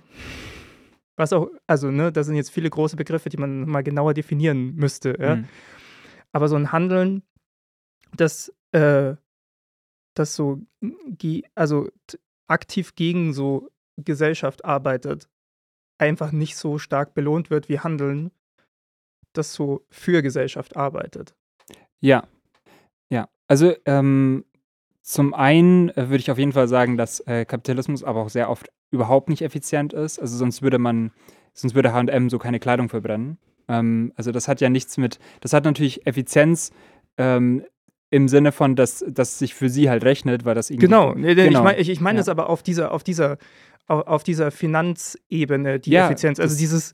was 1.20 1.32
auch, 1.32 1.50
also, 1.66 1.90
ne, 1.90 2.10
das 2.10 2.26
sind 2.26 2.36
jetzt 2.36 2.50
viele 2.50 2.70
große 2.70 2.96
Begriffe, 2.96 3.28
die 3.28 3.36
man 3.36 3.68
mal 3.68 3.82
genauer 3.82 4.14
definieren 4.14 4.74
müsste, 4.74 5.16
ja. 5.20 5.36
Mhm. 5.36 5.48
Aber 6.32 6.48
so 6.48 6.56
ein 6.56 6.72
Handeln, 6.72 7.22
das, 8.16 8.52
äh, 8.72 9.14
das 10.14 10.34
so, 10.34 10.62
also 11.54 11.88
aktiv 12.48 12.94
gegen 12.94 13.32
so 13.32 13.70
Gesellschaft 13.96 14.64
arbeitet, 14.64 15.28
einfach 15.98 16.32
nicht 16.32 16.56
so 16.56 16.78
stark 16.78 17.14
belohnt 17.14 17.50
wird 17.50 17.68
wie 17.68 17.80
Handeln, 17.80 18.30
das 19.32 19.52
so 19.52 19.84
für 19.90 20.22
Gesellschaft 20.22 20.76
arbeitet. 20.76 21.34
Ja, 22.00 22.26
ja. 23.10 23.28
Also 23.46 23.74
ähm, 23.84 24.44
zum 25.12 25.34
einen 25.34 25.88
äh, 25.90 26.08
würde 26.08 26.16
ich 26.18 26.30
auf 26.30 26.38
jeden 26.38 26.52
Fall 26.52 26.68
sagen, 26.68 26.96
dass 26.96 27.20
äh, 27.26 27.44
Kapitalismus 27.44 28.04
aber 28.04 28.20
auch 28.22 28.28
sehr 28.30 28.48
oft 28.50 28.68
überhaupt 28.92 29.28
nicht 29.28 29.42
effizient 29.42 29.92
ist. 29.92 30.18
Also 30.20 30.36
sonst 30.36 30.62
würde 30.62 30.78
man, 30.78 31.10
sonst 31.52 31.74
würde 31.74 31.92
H&M 31.92 32.30
so 32.30 32.38
keine 32.38 32.60
Kleidung 32.60 32.88
verbrennen. 32.88 33.38
Ähm, 33.68 34.12
also 34.16 34.30
das 34.30 34.46
hat 34.48 34.60
ja 34.60 34.68
nichts 34.68 34.96
mit, 34.98 35.18
das 35.40 35.52
hat 35.52 35.64
natürlich 35.64 36.06
Effizienz 36.06 36.70
ähm, 37.18 37.64
im 38.10 38.28
Sinne 38.28 38.52
von, 38.52 38.76
dass 38.76 39.04
das 39.08 39.38
sich 39.38 39.54
für 39.54 39.68
sie 39.68 39.90
halt 39.90 40.04
rechnet, 40.04 40.44
weil 40.44 40.54
das 40.54 40.70
irgendwie 40.70 40.86
Genau, 40.86 41.14
nee, 41.14 41.34
Genau. 41.34 41.58
ich 41.60 41.64
meine 41.64 41.78
ich, 41.78 41.88
ich 41.88 42.00
mein 42.00 42.16
Ja. 42.16 42.20
es 42.22 42.28
aber 42.28 42.48
auf 42.48 42.62
dieser, 42.62 42.92
auf 42.92 43.02
dieser, 43.02 43.38
auf, 43.86 44.06
auf 44.06 44.22
dieser 44.22 44.50
Finanzebene, 44.50 45.80
die 45.80 45.90
Ja, 45.90 46.06
Effizienz. 46.06 46.38
Also 46.40 46.52
das- 46.52 46.58
dieses, 46.58 46.92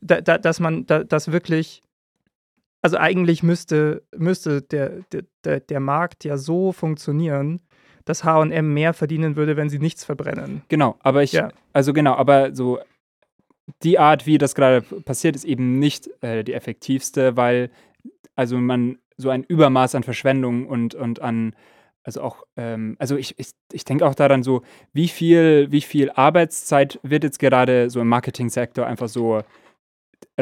da, 0.00 0.20
da, 0.20 0.38
dass 0.38 0.60
man 0.60 0.86
da, 0.86 1.04
das 1.04 1.32
wirklich, 1.32 1.82
also 2.86 2.98
eigentlich 2.98 3.42
müsste, 3.42 4.04
müsste 4.16 4.62
der, 4.62 5.00
der, 5.44 5.58
der, 5.58 5.80
Markt 5.80 6.24
ja 6.24 6.36
so 6.36 6.70
funktionieren, 6.70 7.60
dass 8.04 8.22
HM 8.22 8.74
mehr 8.74 8.94
verdienen 8.94 9.34
würde, 9.34 9.56
wenn 9.56 9.68
sie 9.68 9.80
nichts 9.80 10.04
verbrennen. 10.04 10.62
Genau, 10.68 10.94
aber 11.00 11.24
ich, 11.24 11.32
Ja. 11.32 11.48
also 11.72 11.92
genau, 11.92 12.14
aber 12.14 12.54
so 12.54 12.78
die 13.82 13.98
Art, 13.98 14.24
wie 14.24 14.38
das 14.38 14.54
gerade 14.54 14.82
passiert, 14.82 15.34
ist 15.34 15.44
eben 15.44 15.80
nicht 15.80 16.08
äh, 16.22 16.44
die 16.44 16.52
effektivste, 16.52 17.36
weil 17.36 17.70
also 18.36 18.56
man 18.56 18.98
so 19.16 19.30
ein 19.30 19.42
Übermaß 19.42 19.96
an 19.96 20.04
Verschwendung 20.04 20.68
und, 20.68 20.94
und 20.94 21.20
an, 21.20 21.56
also 22.04 22.20
auch, 22.20 22.44
ähm, 22.56 22.94
also 23.00 23.16
ich, 23.16 23.36
ich, 23.36 23.50
ich 23.72 23.84
denke 23.84 24.06
auch 24.06 24.14
daran 24.14 24.44
so, 24.44 24.62
wie 24.92 25.08
viel, 25.08 25.72
wie 25.72 25.80
viel 25.80 26.12
Arbeitszeit 26.12 27.00
wird 27.02 27.24
jetzt 27.24 27.40
gerade 27.40 27.90
so 27.90 28.00
im 28.00 28.06
Marketingsektor 28.06 28.86
einfach 28.86 29.08
so 29.08 29.42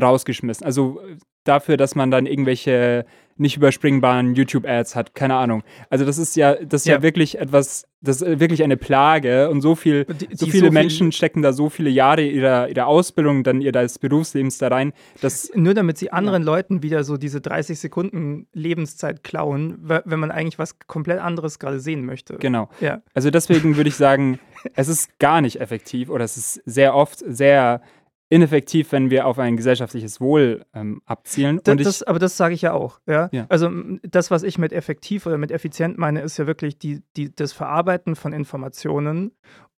rausgeschmissen. 0.00 0.64
Also 0.64 1.00
dafür, 1.44 1.76
dass 1.76 1.94
man 1.94 2.10
dann 2.10 2.26
irgendwelche 2.26 3.04
nicht 3.36 3.56
überspringbaren 3.56 4.34
YouTube-Ads 4.34 4.94
hat, 4.94 5.14
keine 5.14 5.34
Ahnung. 5.34 5.64
Also 5.90 6.04
das 6.04 6.18
ist 6.18 6.36
ja, 6.36 6.54
das 6.54 6.82
ist 6.82 6.86
ja, 6.86 6.96
ja 6.96 7.02
wirklich 7.02 7.38
etwas, 7.38 7.84
das 8.00 8.22
ist 8.22 8.38
wirklich 8.38 8.62
eine 8.62 8.76
Plage 8.76 9.50
und 9.50 9.60
so 9.60 9.74
viel, 9.74 10.04
die, 10.04 10.28
die 10.28 10.36
so 10.36 10.46
viele 10.46 10.68
so 10.68 10.72
Menschen 10.72 11.10
stecken 11.10 11.42
da 11.42 11.52
so 11.52 11.68
viele 11.68 11.90
Jahre 11.90 12.22
ihrer, 12.22 12.68
ihrer 12.68 12.86
Ausbildung, 12.86 13.42
dann 13.42 13.60
ihres 13.60 13.98
Berufslebens 13.98 14.58
da 14.58 14.68
rein. 14.68 14.92
Dass, 15.20 15.50
Nur 15.54 15.74
damit 15.74 15.98
sie 15.98 16.12
anderen 16.12 16.44
ja. 16.44 16.46
Leuten 16.46 16.84
wieder 16.84 17.02
so 17.02 17.16
diese 17.16 17.40
30 17.40 17.78
Sekunden 17.78 18.46
Lebenszeit 18.52 19.24
klauen, 19.24 19.78
wenn 19.80 20.20
man 20.20 20.30
eigentlich 20.30 20.60
was 20.60 20.78
komplett 20.86 21.18
anderes 21.18 21.58
gerade 21.58 21.80
sehen 21.80 22.04
möchte. 22.04 22.36
Genau. 22.36 22.68
Ja. 22.80 23.02
Also 23.14 23.30
deswegen 23.30 23.76
würde 23.76 23.88
ich 23.88 23.96
sagen, 23.96 24.38
es 24.76 24.86
ist 24.86 25.18
gar 25.18 25.40
nicht 25.40 25.60
effektiv 25.60 26.08
oder 26.08 26.24
es 26.24 26.36
ist 26.36 26.62
sehr 26.66 26.94
oft 26.94 27.18
sehr 27.18 27.80
ineffektiv, 28.28 28.92
wenn 28.92 29.10
wir 29.10 29.26
auf 29.26 29.38
ein 29.38 29.56
gesellschaftliches 29.56 30.20
Wohl 30.20 30.64
ähm, 30.74 31.02
abzielen. 31.04 31.60
Das, 31.62 31.76
das, 31.76 32.02
aber 32.02 32.18
das 32.18 32.36
sage 32.36 32.54
ich 32.54 32.62
ja 32.62 32.72
auch. 32.72 33.00
Ja? 33.06 33.28
ja? 33.32 33.46
Also 33.48 33.70
das, 34.02 34.30
was 34.30 34.42
ich 34.42 34.58
mit 34.58 34.72
effektiv 34.72 35.26
oder 35.26 35.38
mit 35.38 35.50
effizient 35.50 35.98
meine, 35.98 36.20
ist 36.22 36.38
ja 36.38 36.46
wirklich 36.46 36.78
die, 36.78 37.02
die, 37.16 37.34
das 37.34 37.52
Verarbeiten 37.52 38.16
von 38.16 38.32
Informationen 38.32 39.32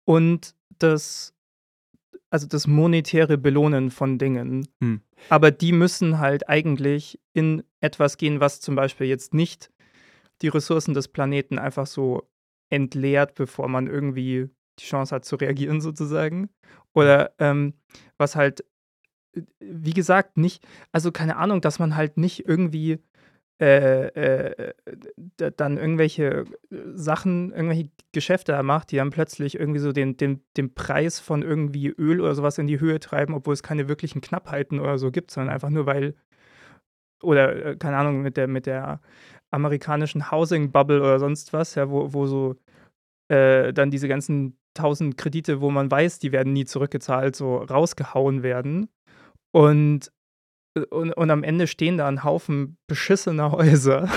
und 0.05 0.55
das, 0.79 1.35
also 2.31 2.47
das 2.47 2.67
monetäre 2.67 3.37
Belohnen 3.37 3.91
von 3.91 4.19
Dingen. 4.19 4.69
Hm. 4.81 5.01
Aber 5.29 5.51
die 5.51 5.73
müssen 5.73 6.19
halt 6.19 6.49
eigentlich 6.49 7.19
in 7.33 7.63
etwas 7.81 8.17
gehen, 8.17 8.41
was 8.41 8.61
zum 8.61 8.77
Beispiel 8.77 9.07
jetzt 9.07 9.35
nicht 9.35 9.71
die 10.43 10.49
Ressourcen 10.49 10.95
des 10.95 11.09
Planeten 11.09 11.59
einfach 11.59 11.87
so 11.87 12.29
entleert, 12.71 13.35
bevor 13.35 13.69
man 13.69 13.87
irgendwie 13.87 14.51
die 14.79 14.85
Chance 14.85 15.15
hat 15.15 15.25
zu 15.25 15.37
reagieren 15.37 15.81
sozusagen. 15.81 16.51
Oder 16.95 17.33
ähm, 17.39 17.75
was 18.19 18.37
halt, 18.37 18.65
äh, 19.35 19.43
wie 19.61 19.95
gesagt, 19.95 20.37
nicht, 20.37 20.67
also 20.93 21.13
keine 21.13 21.37
Ahnung, 21.37 21.61
dass 21.61 21.79
man 21.79 21.97
halt 21.97 22.17
nicht 22.17 22.47
irgendwie 22.49 22.99
äh, 23.59 24.09
äh, 24.09 24.75
dann 25.57 25.79
irgendwelche 25.79 26.45
äh, 26.71 26.77
Sachen, 26.93 27.53
irgendwelche 27.53 27.89
Geschäfte 28.13 28.63
macht, 28.63 28.91
die 28.93 28.97
dann 28.97 29.11
plötzlich 29.11 29.59
irgendwie 29.59 29.81
so 29.81 29.93
den, 29.93 30.19
den, 30.19 30.43
den 30.59 30.75
Preis 30.75 31.21
von 31.21 31.41
irgendwie 31.43 31.89
Öl 31.89 32.21
oder 32.21 32.35
sowas 32.35 32.59
in 32.59 32.67
die 32.67 32.81
Höhe 32.81 33.01
treiben, 33.01 33.33
obwohl 33.35 33.55
es 33.55 33.63
keine 33.63 33.89
wirklichen 33.89 34.21
Knappheiten 34.21 34.79
oder 34.79 34.99
so 34.99 35.11
gibt, 35.11 35.31
sondern 35.31 35.55
einfach 35.55 35.71
nur 35.71 35.87
weil, 35.87 36.15
oder 37.23 37.65
äh, 37.65 37.77
keine 37.77 37.97
Ahnung, 37.97 38.21
mit 38.21 38.37
der, 38.37 38.47
mit 38.47 38.67
der 38.67 39.01
amerikanischen 39.51 40.31
Housing 40.31 40.71
Bubble 40.71 41.01
oder 41.01 41.19
sonst 41.19 41.53
was, 41.55 41.77
ja, 41.77 41.89
wo, 41.91 42.13
wo 42.13 42.27
so 42.27 42.57
äh, 43.29 43.73
dann 43.73 43.91
diese 43.91 44.09
ganzen 44.09 44.59
tausend 44.77 45.17
Kredite, 45.17 45.61
wo 45.61 45.71
man 45.71 45.91
weiß, 45.91 46.19
die 46.19 46.33
werden 46.33 46.53
nie 46.53 46.65
zurückgezahlt, 46.65 47.37
so 47.37 47.57
rausgehauen 47.57 48.43
werden. 48.43 48.89
Und, 49.53 50.13
und, 50.91 51.13
und 51.13 51.31
am 51.31 51.43
Ende 51.43 51.67
stehen 51.67 51.99
da 51.99 52.07
ein 52.09 52.25
Haufen 52.25 52.77
beschissener 52.87 53.53
Häuser. 53.53 54.09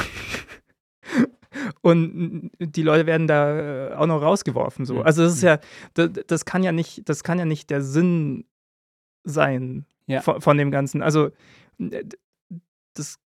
und 1.81 2.51
die 2.59 2.83
Leute 2.83 3.05
werden 3.05 3.27
da 3.27 3.89
äh, 3.89 3.93
auch 3.95 4.07
noch 4.07 4.21
rausgeworfen. 4.21 4.85
So. 4.85 5.01
Also 5.01 5.23
das 5.23 5.33
ist 5.35 5.43
ja, 5.43 5.59
das, 5.93 6.11
das 6.27 6.45
kann 6.45 6.63
ja 6.63 6.71
nicht, 6.71 7.07
das 7.07 7.23
kann 7.23 7.39
ja 7.39 7.45
nicht 7.45 7.69
der 7.69 7.81
Sinn 7.81 8.45
sein 9.23 9.85
ja. 10.07 10.21
von, 10.21 10.41
von, 10.41 10.57
dem 10.57 10.71
Ganzen. 10.71 11.01
Also 11.01 11.31
das, 12.93 13.19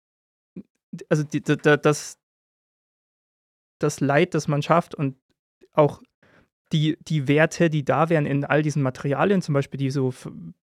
also 1.09 1.23
die, 1.23 1.43
das, 1.43 2.19
das 3.79 4.01
Leid, 4.01 4.35
das 4.35 4.49
man 4.49 4.63
schafft 4.63 4.95
und 4.95 5.17
auch 5.73 6.03
die, 6.73 6.97
die 7.01 7.29
Werte, 7.29 7.71
die 7.71 7.85
da 7.85 8.09
wären 8.09 8.27
in 8.27 8.45
all 8.45 8.63
diesen 8.63 8.83
Materialien, 8.83 9.43
zum 9.43 9.55
Beispiel, 9.55 9.79
die 9.79 9.91
so 9.91 10.13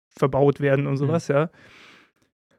verbaut 0.08 0.60
werden 0.60 0.86
und 0.86 0.94
mhm. 0.94 0.98
sowas, 0.98 1.28
mhm. 1.28 1.34
ja, 1.34 1.50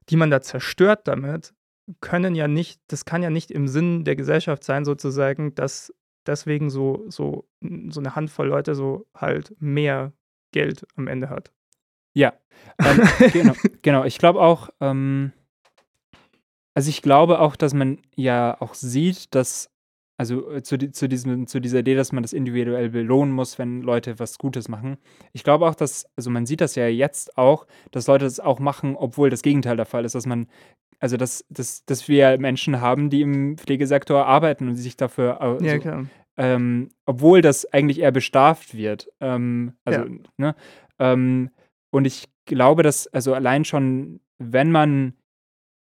die 0.10 0.18
man 0.18 0.30
da 0.30 0.42
zerstört 0.42 1.08
damit, 1.08 1.54
können 2.02 2.36
ja 2.36 2.48
nicht, 2.48 2.82
das 2.88 3.06
kann 3.06 3.24
ja 3.24 3.30
nicht 3.30 3.52
im 3.52 3.68
Sinn 3.68 4.04
der 4.04 4.16
Gesellschaft 4.16 4.64
sein, 4.64 4.86
sozusagen, 4.86 5.54
dass 5.56 5.94
deswegen 6.26 6.70
so, 6.70 7.06
so, 7.10 7.48
so 7.90 8.00
eine 8.00 8.16
Handvoll 8.16 8.48
Leute 8.48 8.76
so 8.76 9.06
halt 9.16 9.56
mehr 9.60 10.12
Geld 10.52 10.88
am 10.96 11.08
Ende 11.08 11.30
hat. 11.30 11.52
Ja, 12.14 12.34
ähm, 12.80 13.02
genau, 13.34 13.54
genau. 13.82 14.04
Ich 14.06 14.18
glaube 14.18 14.42
auch, 14.42 14.70
ähm, 14.80 15.34
also 16.74 16.90
ich 16.90 17.02
glaube 17.02 17.40
auch, 17.40 17.56
dass 17.56 17.74
man 17.74 18.00
ja 18.16 18.60
auch 18.60 18.74
sieht, 18.74 19.36
dass 19.36 19.70
also 20.18 20.52
äh, 20.52 20.64
zu, 20.64 20.78
zu, 20.92 21.08
diesem, 21.10 21.48
zu 21.48 21.60
dieser 21.60 21.80
Idee, 21.80 21.96
dass 21.96 22.12
man 22.12 22.24
das 22.24 22.34
individuell 22.34 22.90
belohnen 22.90 23.34
muss, 23.34 23.60
wenn 23.60 23.82
Leute 23.82 24.20
was 24.20 24.38
Gutes 24.38 24.70
machen. 24.70 24.98
Ich 25.34 25.44
glaube 25.44 25.68
auch, 25.68 25.76
dass, 25.76 26.06
also 26.16 26.30
man 26.30 26.46
sieht 26.46 26.62
das 26.62 26.76
ja 26.76 26.88
jetzt 26.88 27.38
auch, 27.38 27.68
dass 27.92 28.08
Leute 28.08 28.26
das 28.26 28.40
auch 28.40 28.60
machen, 28.60 28.96
obwohl 28.96 29.30
das 29.30 29.42
Gegenteil 29.42 29.78
der 29.78 29.86
Fall 29.86 30.06
ist, 30.06 30.16
dass 30.16 30.26
man, 30.26 30.48
also 31.00 31.18
dass, 31.18 31.46
dass, 31.50 31.86
dass 31.86 32.08
wir 32.08 32.38
Menschen 32.38 32.80
haben, 32.80 33.10
die 33.10 33.22
im 33.22 33.58
Pflegesektor 33.58 34.26
arbeiten 34.26 34.70
und 34.70 34.76
sich 34.76 34.98
dafür, 34.98 35.42
also, 35.42 35.66
ja, 35.66 35.78
klar. 35.80 36.06
Ähm, 36.38 36.90
obwohl 37.06 37.42
das 37.42 37.72
eigentlich 37.72 38.02
eher 38.02 38.12
bestraft 38.12 38.76
wird. 38.76 39.10
Ähm, 39.22 39.74
also, 39.86 40.02
ja. 40.02 40.16
ne? 40.36 40.56
Ähm, 41.00 41.50
und 41.92 42.06
ich 42.06 42.28
glaube, 42.46 42.84
dass, 42.84 43.08
also 43.08 43.34
allein 43.34 43.64
schon, 43.64 44.20
wenn 44.38 44.70
man 44.70 45.14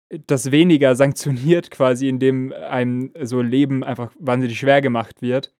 das 0.08 0.50
weniger 0.50 0.94
sanktioniert, 0.94 1.70
quasi, 1.70 2.08
indem 2.08 2.52
einem 2.52 3.12
so 3.22 3.42
Leben 3.42 3.84
einfach 3.84 4.12
wahnsinnig 4.18 4.58
schwer 4.58 4.80
gemacht 4.80 5.22
wird, 5.22 5.52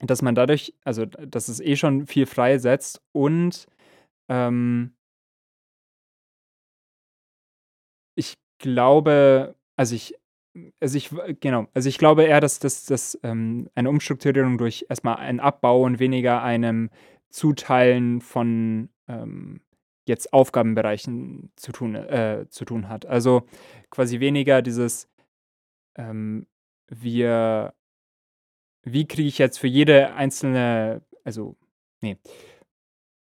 dass 0.00 0.22
man 0.22 0.34
dadurch, 0.34 0.74
also 0.84 1.04
dass 1.06 1.48
es 1.48 1.60
eh 1.60 1.76
schon 1.76 2.06
viel 2.06 2.26
freisetzt 2.26 3.02
und 3.12 3.66
ähm, 4.28 4.94
ich 8.16 8.34
glaube, 8.58 9.54
also 9.76 9.94
ich, 9.94 10.14
also 10.80 10.96
ich, 10.96 11.10
genau, 11.40 11.66
also 11.74 11.88
ich 11.88 11.98
glaube 11.98 12.24
eher, 12.24 12.40
dass 12.40 12.58
das 12.58 13.18
ähm, 13.22 13.68
eine 13.74 13.88
Umstrukturierung 13.88 14.58
durch 14.58 14.86
erstmal 14.88 15.16
ein 15.16 15.40
Abbau 15.40 15.84
und 15.84 16.00
weniger 16.00 16.42
einem 16.42 16.90
Zuteilen 17.30 18.20
von 18.20 18.88
ähm, 19.08 19.60
jetzt 20.06 20.32
Aufgabenbereichen 20.32 21.52
zu 21.56 21.72
tun, 21.72 21.94
äh, 21.94 22.46
zu 22.48 22.64
tun 22.64 22.88
hat. 22.88 23.06
Also 23.06 23.46
quasi 23.90 24.20
weniger 24.20 24.62
dieses, 24.62 25.08
ähm, 25.96 26.46
wir, 26.88 27.74
wie 28.82 29.06
kriege 29.06 29.28
ich 29.28 29.38
jetzt 29.38 29.58
für 29.58 29.68
jede 29.68 30.14
einzelne, 30.14 31.02
also, 31.24 31.56
nee, 32.00 32.16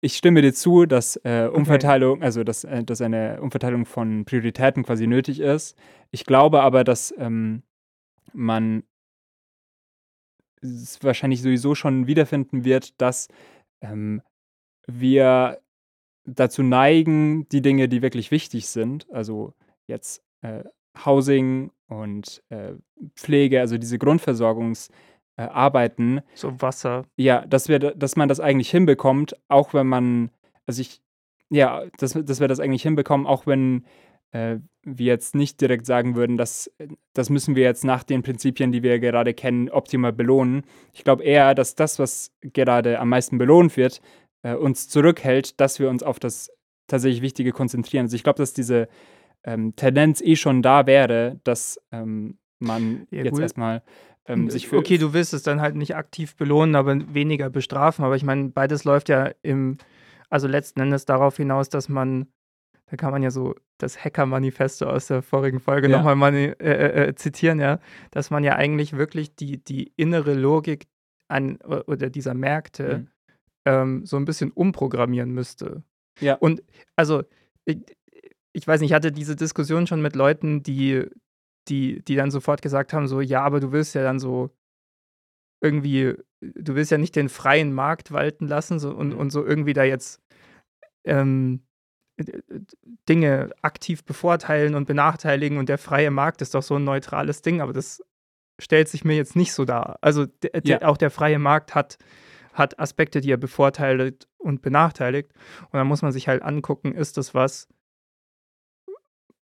ich 0.00 0.16
stimme 0.16 0.42
dir 0.42 0.52
zu, 0.52 0.86
dass 0.86 1.16
äh, 1.24 1.48
Umverteilung, 1.52 2.18
okay. 2.18 2.24
also 2.24 2.44
dass, 2.44 2.64
äh, 2.64 2.84
dass 2.84 3.00
eine 3.00 3.40
Umverteilung 3.40 3.86
von 3.86 4.24
Prioritäten 4.24 4.84
quasi 4.84 5.06
nötig 5.06 5.40
ist. 5.40 5.76
Ich 6.10 6.24
glaube 6.24 6.62
aber, 6.62 6.84
dass 6.84 7.14
ähm, 7.18 7.62
man 8.32 8.84
es 10.60 11.02
wahrscheinlich 11.02 11.42
sowieso 11.42 11.74
schon 11.74 12.06
wiederfinden 12.06 12.64
wird, 12.64 13.00
dass 13.00 13.28
ähm, 13.80 14.22
wir 14.86 15.60
dazu 16.26 16.62
neigen, 16.62 17.48
die 17.50 17.62
Dinge, 17.62 17.88
die 17.88 18.02
wirklich 18.02 18.30
wichtig 18.30 18.68
sind, 18.68 19.06
also 19.12 19.54
jetzt 19.86 20.22
äh, 20.42 20.64
Housing 21.04 21.70
und 21.88 22.42
äh, 22.48 22.72
Pflege, 23.14 23.60
also 23.60 23.78
diese 23.78 23.98
Grundversorgungsarbeiten. 23.98 26.18
Äh, 26.18 26.22
so 26.34 26.60
Wasser. 26.60 27.04
Ja, 27.16 27.46
dass, 27.46 27.68
wir, 27.68 27.78
dass 27.78 28.16
man 28.16 28.28
das 28.28 28.40
eigentlich 28.40 28.70
hinbekommt, 28.70 29.36
auch 29.48 29.74
wenn 29.74 29.86
man, 29.86 30.30
also 30.66 30.80
ich, 30.80 31.00
ja, 31.50 31.84
dass, 31.98 32.12
dass 32.12 32.40
wir 32.40 32.48
das 32.48 32.60
eigentlich 32.60 32.82
hinbekommen, 32.82 33.26
auch 33.26 33.46
wenn 33.46 33.84
äh, 34.32 34.56
wir 34.82 35.06
jetzt 35.06 35.34
nicht 35.34 35.60
direkt 35.60 35.86
sagen 35.86 36.14
würden, 36.14 36.36
dass 36.36 36.70
das 37.12 37.30
müssen 37.30 37.56
wir 37.56 37.64
jetzt 37.64 37.84
nach 37.84 38.04
den 38.04 38.22
Prinzipien, 38.22 38.72
die 38.72 38.82
wir 38.82 39.00
gerade 39.00 39.34
kennen, 39.34 39.68
optimal 39.68 40.12
belohnen. 40.12 40.62
Ich 40.92 41.04
glaube 41.04 41.24
eher, 41.24 41.54
dass 41.54 41.74
das, 41.74 41.98
was 41.98 42.32
gerade 42.40 43.00
am 43.00 43.08
meisten 43.08 43.38
belohnt 43.38 43.76
wird, 43.76 44.00
äh, 44.42 44.54
uns 44.54 44.88
zurückhält, 44.88 45.60
dass 45.60 45.78
wir 45.78 45.90
uns 45.90 46.02
auf 46.02 46.18
das 46.18 46.50
tatsächlich 46.86 47.22
Wichtige 47.22 47.52
konzentrieren. 47.52 48.04
Also 48.04 48.16
ich 48.16 48.22
glaube, 48.22 48.38
dass 48.38 48.52
diese 48.52 48.88
ähm, 49.44 49.74
Tendenz 49.76 50.20
eh 50.20 50.36
schon 50.36 50.62
da 50.62 50.86
wäre, 50.86 51.40
dass 51.44 51.80
ähm, 51.92 52.38
man 52.58 53.06
ja, 53.10 53.24
jetzt 53.24 53.38
erstmal 53.38 53.82
ähm, 54.26 54.50
sich 54.50 54.68
für. 54.68 54.78
Okay, 54.78 54.98
du 54.98 55.12
willst 55.12 55.34
es 55.34 55.42
dann 55.42 55.60
halt 55.60 55.76
nicht 55.76 55.94
aktiv 55.96 56.36
belohnen, 56.36 56.74
aber 56.74 57.14
weniger 57.14 57.50
bestrafen. 57.50 58.04
Aber 58.04 58.16
ich 58.16 58.24
meine, 58.24 58.48
beides 58.48 58.84
läuft 58.84 59.08
ja 59.08 59.30
im, 59.42 59.78
also 60.30 60.48
letzten 60.48 60.80
Endes 60.80 61.04
darauf 61.04 61.36
hinaus, 61.36 61.68
dass 61.68 61.88
man, 61.88 62.26
da 62.86 62.96
kann 62.96 63.12
man 63.12 63.22
ja 63.22 63.30
so 63.30 63.54
das 63.78 64.02
Hacker-Manifesto 64.02 64.86
aus 64.86 65.06
der 65.06 65.22
vorigen 65.22 65.60
Folge 65.60 65.88
ja. 65.88 66.02
nochmal 66.02 66.34
äh, 66.34 66.52
äh, 66.58 67.08
äh, 67.08 67.14
zitieren, 67.14 67.60
ja, 67.60 67.78
dass 68.10 68.30
man 68.30 68.42
ja 68.42 68.56
eigentlich 68.56 68.96
wirklich 68.96 69.36
die, 69.36 69.62
die 69.62 69.92
innere 69.96 70.34
Logik 70.34 70.86
an, 71.28 71.56
oder 71.56 72.10
dieser 72.10 72.34
Märkte 72.34 72.98
mhm 72.98 73.08
ähm, 73.66 74.06
so 74.06 74.16
ein 74.16 74.24
bisschen 74.24 74.50
umprogrammieren 74.52 75.30
müsste. 75.30 75.82
Ja. 76.20 76.34
Und 76.36 76.62
also, 76.96 77.24
ich, 77.66 77.78
ich 78.52 78.66
weiß 78.66 78.80
nicht, 78.80 78.90
ich 78.90 78.94
hatte 78.94 79.12
diese 79.12 79.36
Diskussion 79.36 79.86
schon 79.86 80.00
mit 80.00 80.16
Leuten, 80.16 80.62
die, 80.62 81.04
die, 81.68 82.02
die 82.02 82.14
dann 82.14 82.30
sofort 82.30 82.62
gesagt 82.62 82.94
haben: 82.94 83.06
so, 83.08 83.20
ja, 83.20 83.42
aber 83.42 83.60
du 83.60 83.72
willst 83.72 83.94
ja 83.94 84.02
dann 84.02 84.18
so 84.18 84.50
irgendwie, 85.60 86.14
du 86.40 86.74
willst 86.74 86.90
ja 86.90 86.98
nicht 86.98 87.16
den 87.16 87.28
freien 87.28 87.72
Markt 87.72 88.12
walten 88.12 88.46
lassen 88.46 88.78
so, 88.78 88.90
und, 88.94 89.10
Mhm. 89.14 89.18
und 89.18 89.30
so 89.30 89.44
irgendwie 89.44 89.72
da 89.72 89.84
jetzt 89.84 90.22
ähm, 91.04 91.62
Dinge 93.08 93.50
aktiv 93.62 94.04
bevorteilen 94.04 94.74
und 94.74 94.86
benachteiligen 94.86 95.58
und 95.58 95.68
der 95.68 95.78
freie 95.78 96.10
Markt 96.10 96.40
ist 96.42 96.54
doch 96.54 96.62
so 96.62 96.76
ein 96.76 96.84
neutrales 96.84 97.42
Ding, 97.42 97.60
aber 97.60 97.72
das 97.72 98.02
stellt 98.60 98.88
sich 98.88 99.04
mir 99.04 99.16
jetzt 99.16 99.36
nicht 99.36 99.52
so 99.52 99.64
dar. 99.64 99.98
Also 100.00 100.26
Ja. 100.62 100.82
auch 100.82 100.96
der 100.96 101.10
freie 101.10 101.38
Markt 101.38 101.74
hat, 101.74 101.98
hat 102.56 102.78
Aspekte, 102.78 103.20
die 103.20 103.30
er 103.30 103.36
bevorteilt 103.36 104.28
und 104.38 104.62
benachteiligt. 104.62 105.32
Und 105.64 105.74
dann 105.74 105.86
muss 105.86 106.02
man 106.02 106.12
sich 106.12 106.26
halt 106.28 106.42
angucken, 106.42 106.92
ist 106.92 107.16
das 107.16 107.34
was, 107.34 107.68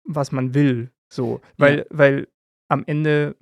was 0.04 0.32
man 0.32 0.54
will. 0.54 0.92
So. 1.10 1.42
Weil, 1.58 1.80
Ja. 1.80 1.86
weil 1.90 2.28
am 2.68 2.84
Ende 2.86 3.36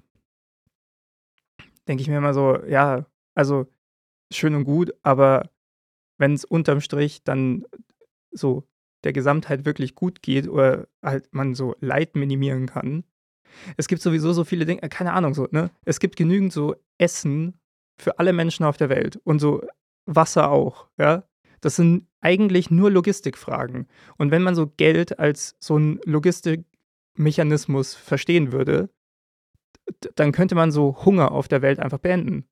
denke 1.87 2.01
ich 2.01 2.07
mir 2.09 2.17
immer 2.17 2.33
so, 2.33 2.63
ja, 2.65 3.05
also 3.35 3.67
schön 4.31 4.55
und 4.55 4.63
gut, 4.63 4.93
aber 5.03 5.49
wenn 6.17 6.33
es 6.33 6.45
unterm 6.45 6.81
Strich 6.81 7.23
dann 7.23 7.65
so 8.31 8.63
der 9.03 9.13
Gesamtheit 9.13 9.65
wirklich 9.65 9.95
gut 9.95 10.21
geht 10.21 10.47
oder 10.47 10.87
halt 11.03 11.33
man 11.33 11.55
so 11.55 11.75
Leid 11.79 12.15
minimieren 12.15 12.65
kann. 12.65 13.03
Es 13.77 13.87
gibt 13.87 14.01
sowieso 14.01 14.33
so 14.33 14.43
viele 14.43 14.65
Dinge, 14.65 14.81
äh, 14.83 14.89
keine 14.89 15.13
Ahnung, 15.13 15.33
so, 15.33 15.47
ne? 15.51 15.69
Es 15.85 15.99
gibt 15.99 16.15
genügend 16.15 16.51
so 16.51 16.75
Essen 16.97 17.59
für 17.97 18.19
alle 18.19 18.33
Menschen 18.33 18.65
auf 18.65 18.77
der 18.77 18.89
Welt 18.89 19.19
und 19.23 19.39
so 19.39 19.61
Wasser 20.05 20.51
auch, 20.51 20.87
ja? 20.97 21.23
Das 21.61 21.75
sind 21.75 22.07
eigentlich 22.21 22.69
nur 22.69 22.91
Logistikfragen. 22.91 23.87
Und 24.17 24.29
wenn 24.31 24.43
man 24.43 24.53
so 24.53 24.67
Geld 24.67 25.17
als 25.17 25.55
so 25.59 25.77
ein 25.77 25.99
Logistikmechanismus 26.05 27.95
verstehen 27.95 28.51
würde, 28.51 28.89
dann 30.15 30.31
könnte 30.31 30.53
man 30.53 30.71
so 30.71 31.03
Hunger 31.03 31.31
auf 31.31 31.47
der 31.47 31.61
Welt 31.63 31.79
einfach 31.79 31.97
beenden. 31.97 32.45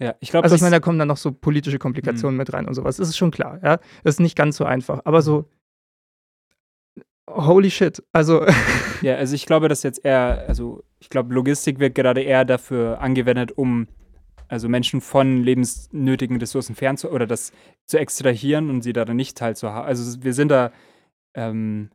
Ja, 0.00 0.16
ich 0.18 0.30
glaube, 0.30 0.44
Also 0.44 0.56
ich 0.56 0.62
meine, 0.62 0.76
da 0.76 0.80
kommen 0.80 0.98
dann 0.98 1.08
noch 1.08 1.16
so 1.16 1.30
politische 1.30 1.78
Komplikationen 1.78 2.36
mit 2.36 2.52
rein 2.52 2.66
und 2.66 2.74
sowas. 2.74 2.96
Das 2.96 3.08
ist 3.08 3.16
schon 3.16 3.30
klar, 3.30 3.60
ja. 3.62 3.78
Das 4.02 4.16
ist 4.16 4.20
nicht 4.20 4.36
ganz 4.36 4.56
so 4.56 4.64
einfach. 4.64 5.02
Aber 5.04 5.22
so, 5.22 5.48
holy 7.30 7.70
shit. 7.70 8.02
Also, 8.12 8.44
Ja, 9.02 9.16
also 9.16 9.34
ich 9.34 9.46
glaube, 9.46 9.68
dass 9.68 9.82
jetzt 9.82 10.04
eher, 10.04 10.44
also 10.48 10.84
ich 11.00 11.08
glaube, 11.08 11.34
Logistik 11.34 11.78
wird 11.80 11.94
gerade 11.94 12.22
eher 12.22 12.44
dafür 12.44 13.00
angewendet, 13.00 13.52
um 13.52 13.88
also 14.52 14.68
Menschen 14.68 15.00
von 15.00 15.42
lebensnötigen 15.42 16.36
Ressourcen 16.36 16.74
fernzu 16.74 17.10
oder 17.10 17.26
das 17.26 17.52
zu 17.86 17.98
extrahieren 17.98 18.68
und 18.68 18.82
sie 18.82 18.92
da 18.92 19.06
dann 19.06 19.16
nicht 19.16 19.38
teilzuhaben. 19.38 19.86
Also 19.88 20.22
wir 20.22 20.34
sind 20.34 20.50
da 20.50 20.72
ähm, 21.32 21.88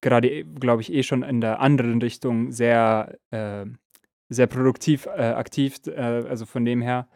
gerade, 0.00 0.44
glaube 0.44 0.82
ich, 0.82 0.92
eh 0.92 1.04
schon 1.04 1.22
in 1.22 1.40
der 1.40 1.60
anderen 1.60 2.02
Richtung 2.02 2.50
sehr, 2.50 3.16
äh, 3.30 3.64
sehr 4.28 4.48
produktiv 4.48 5.06
äh, 5.06 5.20
aktiv. 5.20 5.76
Äh, 5.86 6.00
also 6.00 6.46
von 6.46 6.64
dem 6.64 6.82
her. 6.82 7.06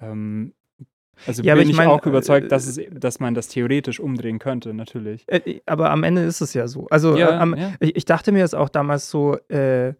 Ähm, 0.00 0.52
also 1.28 1.44
Ja, 1.44 1.54
bin 1.54 1.62
ich 1.62 1.70
ich 1.70 1.76
mein, 1.76 1.86
auch 1.86 2.04
überzeugt, 2.04 2.46
äh, 2.46 2.48
dass, 2.48 2.66
es, 2.66 2.80
dass 2.90 3.20
man 3.20 3.34
das 3.34 3.46
theoretisch 3.46 4.00
umdrehen 4.00 4.40
könnte, 4.40 4.74
natürlich. 4.74 5.28
äh, 5.28 5.60
aber 5.64 5.90
am 5.90 6.02
Ende 6.02 6.22
ist 6.22 6.40
es 6.40 6.54
ja 6.54 6.66
so. 6.66 6.88
Also, 6.88 7.16
Ja, 7.16 7.30
äh, 7.30 7.34
am, 7.34 7.56
ja. 7.56 7.72
ich, 7.78 7.94
ich 7.94 8.04
dachte 8.04 8.32
mir 8.32 8.42
es 8.44 8.52
auch 8.52 8.68
damals 8.68 9.08
so, 9.10 9.36
äh, 9.48 9.94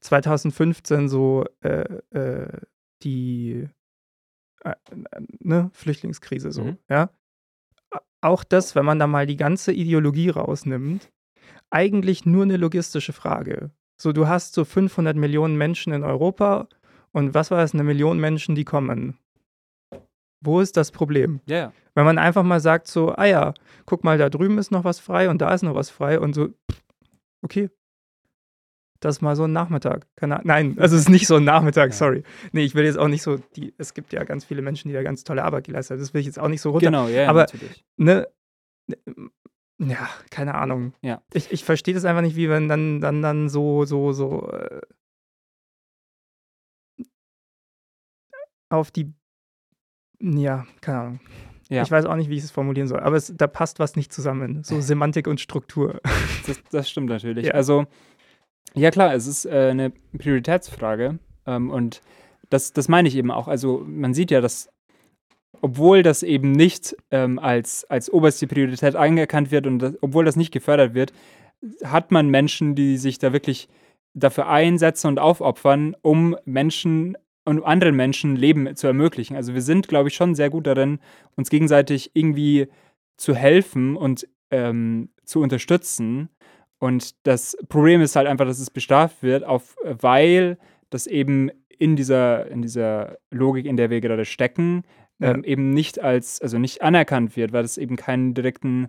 2015 0.00 1.08
so, 1.08 1.44
äh, 1.60 1.84
äh, 2.10 2.48
die 3.04 3.52
äh, 3.52 3.75
ne, 5.40 5.70
Flüchtlingskrise 5.72 6.52
so, 6.52 6.64
Mhm. 6.64 6.78
ja. 6.88 7.10
Auch 8.22 8.42
das, 8.44 8.74
wenn 8.74 8.84
man 8.84 8.98
da 8.98 9.06
mal 9.06 9.26
die 9.26 9.36
ganze 9.36 9.72
Ideologie 9.72 10.30
rausnimmt, 10.30 11.12
eigentlich 11.70 12.26
nur 12.26 12.42
eine 12.42 12.56
logistische 12.56 13.12
Frage. 13.12 13.70
So, 14.00 14.12
du 14.12 14.26
hast 14.26 14.54
so 14.54 14.64
500 14.64 15.16
Millionen 15.16 15.56
Menschen 15.56 15.92
in 15.92 16.02
Europa 16.02 16.68
und 17.12 17.34
was 17.34 17.50
war 17.50 17.62
es, 17.62 17.72
eine 17.74 17.84
Million 17.84 18.18
Menschen, 18.18 18.54
die 18.54 18.64
kommen. 18.64 19.18
Wo 20.44 20.60
ist 20.60 20.76
das 20.76 20.90
Problem? 20.90 21.40
Ja, 21.46 21.56
ja. 21.56 21.72
Wenn 21.94 22.04
man 22.04 22.18
einfach 22.18 22.42
mal 22.42 22.60
sagt 22.60 22.88
so, 22.88 23.14
ah 23.14 23.24
ja, 23.24 23.54
guck 23.86 24.04
mal, 24.04 24.18
da 24.18 24.28
drüben 24.28 24.58
ist 24.58 24.70
noch 24.70 24.84
was 24.84 25.00
frei 25.00 25.30
und 25.30 25.40
da 25.40 25.52
ist 25.54 25.62
noch 25.62 25.74
was 25.74 25.90
frei 25.90 26.20
und 26.20 26.34
so, 26.34 26.48
okay. 27.42 27.70
Das 29.00 29.16
ist 29.16 29.22
mal 29.22 29.36
so 29.36 29.44
ein 29.44 29.52
Nachmittag. 29.52 30.06
Keine, 30.16 30.36
Ahnung. 30.36 30.46
nein, 30.46 30.78
also 30.78 30.94
es 30.96 31.02
ist 31.02 31.08
nicht 31.08 31.26
so 31.26 31.36
ein 31.36 31.44
Nachmittag, 31.44 31.92
sorry. 31.92 32.22
Nee, 32.52 32.64
ich 32.64 32.74
will 32.74 32.84
jetzt 32.84 32.98
auch 32.98 33.08
nicht 33.08 33.22
so, 33.22 33.36
die, 33.56 33.74
es 33.78 33.94
gibt 33.94 34.12
ja 34.12 34.24
ganz 34.24 34.44
viele 34.44 34.62
Menschen, 34.62 34.88
die 34.88 34.94
da 34.94 35.02
ganz 35.02 35.24
tolle 35.24 35.44
Arbeit 35.44 35.64
geleistet 35.64 35.92
haben. 35.96 36.00
Das 36.00 36.14
will 36.14 36.20
ich 36.20 36.26
jetzt 36.26 36.38
auch 36.38 36.48
nicht 36.48 36.60
so 36.60 36.70
runter. 36.70 36.86
Genau, 36.86 37.08
ja, 37.08 37.28
Aber- 37.28 37.40
natürlich. 37.40 37.84
Ne, 37.96 38.26
ja, 39.78 40.08
keine 40.30 40.54
Ahnung. 40.54 40.94
Ja. 41.02 41.22
Ich, 41.34 41.52
ich 41.52 41.64
verstehe 41.64 41.92
das 41.94 42.04
einfach 42.04 42.22
nicht, 42.22 42.36
wie 42.36 42.48
wenn 42.48 42.68
dann, 42.68 43.00
dann, 43.00 43.20
dann 43.20 43.48
so, 43.48 43.84
so, 43.84 44.12
so 44.12 44.50
äh, 44.50 44.80
auf 48.70 48.90
die, 48.90 49.12
ja, 50.20 50.66
keine 50.80 50.98
Ahnung. 50.98 51.20
Ja. 51.68 51.82
Ich 51.82 51.90
weiß 51.90 52.04
auch 52.04 52.14
nicht, 52.14 52.30
wie 52.30 52.36
ich 52.36 52.44
es 52.44 52.50
formulieren 52.52 52.86
soll, 52.86 53.00
aber 53.00 53.16
es, 53.16 53.32
da 53.36 53.46
passt 53.48 53.80
was 53.80 53.96
nicht 53.96 54.12
zusammen. 54.12 54.62
So 54.62 54.80
Semantik 54.80 55.26
und 55.26 55.40
Struktur. 55.40 56.00
Das, 56.46 56.62
das 56.70 56.88
stimmt 56.88 57.08
natürlich. 57.08 57.46
Ja. 57.46 57.52
Also, 57.54 57.86
ja 58.74 58.90
klar, 58.90 59.14
es 59.14 59.26
ist 59.26 59.46
äh, 59.46 59.68
eine 59.70 59.92
Prioritätsfrage. 60.16 61.18
Ähm, 61.46 61.70
und 61.70 62.02
das, 62.50 62.72
das 62.72 62.88
meine 62.88 63.08
ich 63.08 63.16
eben 63.16 63.30
auch. 63.30 63.48
Also, 63.48 63.84
man 63.86 64.14
sieht 64.14 64.30
ja, 64.30 64.40
dass, 64.40 64.68
obwohl 65.60 66.02
das 66.02 66.22
eben 66.22 66.52
nicht 66.52 66.96
ähm, 67.10 67.38
als, 67.38 67.84
als 67.84 68.12
oberste 68.12 68.46
Priorität 68.46 68.96
anerkannt 68.96 69.50
wird 69.50 69.66
und 69.66 69.78
das, 69.78 69.94
obwohl 70.00 70.24
das 70.24 70.36
nicht 70.36 70.52
gefördert 70.52 70.94
wird, 70.94 71.12
hat 71.84 72.10
man 72.10 72.28
Menschen, 72.28 72.74
die 72.74 72.98
sich 72.98 73.18
da 73.18 73.32
wirklich 73.32 73.68
dafür 74.14 74.48
einsetzen 74.48 75.08
und 75.08 75.18
aufopfern, 75.18 75.94
um 76.02 76.36
Menschen 76.44 77.16
und 77.44 77.62
anderen 77.62 77.94
Menschen 77.94 78.34
Leben 78.34 78.74
zu 78.74 78.86
ermöglichen. 78.86 79.36
Also 79.36 79.54
wir 79.54 79.62
sind, 79.62 79.88
glaube 79.88 80.08
ich, 80.08 80.14
schon 80.14 80.34
sehr 80.34 80.50
gut 80.50 80.66
darin, 80.66 80.98
uns 81.36 81.48
gegenseitig 81.48 82.10
irgendwie 82.14 82.68
zu 83.16 83.34
helfen 83.34 83.96
und 83.96 84.26
ähm, 84.50 85.10
zu 85.24 85.40
unterstützen. 85.40 86.28
Und 86.78 87.14
das 87.26 87.56
Problem 87.68 88.00
ist 88.00 88.16
halt 88.16 88.26
einfach, 88.26 88.44
dass 88.46 88.58
es 88.58 88.70
bestraft 88.70 89.22
wird, 89.22 89.44
auf, 89.44 89.76
weil 89.84 90.58
das 90.90 91.06
eben 91.06 91.50
in 91.78 91.96
dieser, 91.96 92.46
in 92.48 92.62
dieser 92.62 93.18
Logik, 93.30 93.66
in 93.66 93.76
der 93.76 93.90
wir 93.90 94.00
gerade 94.00 94.24
stecken, 94.24 94.82
Ja. 95.18 95.32
ähm, 95.32 95.44
eben 95.44 95.70
nicht 95.70 95.98
als, 96.02 96.40
also 96.42 96.58
nicht 96.58 96.82
anerkannt 96.82 97.36
wird, 97.36 97.52
weil 97.52 97.64
es 97.64 97.78
eben 97.78 97.96
keinen 97.96 98.34
direkten 98.34 98.88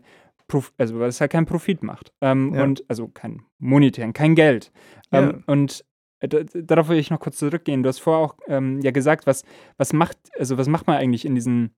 Prof 0.50 0.74
also 0.78 0.98
weil 1.00 1.10
es 1.10 1.20
halt 1.20 1.32
keinen 1.32 1.46
Profit 1.46 1.84
macht. 1.84 2.14
Ähm, 2.22 2.54
Ja. 2.54 2.64
Und 2.64 2.84
also 2.90 3.08
kein 3.10 3.42
monetären, 3.60 4.14
kein 4.14 4.36
Geld. 4.36 4.72
Ja. 5.12 5.30
Ähm, 5.30 5.44
und 5.48 5.84
äh, 6.20 6.28
darauf 6.54 6.88
will 6.90 6.98
ich 6.98 7.10
noch 7.10 7.20
kurz 7.20 7.38
zurückgehen. 7.38 7.84
Du 7.84 7.90
hast 7.90 8.00
vorher 8.00 8.26
auch 8.26 8.36
ähm, 8.48 8.80
ja 8.82 8.92
gesagt, 8.92 9.28
was, 9.28 9.44
was 9.78 9.92
macht, 9.94 10.18
also 10.40 10.58
was 10.58 10.68
macht 10.68 10.88
man 10.88 10.98
eigentlich 10.98 11.26
in 11.26 11.36
diesen 11.36 11.72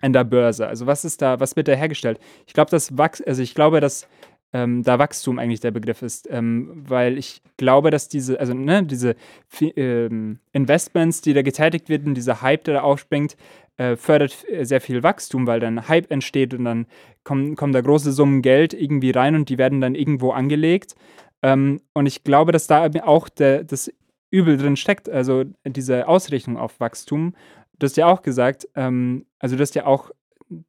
an 0.00 0.12
der 0.12 0.24
Börse? 0.24 0.66
Also 0.68 0.86
was 0.86 1.04
ist 1.04 1.20
da, 1.22 1.40
was 1.40 1.56
wird 1.56 1.68
da 1.68 1.72
hergestellt? 1.72 2.18
Ich 2.46 2.54
glaube, 2.54 2.70
das 2.70 2.96
Wachs, 2.98 3.20
also 3.22 3.42
ich 3.42 3.54
glaube, 3.54 3.80
dass 3.80 4.08
ähm, 4.52 4.82
da 4.82 4.98
Wachstum 4.98 5.38
eigentlich 5.38 5.60
der 5.60 5.70
Begriff 5.70 6.02
ist, 6.02 6.28
ähm, 6.30 6.84
weil 6.88 7.18
ich 7.18 7.42
glaube, 7.56 7.90
dass 7.90 8.08
diese, 8.08 8.38
also 8.40 8.54
ne, 8.54 8.82
diese 8.84 9.16
ähm, 9.60 10.38
Investments, 10.52 11.20
die 11.20 11.34
da 11.34 11.42
getätigt 11.42 11.88
werden, 11.88 12.14
dieser 12.14 12.42
Hype, 12.42 12.64
der 12.64 12.74
da 12.74 12.80
aufspringt, 12.82 13.36
äh, 13.76 13.96
fördert 13.96 14.44
äh, 14.48 14.64
sehr 14.64 14.80
viel 14.80 15.02
Wachstum, 15.02 15.46
weil 15.46 15.60
dann 15.60 15.88
Hype 15.88 16.10
entsteht 16.10 16.54
und 16.54 16.64
dann 16.64 16.86
kommen, 17.24 17.56
kommen 17.56 17.72
da 17.72 17.80
große 17.80 18.12
Summen 18.12 18.40
Geld 18.40 18.72
irgendwie 18.72 19.10
rein 19.10 19.34
und 19.34 19.48
die 19.48 19.58
werden 19.58 19.80
dann 19.80 19.94
irgendwo 19.94 20.30
angelegt. 20.30 20.94
Ähm, 21.42 21.80
und 21.92 22.06
ich 22.06 22.24
glaube, 22.24 22.52
dass 22.52 22.66
da 22.66 22.88
auch 23.04 23.28
der, 23.28 23.64
das 23.64 23.92
Übel 24.30 24.56
drin 24.56 24.76
steckt, 24.76 25.08
also 25.08 25.44
diese 25.64 26.08
Ausrichtung 26.08 26.56
auf 26.56 26.80
Wachstum. 26.80 27.34
Du 27.78 27.84
hast 27.84 27.96
ja 27.96 28.06
auch 28.06 28.22
gesagt, 28.22 28.68
ähm, 28.74 29.26
also 29.38 29.56
du 29.56 29.62
hast 29.62 29.74
ja 29.74 29.86
auch 29.86 30.10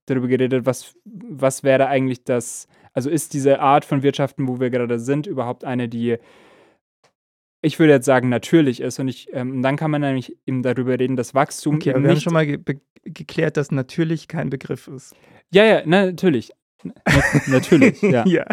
darüber 0.06 0.28
geredet, 0.28 0.66
was, 0.66 0.96
was 1.06 1.64
wäre 1.64 1.88
eigentlich 1.88 2.24
das, 2.24 2.68
also 2.98 3.12
ist 3.12 3.36
diese 3.36 3.60
Art 3.60 3.86
von 3.86 4.02
Wirtschaften, 4.02 4.48
wo 4.48 4.60
wir 4.60 4.72
gerade 4.72 4.98
sind, 4.98 5.28
überhaupt 5.28 5.64
eine, 5.64 5.88
die, 5.88 6.18
ich 7.62 7.78
würde 7.78 7.94
jetzt 7.94 8.08
sagen, 8.08 8.28
natürlich 8.28 8.82
ist. 8.82 8.98
Und 8.98 9.08
ich, 9.08 9.28
ähm, 9.34 9.62
dann 9.62 9.76
kann 9.76 9.92
man 9.92 10.02
nämlich 10.02 10.36
eben 10.48 10.64
darüber 10.64 10.98
reden, 10.98 11.16
dass 11.16 11.36
Wachstum 11.36 11.76
Okay, 11.76 11.92
aber 11.92 12.00
eben 12.00 12.06
wir 12.06 12.12
haben 12.14 12.22
schon 12.22 12.34
mal 12.34 12.48
ge 12.48 12.80
geklärt, 13.04 13.56
dass 13.56 13.70
natürlich 13.70 14.28
kein 14.28 14.50
Begriff 14.50 14.88
ist. 14.88 15.16
Ja, 15.54 15.64
ja, 15.64 15.84
na, 15.86 16.08
natürlich. 16.08 16.52
Na, 16.82 16.94
natürlich, 17.48 18.02
ja. 18.02 18.26
ja. 18.28 18.46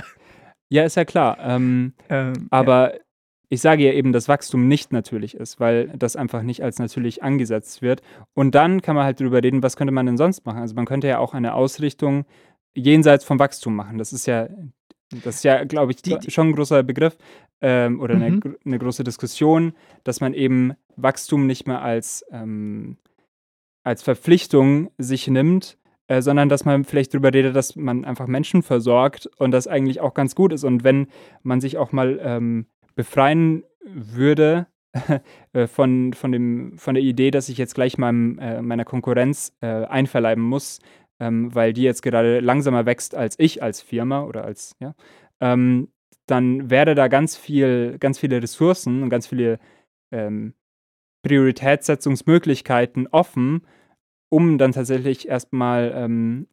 Ja, 0.68 0.84
ist 0.84 0.96
ja 0.98 1.06
klar. 1.06 1.38
Ähm, 1.40 1.94
Ähm, 2.10 2.46
aber 2.50 2.92
ich 3.48 3.62
sage 3.62 3.84
ja 3.84 3.92
eben, 3.92 4.12
dass 4.12 4.28
Wachstum 4.28 4.68
nicht 4.68 4.92
natürlich 4.92 5.36
ist, 5.36 5.58
weil 5.58 5.88
das 5.96 6.16
einfach 6.16 6.42
nicht 6.42 6.62
als 6.62 6.78
natürlich 6.78 7.22
angesetzt 7.22 7.80
wird. 7.80 8.02
Und 8.34 8.54
dann 8.54 8.82
kann 8.82 8.94
man 8.94 9.06
halt 9.06 9.20
darüber 9.20 9.42
reden, 9.42 9.62
was 9.62 9.76
könnte 9.76 9.92
man 9.92 10.04
denn 10.04 10.18
sonst 10.18 10.44
machen? 10.44 10.58
Also 10.58 10.74
man 10.74 10.84
könnte 10.84 11.08
ja 11.08 11.18
auch 11.18 11.32
eine 11.32 11.54
Ausrichtung 11.54 12.26
jenseits 12.74 13.24
vom 13.24 13.38
Wachstum 13.38 13.74
machen. 13.76 13.98
Das 13.98 14.12
ist 14.12 14.26
ja, 14.26 14.48
das 15.24 15.36
ist 15.36 15.44
ja, 15.44 15.64
glaube 15.64 15.92
ich, 15.92 16.02
Die- 16.02 16.18
die- 16.18 16.30
schon 16.30 16.48
ein 16.48 16.54
großer 16.54 16.82
Begriff 16.82 17.16
ähm, 17.60 18.00
oder 18.00 18.14
eine, 18.14 18.30
Mhm. 18.32 18.56
eine 18.64 18.78
große 18.78 19.04
Diskussion, 19.04 19.72
dass 20.02 20.20
man 20.20 20.34
eben 20.34 20.74
Wachstum 20.96 21.46
nicht 21.46 21.66
mehr 21.66 21.82
als, 21.82 22.24
ähm, 22.30 22.96
als 23.84 24.02
Verpflichtung 24.02 24.90
sich 24.98 25.28
nimmt, 25.28 25.78
äh, 26.08 26.20
sondern 26.20 26.48
dass 26.48 26.64
man 26.64 26.84
vielleicht 26.84 27.14
darüber 27.14 27.32
redet, 27.32 27.54
dass 27.56 27.76
man 27.76 28.04
einfach 28.04 28.26
Menschen 28.26 28.62
versorgt 28.62 29.26
und 29.38 29.50
das 29.52 29.66
eigentlich 29.66 30.00
auch 30.00 30.14
ganz 30.14 30.34
gut 30.34 30.52
ist. 30.52 30.64
Und 30.64 30.84
wenn 30.84 31.06
man 31.42 31.60
sich 31.60 31.78
auch 31.78 31.92
mal 31.92 32.18
ähm, 32.22 32.66
befreien 32.94 33.64
würde 33.84 34.66
äh, 35.52 35.66
von, 35.66 36.12
von, 36.12 36.32
dem, 36.32 36.78
von 36.78 36.94
der 36.94 37.02
Idee, 37.02 37.30
dass 37.30 37.48
ich 37.48 37.58
jetzt 37.58 37.74
gleich 37.74 37.98
meinem, 37.98 38.38
äh, 38.38 38.62
meiner 38.62 38.84
Konkurrenz 38.84 39.52
äh, 39.60 39.66
einverleiben 39.66 40.42
muss, 40.44 40.80
ähm, 41.20 41.54
weil 41.54 41.72
die 41.72 41.82
jetzt 41.82 42.02
gerade 42.02 42.40
langsamer 42.40 42.86
wächst 42.86 43.14
als 43.14 43.38
ich 43.38 43.62
als 43.62 43.80
Firma 43.80 44.24
oder 44.24 44.44
als, 44.44 44.76
ja, 44.80 44.94
ähm, 45.40 45.88
dann 46.26 46.70
wäre 46.70 46.94
da 46.94 47.08
ganz 47.08 47.36
viel, 47.36 47.98
ganz 47.98 48.18
viele 48.18 48.42
Ressourcen 48.42 49.02
und 49.02 49.10
ganz 49.10 49.26
viele 49.26 49.58
ähm, 50.12 50.54
Prioritätssetzungsmöglichkeiten 51.22 53.08
offen, 53.08 53.66
um 54.30 54.58
dann 54.58 54.72
tatsächlich 54.72 55.28
erstmal 55.28 55.92
ähm, 55.94 56.48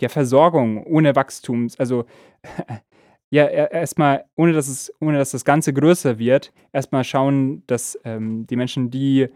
ja, 0.00 0.08
Versorgung 0.08 0.84
ohne 0.84 1.16
Wachstum, 1.16 1.68
also 1.78 2.06
ja, 3.30 3.46
erstmal, 3.46 4.24
ohne 4.36 4.52
dass 4.52 4.68
es, 4.68 4.92
ohne 5.00 5.18
dass 5.18 5.32
das 5.32 5.44
Ganze 5.44 5.72
größer 5.72 6.18
wird, 6.18 6.52
erstmal 6.72 7.04
schauen, 7.04 7.64
dass 7.66 7.98
ähm, 8.04 8.46
die 8.46 8.56
Menschen, 8.56 8.90
die 8.90 9.28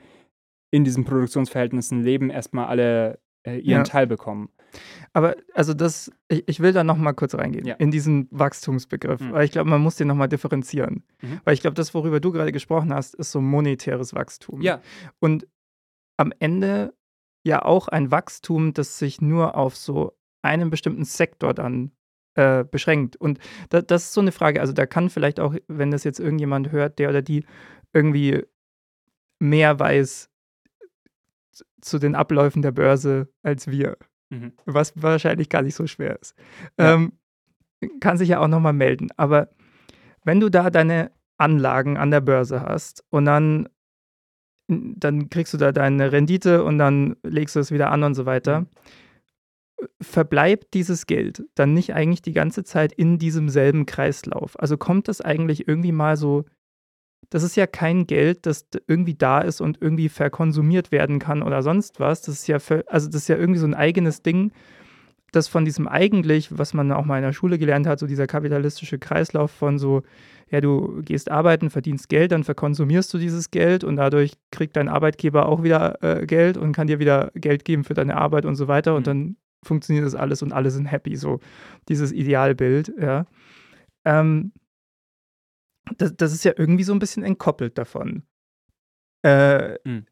in 0.70 0.84
diesen 0.84 1.04
Produktionsverhältnissen 1.04 2.02
leben, 2.04 2.30
erstmal 2.30 2.66
alle 2.66 3.18
äh, 3.46 3.58
ihren 3.58 3.78
ja. 3.78 3.82
Teil 3.84 4.06
bekommen. 4.06 4.50
Aber 5.12 5.36
also 5.54 5.74
das, 5.74 6.12
ich, 6.28 6.44
ich 6.46 6.60
will 6.60 6.72
da 6.72 6.84
noch 6.84 6.96
mal 6.96 7.12
kurz 7.12 7.34
reingehen 7.34 7.66
ja. 7.66 7.74
in 7.74 7.90
diesen 7.90 8.28
Wachstumsbegriff, 8.30 9.20
mhm. 9.20 9.32
weil 9.32 9.44
ich 9.44 9.50
glaube, 9.50 9.68
man 9.68 9.80
muss 9.80 9.96
den 9.96 10.08
noch 10.08 10.14
mal 10.14 10.28
differenzieren. 10.28 11.04
Mhm. 11.20 11.40
Weil 11.44 11.54
ich 11.54 11.60
glaube, 11.60 11.74
das, 11.74 11.94
worüber 11.94 12.20
du 12.20 12.32
gerade 12.32 12.52
gesprochen 12.52 12.94
hast, 12.94 13.14
ist 13.14 13.32
so 13.32 13.40
monetäres 13.40 14.14
Wachstum. 14.14 14.60
Ja. 14.60 14.80
Und 15.18 15.46
am 16.16 16.32
Ende 16.38 16.94
ja 17.44 17.62
auch 17.62 17.88
ein 17.88 18.10
Wachstum, 18.10 18.74
das 18.74 18.98
sich 18.98 19.20
nur 19.20 19.56
auf 19.56 19.76
so 19.76 20.16
einen 20.42 20.70
bestimmten 20.70 21.04
Sektor 21.04 21.54
dann 21.54 21.92
äh, 22.34 22.64
beschränkt. 22.64 23.16
Und 23.16 23.38
da, 23.70 23.82
das 23.82 24.04
ist 24.04 24.12
so 24.12 24.20
eine 24.20 24.32
Frage. 24.32 24.60
Also 24.60 24.72
da 24.72 24.86
kann 24.86 25.10
vielleicht 25.10 25.40
auch, 25.40 25.54
wenn 25.66 25.90
das 25.90 26.04
jetzt 26.04 26.20
irgendjemand 26.20 26.70
hört, 26.70 26.98
der 26.98 27.08
oder 27.08 27.22
die 27.22 27.44
irgendwie 27.92 28.44
mehr 29.40 29.78
weiß 29.78 30.29
zu 31.80 31.98
den 31.98 32.14
Abläufen 32.14 32.62
der 32.62 32.72
Börse 32.72 33.28
als 33.42 33.68
wir, 33.68 33.96
mhm. 34.30 34.52
was 34.66 34.92
wahrscheinlich 35.00 35.48
gar 35.48 35.62
nicht 35.62 35.74
so 35.74 35.86
schwer 35.86 36.18
ist, 36.20 36.34
ja. 36.78 36.94
ähm, 36.94 37.12
kann 38.00 38.18
sich 38.18 38.28
ja 38.28 38.40
auch 38.40 38.48
nochmal 38.48 38.72
melden. 38.72 39.08
Aber 39.16 39.48
wenn 40.24 40.40
du 40.40 40.50
da 40.50 40.70
deine 40.70 41.10
Anlagen 41.38 41.96
an 41.96 42.10
der 42.10 42.20
Börse 42.20 42.62
hast 42.62 43.04
und 43.10 43.24
dann, 43.24 43.68
dann 44.68 45.30
kriegst 45.30 45.54
du 45.54 45.58
da 45.58 45.72
deine 45.72 46.12
Rendite 46.12 46.62
und 46.64 46.78
dann 46.78 47.16
legst 47.22 47.56
du 47.56 47.60
es 47.60 47.72
wieder 47.72 47.90
an 47.90 48.02
und 48.02 48.14
so 48.14 48.26
weiter. 48.26 48.60
Mhm 48.60 48.66
verbleibt 50.00 50.74
dieses 50.74 51.06
Geld 51.06 51.44
dann 51.54 51.74
nicht 51.74 51.94
eigentlich 51.94 52.22
die 52.22 52.32
ganze 52.32 52.64
Zeit 52.64 52.92
in 52.92 53.18
diesem 53.18 53.48
selben 53.48 53.86
Kreislauf? 53.86 54.58
Also 54.58 54.76
kommt 54.76 55.08
das 55.08 55.20
eigentlich 55.20 55.68
irgendwie 55.68 55.92
mal 55.92 56.16
so, 56.16 56.44
das 57.30 57.44
ist 57.44 57.56
ja 57.56 57.66
kein 57.66 58.06
Geld, 58.06 58.44
das 58.44 58.66
irgendwie 58.86 59.14
da 59.14 59.40
ist 59.40 59.60
und 59.60 59.78
irgendwie 59.80 60.08
verkonsumiert 60.08 60.92
werden 60.92 61.20
kann 61.20 61.42
oder 61.42 61.62
sonst 61.62 62.00
was. 62.00 62.22
Das 62.22 62.34
ist 62.34 62.48
ja, 62.48 62.58
für, 62.58 62.84
also 62.88 63.08
das 63.08 63.22
ist 63.22 63.28
ja 63.28 63.36
irgendwie 63.36 63.60
so 63.60 63.66
ein 63.66 63.74
eigenes 63.74 64.22
Ding, 64.22 64.52
das 65.32 65.46
von 65.46 65.64
diesem 65.64 65.86
eigentlich, 65.86 66.58
was 66.58 66.74
man 66.74 66.90
auch 66.90 67.04
mal 67.04 67.18
in 67.18 67.22
der 67.22 67.32
Schule 67.32 67.58
gelernt 67.58 67.86
hat, 67.86 68.00
so 68.00 68.06
dieser 68.08 68.26
kapitalistische 68.26 68.98
Kreislauf 68.98 69.52
von 69.52 69.78
so, 69.78 70.02
ja, 70.50 70.60
du 70.60 71.02
gehst 71.02 71.30
arbeiten, 71.30 71.70
verdienst 71.70 72.08
Geld, 72.08 72.32
dann 72.32 72.42
verkonsumierst 72.42 73.14
du 73.14 73.18
dieses 73.18 73.52
Geld 73.52 73.84
und 73.84 73.94
dadurch 73.94 74.32
kriegt 74.50 74.76
dein 74.76 74.88
Arbeitgeber 74.88 75.46
auch 75.46 75.62
wieder 75.62 76.02
äh, 76.02 76.26
Geld 76.26 76.56
und 76.56 76.72
kann 76.72 76.88
dir 76.88 76.98
wieder 76.98 77.30
Geld 77.36 77.64
geben 77.64 77.84
für 77.84 77.94
deine 77.94 78.16
Arbeit 78.16 78.44
und 78.44 78.56
so 78.56 78.66
weiter. 78.66 78.96
Und 78.96 79.02
mhm. 79.02 79.04
dann 79.04 79.36
funktioniert 79.62 80.04
das 80.04 80.16
alles 80.16 80.42
und 80.42 80.52
alle 80.52 80.70
sind 80.70 80.86
happy, 80.86 81.14
so 81.14 81.38
dieses 81.88 82.10
Idealbild, 82.10 82.92
ja. 83.00 83.26
Ähm, 84.04 84.52
das, 85.96 86.16
das 86.16 86.32
ist 86.32 86.44
ja 86.44 86.52
irgendwie 86.56 86.84
so 86.84 86.92
ein 86.92 86.98
bisschen 86.98 87.22
entkoppelt 87.22 87.78
davon. 87.78 88.24
Äh, 89.22 89.78
mhm. 89.84 90.06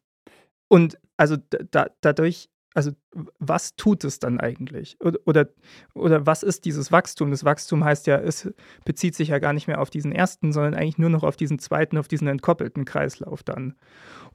Und 0.68 0.98
also 1.16 1.36
da, 1.70 1.88
dadurch, 2.00 2.50
also 2.74 2.92
was 3.38 3.74
tut 3.76 4.04
es 4.04 4.18
dann 4.18 4.38
eigentlich? 4.38 4.96
Oder, 5.00 5.18
oder, 5.24 5.48
oder 5.94 6.26
was 6.26 6.42
ist 6.42 6.64
dieses 6.64 6.92
Wachstum? 6.92 7.30
Das 7.30 7.44
Wachstum 7.44 7.84
heißt 7.84 8.06
ja, 8.06 8.18
es 8.18 8.52
bezieht 8.84 9.14
sich 9.14 9.28
ja 9.28 9.38
gar 9.38 9.52
nicht 9.52 9.66
mehr 9.66 9.80
auf 9.80 9.90
diesen 9.90 10.12
ersten, 10.12 10.52
sondern 10.52 10.74
eigentlich 10.74 10.98
nur 10.98 11.10
noch 11.10 11.24
auf 11.24 11.36
diesen 11.36 11.58
zweiten, 11.58 11.98
auf 11.98 12.08
diesen 12.08 12.28
entkoppelten 12.28 12.84
Kreislauf 12.84 13.42
dann. 13.42 13.74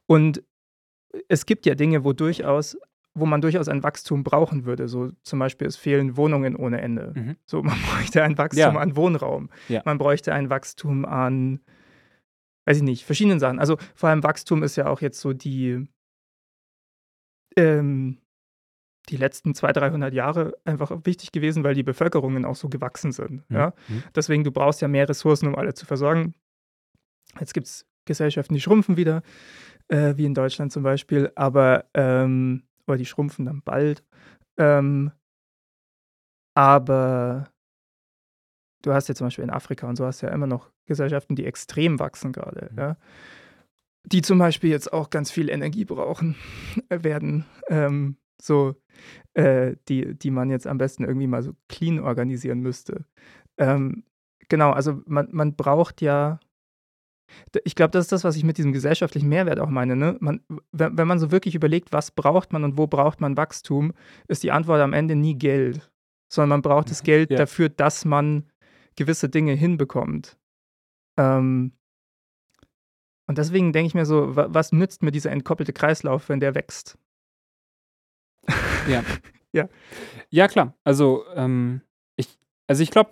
Und 0.07 0.43
es 1.29 1.45
gibt 1.45 1.65
ja 1.65 1.75
Dinge, 1.75 2.03
wo 2.03 2.13
durchaus 2.13 2.75
wo 3.15 3.25
man 3.25 3.41
durchaus 3.41 3.67
ein 3.67 3.83
Wachstum 3.83 4.23
brauchen 4.23 4.65
würde. 4.65 4.87
So 4.87 5.11
zum 5.23 5.39
Beispiel, 5.39 5.67
es 5.67 5.75
fehlen 5.75 6.17
Wohnungen 6.17 6.55
ohne 6.55 6.81
Ende. 6.81 7.13
Mhm. 7.15 7.35
So, 7.45 7.61
man 7.61 7.77
bräuchte 7.89 8.23
ein 8.23 8.37
Wachstum 8.37 8.75
ja. 8.75 8.79
an 8.79 8.95
Wohnraum. 8.95 9.49
Ja. 9.69 9.81
Man 9.85 9.97
bräuchte 9.97 10.33
ein 10.33 10.49
Wachstum 10.49 11.05
an, 11.05 11.59
weiß 12.65 12.77
ich 12.77 12.83
nicht, 12.83 13.05
verschiedenen 13.05 13.39
Sachen. 13.39 13.59
Also 13.59 13.77
vor 13.93 14.09
allem 14.09 14.23
Wachstum 14.23 14.63
ist 14.63 14.75
ja 14.75 14.87
auch 14.87 15.01
jetzt 15.01 15.19
so 15.19 15.33
die, 15.33 15.87
ähm, 17.55 18.17
die 19.09 19.17
letzten 19.17 19.53
200, 19.53 19.83
300 19.83 20.13
Jahre 20.13 20.53
einfach 20.65 20.91
wichtig 21.03 21.31
gewesen, 21.31 21.63
weil 21.63 21.75
die 21.75 21.83
Bevölkerungen 21.83 22.45
auch 22.45 22.55
so 22.55 22.69
gewachsen 22.69 23.11
sind. 23.11 23.47
Mhm. 23.49 23.55
Ja? 23.55 23.73
Mhm. 23.89 24.03
Deswegen, 24.15 24.43
du 24.43 24.51
brauchst 24.51 24.81
ja 24.81 24.87
mehr 24.87 25.07
Ressourcen, 25.07 25.47
um 25.47 25.55
alle 25.55 25.73
zu 25.75 25.85
versorgen. 25.85 26.33
Jetzt 27.39 27.53
gibt 27.53 27.67
es 27.67 27.85
Gesellschaften, 28.05 28.53
die 28.55 28.61
schrumpfen 28.61 28.97
wieder, 28.97 29.21
äh, 29.87 30.15
wie 30.17 30.25
in 30.25 30.33
Deutschland 30.33 30.71
zum 30.71 30.83
Beispiel, 30.83 31.31
aber 31.35 31.85
ähm, 31.93 32.63
oder 32.87 32.97
die 32.97 33.05
schrumpfen 33.05 33.45
dann 33.45 33.61
bald. 33.61 34.03
Ähm, 34.57 35.11
aber 36.55 37.49
du 38.83 38.93
hast 38.93 39.09
ja 39.09 39.15
zum 39.15 39.27
Beispiel 39.27 39.43
in 39.43 39.49
Afrika 39.49 39.87
und 39.87 39.95
so 39.95 40.05
hast 40.05 40.21
ja 40.21 40.29
immer 40.29 40.47
noch 40.47 40.71
Gesellschaften, 40.85 41.35
die 41.35 41.45
extrem 41.45 41.99
wachsen 41.99 42.31
gerade, 42.31 42.69
mhm. 42.71 42.77
ja. 42.77 42.97
Die 44.05 44.21
zum 44.21 44.37
Beispiel 44.37 44.69
jetzt 44.69 44.91
auch 44.91 45.09
ganz 45.09 45.31
viel 45.31 45.49
Energie 45.49 45.85
brauchen 45.85 46.35
werden, 46.89 47.45
ähm, 47.69 48.17
so, 48.41 48.75
äh, 49.33 49.77
die, 49.87 50.15
die 50.15 50.31
man 50.31 50.49
jetzt 50.49 50.67
am 50.67 50.77
besten 50.77 51.05
irgendwie 51.05 51.27
mal 51.27 51.41
so 51.41 51.53
clean 51.69 51.99
organisieren 51.99 52.59
müsste. 52.59 53.05
Ähm, 53.57 54.03
genau, 54.49 54.71
also 54.71 55.01
man, 55.05 55.29
man 55.31 55.55
braucht 55.55 56.01
ja 56.01 56.39
ich 57.63 57.75
glaube, 57.75 57.91
das 57.91 58.05
ist 58.05 58.11
das, 58.11 58.23
was 58.23 58.35
ich 58.35 58.43
mit 58.43 58.57
diesem 58.57 58.73
gesellschaftlichen 58.73 59.29
Mehrwert 59.29 59.59
auch 59.59 59.69
meine. 59.69 59.95
Ne? 59.95 60.17
Man, 60.19 60.41
wenn, 60.71 60.97
wenn 60.97 61.07
man 61.07 61.19
so 61.19 61.31
wirklich 61.31 61.55
überlegt, 61.55 61.91
was 61.91 62.11
braucht 62.11 62.53
man 62.53 62.63
und 62.63 62.77
wo 62.77 62.87
braucht 62.87 63.21
man 63.21 63.37
Wachstum, 63.37 63.93
ist 64.27 64.43
die 64.43 64.51
Antwort 64.51 64.81
am 64.81 64.93
Ende 64.93 65.15
nie 65.15 65.35
Geld, 65.35 65.89
sondern 66.31 66.49
man 66.49 66.61
braucht 66.61 66.89
das 66.89 67.03
Geld 67.03 67.31
ja. 67.31 67.37
dafür, 67.37 67.69
dass 67.69 68.05
man 68.05 68.49
gewisse 68.95 69.29
Dinge 69.29 69.53
hinbekommt. 69.53 70.37
Ähm, 71.17 71.73
und 73.27 73.37
deswegen 73.37 73.71
denke 73.71 73.87
ich 73.87 73.93
mir 73.93 74.05
so, 74.05 74.35
was 74.35 74.71
nützt 74.71 75.01
mir 75.01 75.11
dieser 75.11 75.31
entkoppelte 75.31 75.73
Kreislauf, 75.73 76.29
wenn 76.29 76.39
der 76.39 76.55
wächst? 76.55 76.97
Ja. 78.87 79.03
ja. 79.53 79.69
Ja, 80.29 80.47
klar. 80.47 80.75
Also, 80.83 81.23
ähm, 81.35 81.81
ich, 82.17 82.37
also 82.67 82.83
ich 82.83 82.91
glaube, 82.91 83.11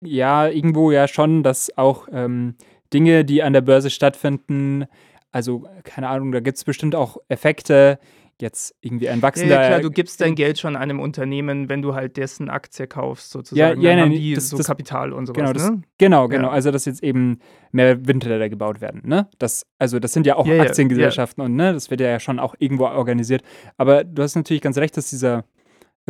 ja, 0.00 0.48
irgendwo 0.48 0.90
ja 0.90 1.08
schon, 1.08 1.42
dass 1.42 1.76
auch 1.76 2.08
ähm, 2.10 2.56
Dinge, 2.92 3.24
die 3.24 3.42
an 3.42 3.52
der 3.52 3.60
Börse 3.60 3.90
stattfinden. 3.90 4.86
Also, 5.32 5.66
keine 5.84 6.08
Ahnung, 6.08 6.32
da 6.32 6.40
gibt 6.40 6.58
es 6.58 6.64
bestimmt 6.64 6.94
auch 6.94 7.18
Effekte. 7.28 7.98
Jetzt 8.38 8.74
irgendwie 8.82 9.08
ein 9.08 9.22
wachsender. 9.22 9.62
Ja, 9.62 9.66
klar, 9.66 9.80
du 9.80 9.90
gibst 9.90 10.20
dein 10.20 10.34
Geld 10.34 10.58
schon 10.58 10.76
einem 10.76 11.00
Unternehmen, 11.00 11.70
wenn 11.70 11.80
du 11.80 11.94
halt 11.94 12.18
dessen 12.18 12.50
Aktie 12.50 12.86
kaufst, 12.86 13.30
sozusagen. 13.30 13.80
Ja, 13.80 13.90
ja, 13.90 13.96
Dann 13.96 14.04
haben 14.06 14.12
die 14.12 14.34
das, 14.34 14.50
so 14.50 14.58
das, 14.58 14.66
Kapital 14.66 15.14
und 15.14 15.24
sowas. 15.24 15.38
Genau, 15.38 15.52
das, 15.54 15.70
ne? 15.70 15.82
genau, 15.96 16.28
genau. 16.28 16.48
Ja. 16.48 16.52
Also, 16.52 16.70
dass 16.70 16.84
jetzt 16.84 17.02
eben 17.02 17.38
mehr 17.72 18.06
Windräder 18.06 18.50
gebaut 18.50 18.82
werden. 18.82 19.02
Ne? 19.06 19.26
Das, 19.38 19.66
also, 19.78 19.98
das 19.98 20.12
sind 20.12 20.26
ja 20.26 20.36
auch 20.36 20.46
ja, 20.46 20.60
Aktiengesellschaften 20.60 21.42
und 21.42 21.56
ne, 21.56 21.72
das 21.72 21.90
wird 21.90 22.02
ja 22.02 22.20
schon 22.20 22.38
auch 22.38 22.54
irgendwo 22.58 22.84
organisiert. 22.84 23.42
Aber 23.78 24.04
du 24.04 24.22
hast 24.22 24.36
natürlich 24.36 24.60
ganz 24.60 24.76
recht, 24.76 24.96
dass 24.98 25.08
dieser 25.08 25.44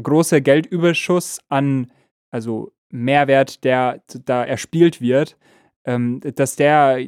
große 0.03 0.43
Geldüberschuss 0.43 1.39
an, 1.49 1.93
also 2.33 2.73
Mehrwert, 2.91 3.65
der 3.65 4.03
da 4.25 4.45
erspielt 4.45 5.01
wird, 5.01 5.37
ähm, 5.87 6.21
dass 6.21 6.57
der, 6.57 7.07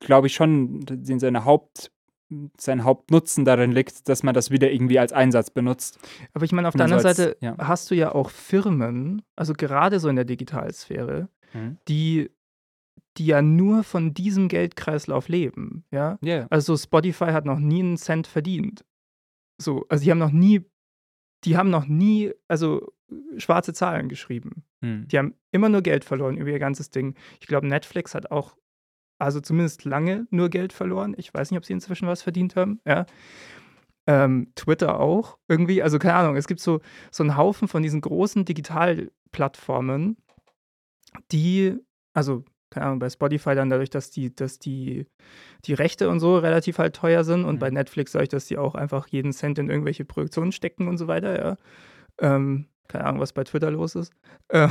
glaube 0.00 0.26
ich, 0.26 0.34
schon 0.34 0.82
in 0.88 1.18
seine 1.18 1.44
Haupt, 1.44 1.90
sein 2.58 2.84
Hauptnutzen 2.84 3.44
darin 3.44 3.72
liegt, 3.72 4.08
dass 4.08 4.22
man 4.22 4.34
das 4.34 4.50
wieder 4.50 4.70
irgendwie 4.70 4.98
als 4.98 5.12
Einsatz 5.12 5.50
benutzt. 5.50 5.98
Aber 6.32 6.44
ich 6.44 6.52
meine, 6.52 6.68
auf 6.68 6.74
der 6.74 6.84
anderen 6.84 7.02
Seite 7.02 7.36
ja. 7.40 7.56
hast 7.58 7.90
du 7.90 7.94
ja 7.94 8.14
auch 8.14 8.30
Firmen, 8.30 9.22
also 9.36 9.52
gerade 9.52 10.00
so 10.00 10.08
in 10.08 10.16
der 10.16 10.24
Digitalsphäre, 10.24 11.28
mhm. 11.52 11.78
die 11.88 12.30
die 13.16 13.26
ja 13.26 13.42
nur 13.42 13.84
von 13.84 14.12
diesem 14.12 14.48
Geldkreislauf 14.48 15.28
leben, 15.28 15.84
ja. 15.90 16.18
Yeah. 16.22 16.46
Also 16.50 16.76
Spotify 16.76 17.26
hat 17.26 17.44
noch 17.44 17.58
nie 17.58 17.80
einen 17.80 17.96
Cent 17.96 18.26
verdient. 18.26 18.84
So, 19.56 19.86
also 19.88 20.04
die 20.04 20.10
haben 20.10 20.18
noch 20.18 20.32
nie, 20.32 20.64
die 21.44 21.56
haben 21.56 21.70
noch 21.70 21.86
nie, 21.86 22.32
also 22.48 22.92
schwarze 23.38 23.72
Zahlen 23.72 24.08
geschrieben. 24.08 24.64
Hm. 24.82 25.06
Die 25.08 25.18
haben 25.18 25.34
immer 25.52 25.68
nur 25.68 25.82
Geld 25.82 26.04
verloren 26.04 26.36
über 26.36 26.50
ihr 26.50 26.58
ganzes 26.58 26.90
Ding. 26.90 27.14
Ich 27.40 27.46
glaube, 27.46 27.66
Netflix 27.66 28.14
hat 28.14 28.30
auch, 28.30 28.56
also 29.18 29.40
zumindest 29.40 29.84
lange 29.84 30.26
nur 30.30 30.48
Geld 30.48 30.72
verloren. 30.72 31.14
Ich 31.16 31.32
weiß 31.32 31.50
nicht, 31.50 31.58
ob 31.58 31.64
sie 31.64 31.72
inzwischen 31.72 32.08
was 32.08 32.22
verdient 32.22 32.56
haben. 32.56 32.80
Ja. 32.86 33.06
ähm, 34.06 34.52
Twitter 34.54 35.00
auch 35.00 35.38
irgendwie. 35.48 35.82
Also 35.82 35.98
keine 35.98 36.14
Ahnung, 36.14 36.36
es 36.36 36.46
gibt 36.46 36.60
so, 36.60 36.80
so 37.10 37.22
einen 37.22 37.36
Haufen 37.36 37.68
von 37.68 37.82
diesen 37.82 38.00
großen 38.02 38.44
Digitalplattformen, 38.44 40.16
die, 41.32 41.76
also 42.12 42.44
keine 42.70 42.86
Ahnung, 42.86 42.98
bei 42.98 43.08
Spotify 43.08 43.54
dann 43.54 43.70
dadurch, 43.70 43.90
dass 43.90 44.10
die, 44.10 44.34
dass 44.34 44.58
die, 44.58 45.06
die 45.64 45.74
Rechte 45.74 46.08
und 46.10 46.18
so 46.20 46.36
relativ 46.38 46.78
halt 46.78 46.96
teuer 46.96 47.22
sind 47.24 47.44
und 47.44 47.56
Mhm. 47.56 47.58
bei 47.60 47.70
Netflix 47.70 48.12
dadurch, 48.12 48.30
dass 48.30 48.46
die 48.46 48.58
auch 48.58 48.74
einfach 48.74 49.06
jeden 49.08 49.32
Cent 49.32 49.58
in 49.58 49.70
irgendwelche 49.70 50.04
Produktionen 50.04 50.50
stecken 50.52 50.88
und 50.88 50.98
so 50.98 51.06
weiter, 51.06 51.38
ja. 51.38 51.56
Ähm, 52.18 52.66
keine 52.88 53.04
Ahnung, 53.04 53.20
was 53.20 53.32
bei 53.32 53.44
Twitter 53.44 53.70
los 53.70 53.94
ist. 53.94 54.12
Ähm, 54.50 54.70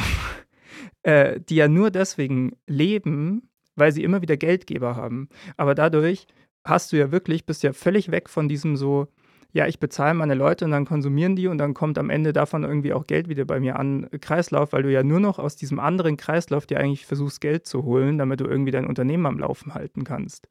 äh, 1.04 1.40
die 1.40 1.56
ja 1.56 1.68
nur 1.68 1.92
deswegen 1.92 2.56
leben, 2.68 3.50
weil 3.76 3.92
sie 3.92 4.04
immer 4.04 4.22
wieder 4.22 4.38
Geldgeber 4.38 4.96
haben. 4.96 5.30
Aber 5.58 5.76
dadurch 5.76 6.28
hast 6.64 6.92
du 6.92 6.98
ja 6.98 7.12
wirklich, 7.12 7.46
bist 7.46 7.64
ja 7.64 7.74
völlig 7.74 8.12
weg 8.12 8.30
von 8.30 8.48
diesem 8.48 8.78
so, 8.78 9.08
ja, 9.52 9.68
ich 9.68 9.80
bezahle 9.80 10.16
meine 10.16 10.34
Leute 10.34 10.66
und 10.66 10.72
dann 10.72 10.86
konsumieren 10.86 11.36
die 11.36 11.48
und 11.48 11.60
dann 11.60 11.74
kommt 11.74 11.98
am 11.98 12.10
Ende 12.10 12.34
davon 12.34 12.64
irgendwie 12.64 12.94
auch 12.94 13.06
Geld 13.06 13.30
wieder 13.30 13.46
bei 13.46 13.60
mir 13.60 13.78
an, 13.78 14.10
Kreislauf, 14.20 14.74
weil 14.74 14.84
du 14.84 14.92
ja 14.92 15.04
nur 15.04 15.20
noch 15.20 15.38
aus 15.38 15.56
diesem 15.56 15.80
anderen 15.80 16.18
Kreislauf 16.18 16.66
dir 16.66 16.80
eigentlich 16.80 17.06
versuchst, 17.06 17.40
Geld 17.40 17.68
zu 17.68 17.84
holen, 17.84 18.18
damit 18.18 18.40
du 18.40 18.46
irgendwie 18.46 18.72
dein 18.72 18.88
Unternehmen 18.88 19.26
am 19.28 19.38
Laufen 19.38 19.76
halten 19.76 20.04
kannst. 20.06 20.48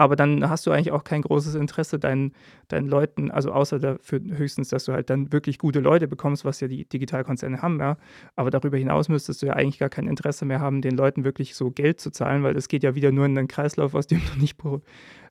Aber 0.00 0.16
dann 0.16 0.48
hast 0.48 0.66
du 0.66 0.70
eigentlich 0.70 0.92
auch 0.92 1.04
kein 1.04 1.20
großes 1.20 1.56
Interesse, 1.56 1.98
deinen, 1.98 2.32
deinen 2.68 2.88
Leuten, 2.88 3.30
also 3.30 3.52
außer 3.52 3.78
dafür 3.78 4.18
höchstens, 4.24 4.70
dass 4.70 4.86
du 4.86 4.94
halt 4.94 5.10
dann 5.10 5.30
wirklich 5.30 5.58
gute 5.58 5.80
Leute 5.80 6.08
bekommst, 6.08 6.46
was 6.46 6.58
ja 6.60 6.68
die 6.68 6.86
Digitalkonzerne 6.88 7.60
haben, 7.60 7.78
ja. 7.80 7.98
Aber 8.34 8.50
darüber 8.50 8.78
hinaus 8.78 9.10
müsstest 9.10 9.42
du 9.42 9.46
ja 9.46 9.52
eigentlich 9.52 9.78
gar 9.78 9.90
kein 9.90 10.06
Interesse 10.06 10.46
mehr 10.46 10.58
haben, 10.60 10.80
den 10.80 10.96
Leuten 10.96 11.24
wirklich 11.24 11.54
so 11.54 11.70
Geld 11.70 12.00
zu 12.00 12.10
zahlen, 12.10 12.42
weil 12.42 12.54
das 12.54 12.68
geht 12.68 12.82
ja 12.82 12.94
wieder 12.94 13.12
nur 13.12 13.26
in 13.26 13.36
einen 13.36 13.46
Kreislauf, 13.46 13.94
aus 13.94 14.06
dem 14.06 14.22
du 14.32 14.40
nicht 14.40 14.56
pro, 14.56 14.80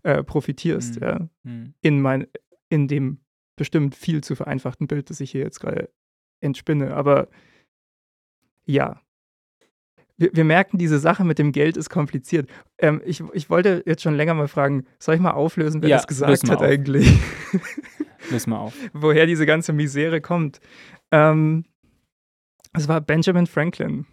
äh, 0.03 0.23
profitierst, 0.23 0.97
Mhm. 0.97 1.01
ja. 1.01 1.29
Mhm. 1.41 1.73
In, 1.81 2.01
mein, 2.01 2.27
in 2.69 2.87
dem 2.87 3.21
bestimmt 3.55 3.95
viel 3.95 4.23
zu 4.23 4.35
vereinfachten 4.35 4.85
Bild, 4.85 5.09
das 5.09 5.19
ich 5.19 5.31
hier 5.31 5.41
jetzt 5.41 5.59
gerade 5.59 5.89
entspinne. 6.41 6.93
Aber 6.93 7.27
ja. 8.65 9.01
Wir, 10.19 10.29
wir 10.33 10.43
merken, 10.43 10.77
diese 10.77 10.99
Sache 10.99 11.23
mit 11.23 11.39
dem 11.39 11.51
Geld 11.51 11.77
ist 11.77 11.89
kompliziert. 11.89 12.49
Ähm, 12.77 13.01
ich, 13.05 13.23
ich 13.33 13.49
wollte 13.49 13.81
jetzt 13.85 14.03
schon 14.03 14.15
länger 14.15 14.33
mal 14.35 14.47
fragen, 14.47 14.85
soll 14.99 15.15
ich 15.15 15.21
mal 15.21 15.31
auflösen, 15.31 15.81
wer 15.81 15.89
Ja, 15.89 15.95
das 15.97 16.07
gesagt 16.07 16.43
mal 16.45 16.51
hat 16.53 16.59
auf. 16.59 16.63
eigentlich? 16.67 17.11
Lösen 18.29 18.51
wir 18.51 18.59
auf. 18.59 18.73
Woher 18.93 19.25
diese 19.25 19.45
ganze 19.45 19.73
Misere 19.73 20.21
kommt. 20.21 20.59
Ähm, 21.11 21.65
es 22.73 22.87
war 22.87 23.01
Benjamin 23.01 23.47
Franklin, 23.47 24.05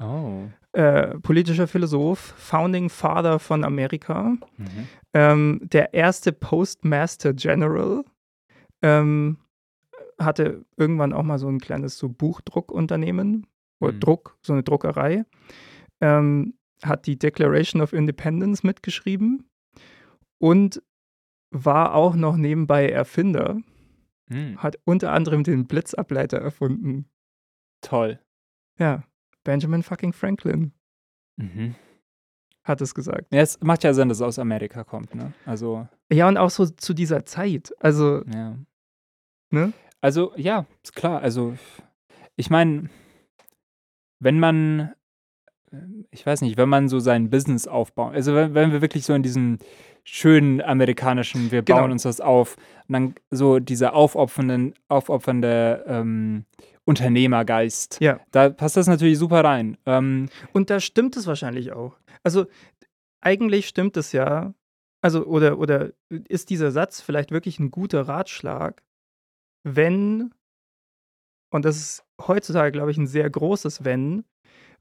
Oh. 0.00 0.44
äh, 0.72 1.18
politischer 1.18 1.66
Philosoph, 1.66 2.34
Founding 2.36 2.88
Father 2.90 3.38
von 3.38 3.64
Amerika, 3.64 4.36
Mhm. 4.58 4.88
ähm, 5.14 5.60
der 5.62 5.92
erste 5.94 6.32
Postmaster 6.32 7.32
General, 7.34 8.04
ähm, 8.82 9.38
hatte 10.18 10.64
irgendwann 10.76 11.12
auch 11.12 11.22
mal 11.24 11.38
so 11.38 11.48
ein 11.48 11.58
kleines 11.58 11.98
so 11.98 12.08
Buchdruckunternehmen 12.08 13.46
oder 13.82 13.92
Mhm. 13.92 14.00
Druck, 14.00 14.38
so 14.42 14.52
eine 14.52 14.62
Druckerei, 14.62 15.24
ähm, 16.00 16.54
hat 16.82 17.06
die 17.06 17.18
Declaration 17.18 17.80
of 17.82 17.92
Independence 17.92 18.62
mitgeschrieben 18.64 19.48
und 20.38 20.82
war 21.50 21.94
auch 21.94 22.14
noch 22.14 22.36
nebenbei 22.36 22.88
Erfinder, 22.88 23.60
Mhm. 24.28 24.62
hat 24.62 24.78
unter 24.84 25.12
anderem 25.12 25.44
den 25.44 25.66
Blitzableiter 25.66 26.38
erfunden. 26.38 27.06
Toll. 27.82 28.18
Ja, 28.78 29.04
Benjamin 29.44 29.82
fucking 29.82 30.12
Franklin 30.12 30.72
Mhm. 31.36 31.74
hat 32.64 32.80
es 32.80 32.94
gesagt. 32.94 33.26
Ja, 33.32 33.40
es 33.40 33.60
macht 33.60 33.84
ja 33.84 33.92
Sinn, 33.94 34.08
dass 34.08 34.18
es 34.18 34.22
aus 34.22 34.38
Amerika 34.38 34.84
kommt, 34.84 35.14
ne? 35.14 35.32
Also, 35.44 35.86
Ja, 36.12 36.28
und 36.28 36.36
auch 36.36 36.50
so 36.50 36.66
zu 36.66 36.94
dieser 36.94 37.24
Zeit. 37.26 37.72
Also, 37.80 38.22
ja. 38.26 38.56
Ne? 39.50 39.72
Also, 40.00 40.32
ja, 40.36 40.66
ist 40.82 40.94
klar. 40.94 41.20
Also, 41.22 41.56
ich 42.36 42.50
meine, 42.50 42.88
wenn 44.22 44.38
man, 44.38 44.92
äh, 45.72 45.76
ich 46.10 46.24
weiß 46.24 46.40
nicht, 46.42 46.56
wenn 46.56 46.68
man 46.68 46.88
so 46.88 47.00
sein 47.00 47.28
Business 47.30 47.66
aufbaut, 47.66 48.14
also 48.14 48.34
wenn, 48.34 48.54
wenn 48.54 48.72
wir 48.72 48.80
wirklich 48.82 49.04
so 49.04 49.14
in 49.14 49.22
diesem 49.22 49.58
schönen 50.04 50.60
amerikanischen, 50.60 51.50
wir 51.50 51.62
Genau. 51.62 51.80
bauen 51.80 51.92
uns 51.92 52.02
das 52.02 52.20
auf, 52.20 52.56
und 52.88 52.92
dann 52.92 53.14
so 53.30 53.58
dieser 53.58 53.94
aufopfernden, 53.94 54.74
aufopfernde 54.88 55.84
ähm, 55.86 56.44
Unternehmergeist, 56.84 57.98
Ja. 58.00 58.20
da 58.32 58.50
passt 58.50 58.76
das 58.76 58.88
natürlich 58.88 59.18
super 59.18 59.44
rein. 59.44 59.76
Ähm, 59.86 60.28
Und 60.52 60.70
da 60.70 60.80
stimmt 60.80 61.16
es 61.16 61.26
wahrscheinlich 61.28 61.72
auch. 61.72 61.96
Also 62.24 62.46
eigentlich 63.20 63.68
stimmt 63.68 63.96
es 63.96 64.10
ja, 64.12 64.54
also 65.00 65.24
oder, 65.24 65.58
oder 65.58 65.92
ist 66.28 66.50
dieser 66.50 66.70
Satz 66.72 67.00
vielleicht 67.00 67.30
wirklich 67.30 67.58
ein 67.60 67.70
guter 67.70 68.02
Ratschlag, 68.08 68.82
wenn, 69.64 70.32
und 71.50 71.64
das 71.64 71.76
ist 71.76 72.04
heutzutage, 72.28 72.72
glaube 72.72 72.90
ich, 72.90 72.98
ein 72.98 73.06
sehr 73.06 73.28
großes 73.28 73.84
Wenn, 73.84 74.24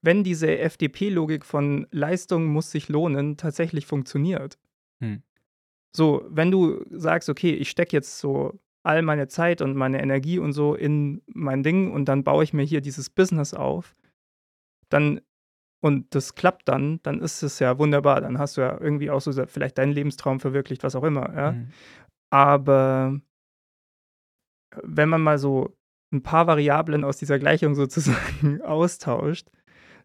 wenn 0.01 0.23
diese 0.23 0.57
FDP-Logik 0.57 1.45
von 1.45 1.87
Leistung 1.91 2.45
muss 2.45 2.71
sich 2.71 2.89
lohnen 2.89 3.37
tatsächlich 3.37 3.85
funktioniert. 3.85 4.57
Hm. 5.01 5.21
So, 5.95 6.25
wenn 6.29 6.51
du 6.51 6.85
sagst, 6.89 7.29
okay, 7.29 7.51
ich 7.53 7.69
stecke 7.69 7.95
jetzt 7.95 8.19
so 8.19 8.59
all 8.83 9.01
meine 9.01 9.27
Zeit 9.27 9.61
und 9.61 9.75
meine 9.75 10.01
Energie 10.01 10.39
und 10.39 10.53
so 10.53 10.73
in 10.73 11.21
mein 11.27 11.63
Ding 11.63 11.91
und 11.91 12.05
dann 12.05 12.23
baue 12.23 12.43
ich 12.43 12.53
mir 12.53 12.63
hier 12.63 12.81
dieses 12.81 13.09
Business 13.09 13.53
auf, 13.53 13.95
dann 14.89 15.21
und 15.83 16.13
das 16.13 16.35
klappt 16.35 16.67
dann, 16.69 16.99
dann 17.01 17.19
ist 17.21 17.41
es 17.41 17.57
ja 17.57 17.79
wunderbar. 17.79 18.21
Dann 18.21 18.37
hast 18.37 18.55
du 18.55 18.61
ja 18.61 18.79
irgendwie 18.79 19.09
auch 19.09 19.19
so 19.19 19.31
vielleicht 19.47 19.79
deinen 19.79 19.91
Lebenstraum 19.91 20.39
verwirklicht, 20.39 20.83
was 20.83 20.95
auch 20.95 21.03
immer. 21.03 21.35
Ja? 21.35 21.51
mhm. 21.53 21.71
Aber 22.29 23.19
wenn 24.83 25.09
man 25.09 25.21
mal 25.21 25.39
so 25.39 25.75
ein 26.11 26.23
paar 26.23 26.47
Variablen 26.47 27.03
aus 27.03 27.17
dieser 27.17 27.39
Gleichung 27.39 27.75
sozusagen 27.75 28.61
austauscht, 28.65 29.47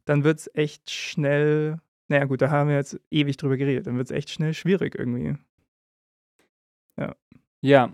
dann 0.04 0.22
wird 0.24 0.38
es 0.38 0.50
echt 0.54 0.90
schnell, 0.90 1.80
naja 2.08 2.24
gut, 2.26 2.42
da 2.42 2.50
haben 2.50 2.68
wir 2.68 2.76
jetzt 2.76 3.00
ewig 3.10 3.36
drüber 3.36 3.56
geredet, 3.56 3.86
dann 3.86 3.96
wird 3.96 4.06
es 4.10 4.16
echt 4.16 4.30
schnell 4.30 4.54
schwierig 4.54 4.94
irgendwie. 4.96 5.36
Ja. 7.62 7.92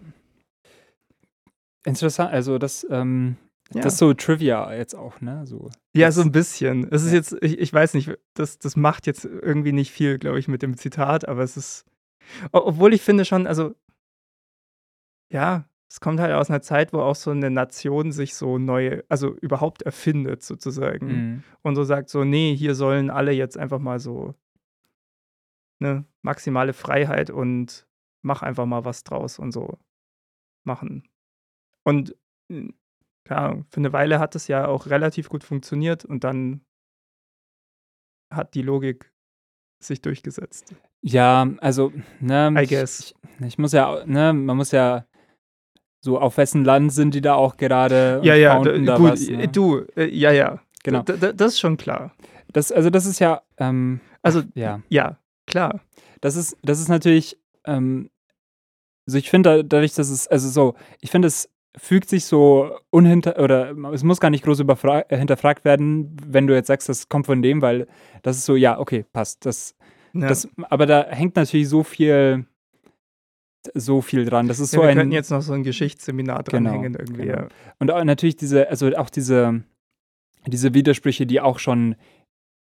Interessant, 1.85 2.33
also 2.33 2.59
das, 2.59 2.87
ähm, 2.91 3.37
Ja. 3.73 3.81
das 3.81 3.95
ist 3.95 3.99
so 4.01 4.13
Trivia 4.13 4.75
jetzt 4.75 4.95
auch, 4.95 5.21
ne? 5.21 5.47
So. 5.47 5.71
Ja, 5.97 6.13
so 6.13 6.21
ein 6.21 6.31
bisschen. 6.33 6.87
Es 6.93 7.03
ist 7.03 7.11
Ja. 7.13 7.17
jetzt, 7.17 7.37
ich, 7.41 7.59
ich 7.59 7.73
weiß 7.73 7.95
nicht, 7.95 8.11
das, 8.35 8.59
das 8.59 8.77
macht 8.77 9.07
jetzt 9.07 9.25
irgendwie 9.25 9.73
nicht 9.73 9.91
viel, 9.91 10.19
glaube 10.19 10.39
ich, 10.39 10.47
mit 10.49 10.63
dem 10.63 10.77
Zitat, 10.77 11.27
aber 11.27 11.43
es 11.43 11.57
ist, 11.57 11.87
obwohl 12.53 12.93
ich 12.93 13.01
finde 13.03 13.25
schon, 13.25 13.47
also, 13.47 13.75
ja, 15.31 15.65
es 15.93 16.01
kommt 16.01 16.21
halt 16.21 16.33
aus 16.33 16.49
einer 16.49 16.63
Zeit, 16.63 16.95
wo 16.95 17.01
auch 17.01 17.15
so 17.15 17.33
eine 17.33 17.51
Nation 17.51 18.13
sich 18.13 18.35
so 18.35 18.57
neu, 18.57 19.03
also 19.11 19.37
überhaupt 19.37 19.83
erfindet 19.83 20.43
sozusagen 20.43 21.07
Mhm. 21.07 21.43
und 21.61 21.75
so 21.77 21.85
sagt 21.85 22.09
so, 22.09 22.25
nee, 22.25 22.57
hier 22.57 22.75
sollen 22.75 23.11
alle 23.11 23.33
jetzt 23.33 23.59
einfach 23.59 23.79
mal 23.79 23.99
so, 24.01 24.35
ne, 25.81 26.07
maximale 26.23 26.73
Freiheit 26.73 27.29
und 27.29 27.87
mach 28.23 28.41
einfach 28.41 28.65
mal 28.65 28.87
was 28.87 29.05
draus 29.05 29.39
und 29.39 29.53
so 29.53 29.79
machen. 30.65 31.07
Und 31.85 32.17
mh, 32.49 32.73
keine 33.25 33.41
Ahnung, 33.41 33.67
für 33.69 33.77
eine 33.81 33.93
Weile 33.93 34.19
hat 34.19 34.35
es 34.35 34.49
ja 34.49 34.69
auch 34.69 34.87
relativ 34.87 35.29
gut 35.29 35.45
funktioniert 35.45 36.07
und 36.07 36.25
dann 36.25 36.65
hat 38.31 38.55
die 38.55 38.63
Logik 38.63 39.13
sich 39.79 40.01
durchgesetzt. 40.01 40.75
Ja, 41.03 41.51
also, 41.59 41.93
ne, 42.21 42.51
ich. 42.63 42.73
Ich, 42.73 43.15
ich 43.47 43.59
muss 43.59 43.73
ja, 43.73 44.07
ne, 44.07 44.33
man 44.33 44.57
muss 44.57 44.71
ja 44.71 45.07
so, 46.05 46.19
auf 46.19 46.37
wessen 46.37 46.65
Land 46.65 46.93
sind 46.93 47.15
die 47.15 47.21
da 47.21 47.35
auch 47.35 47.57
gerade 47.57 48.21
Ja, 48.23 48.35
ja, 48.35 48.59
da, 48.61 48.97
gut, 48.97 49.11
was, 49.13 49.29
ne? 49.29 49.45
äh, 49.45 49.49
du, 49.49 49.79
äh, 49.97 50.07
ja, 50.07 50.33
ja. 50.33 50.61
Genau. 50.83 51.03
D 51.03 51.33
das 51.35 51.53
ist 51.53 51.61
schon 51.61 51.77
klar. 51.77 52.13
Das, 52.53 52.73
also 52.73 52.91
das 52.91 53.07
ist 53.07 53.21
ja, 53.21 53.43
ähm, 53.59 54.01
Also, 54.21 54.43
ja, 54.55 54.81
ja, 54.89 55.17
klar. 55.47 55.81
das 56.21 56.35
ist, 56.37 56.57
das 56.63 56.81
ist 56.81 56.89
natürlich, 56.89 57.39
ähm, 57.65 58.11
also 59.07 59.17
ich 59.19 59.31
finde 59.31 59.59
da- 59.59 59.63
dadurch, 59.63 59.95
dass 59.95 60.11
es, 60.11 60.27
also 60.27 60.49
so, 60.49 60.75
ich 61.01 61.11
finde 61.11 61.29
es 61.29 61.49
fügt 61.79 62.09
sich 62.11 62.27
so 62.27 62.71
unhinter, 62.91 63.39
oder 63.39 63.71
es 63.95 64.03
muss 64.03 64.21
gar 64.21 64.29
nicht 64.31 64.45
groß 64.45 64.61
äh, 64.61 65.17
hinterfragt 65.17 65.65
werden, 65.65 66.15
wenn 66.27 66.47
du 66.47 66.55
jetzt 66.55 66.67
sagst, 66.67 66.89
das 66.89 67.09
kommt 67.09 67.25
von 67.27 67.41
dem, 67.43 67.63
weil 67.63 67.87
das 68.23 68.37
ist 68.37 68.45
so, 68.45 68.57
ja, 68.57 68.79
okay, 68.79 69.05
passt, 69.13 69.47
das, 69.47 69.75
Ja. 70.13 70.27
das, 70.29 70.49
aber 70.69 70.85
da 70.85 71.07
hängt 71.07 71.37
natürlich 71.37 71.69
so 71.71 71.83
viel, 71.85 72.45
so 73.75 74.01
viel 74.01 74.25
dran, 74.25 74.49
das 74.49 74.61
ist 74.61 74.73
ja, 74.73 74.79
so 74.79 74.83
wir 74.83 74.91
ein, 74.91 74.97
könnten 74.97 75.13
jetzt 75.13 75.31
noch 75.31 75.43
so 75.43 75.53
ein 75.53 75.63
Geschichtsseminar 75.63 76.43
Genau, 76.45 76.71
dranhängen 76.71 76.95
irgendwie. 76.95 77.23
genau. 77.23 77.43
Ja. 77.43 77.49
Und 77.79 77.91
auch 77.91 78.03
natürlich 78.05 78.37
diese, 78.37 78.69
also 78.69 78.89
auch 78.97 79.11
diese, 79.11 79.63
diese 80.47 80.75
Widersprüche, 80.75 81.27
die 81.27 81.41
auch 81.41 81.59
schon 81.59 81.97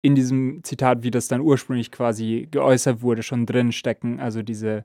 in 0.03 0.15
diesem 0.15 0.65
Zitat, 0.65 1.03
wie 1.05 1.11
das 1.11 1.29
dann 1.29 1.41
ursprünglich 1.41 1.93
quasi 1.93 2.49
geäußert 2.51 3.03
wurde, 3.03 3.23
schon 3.23 3.47
drin 3.47 3.73
stecken. 3.73 4.21
Also 4.21 4.43
diese, 4.43 4.85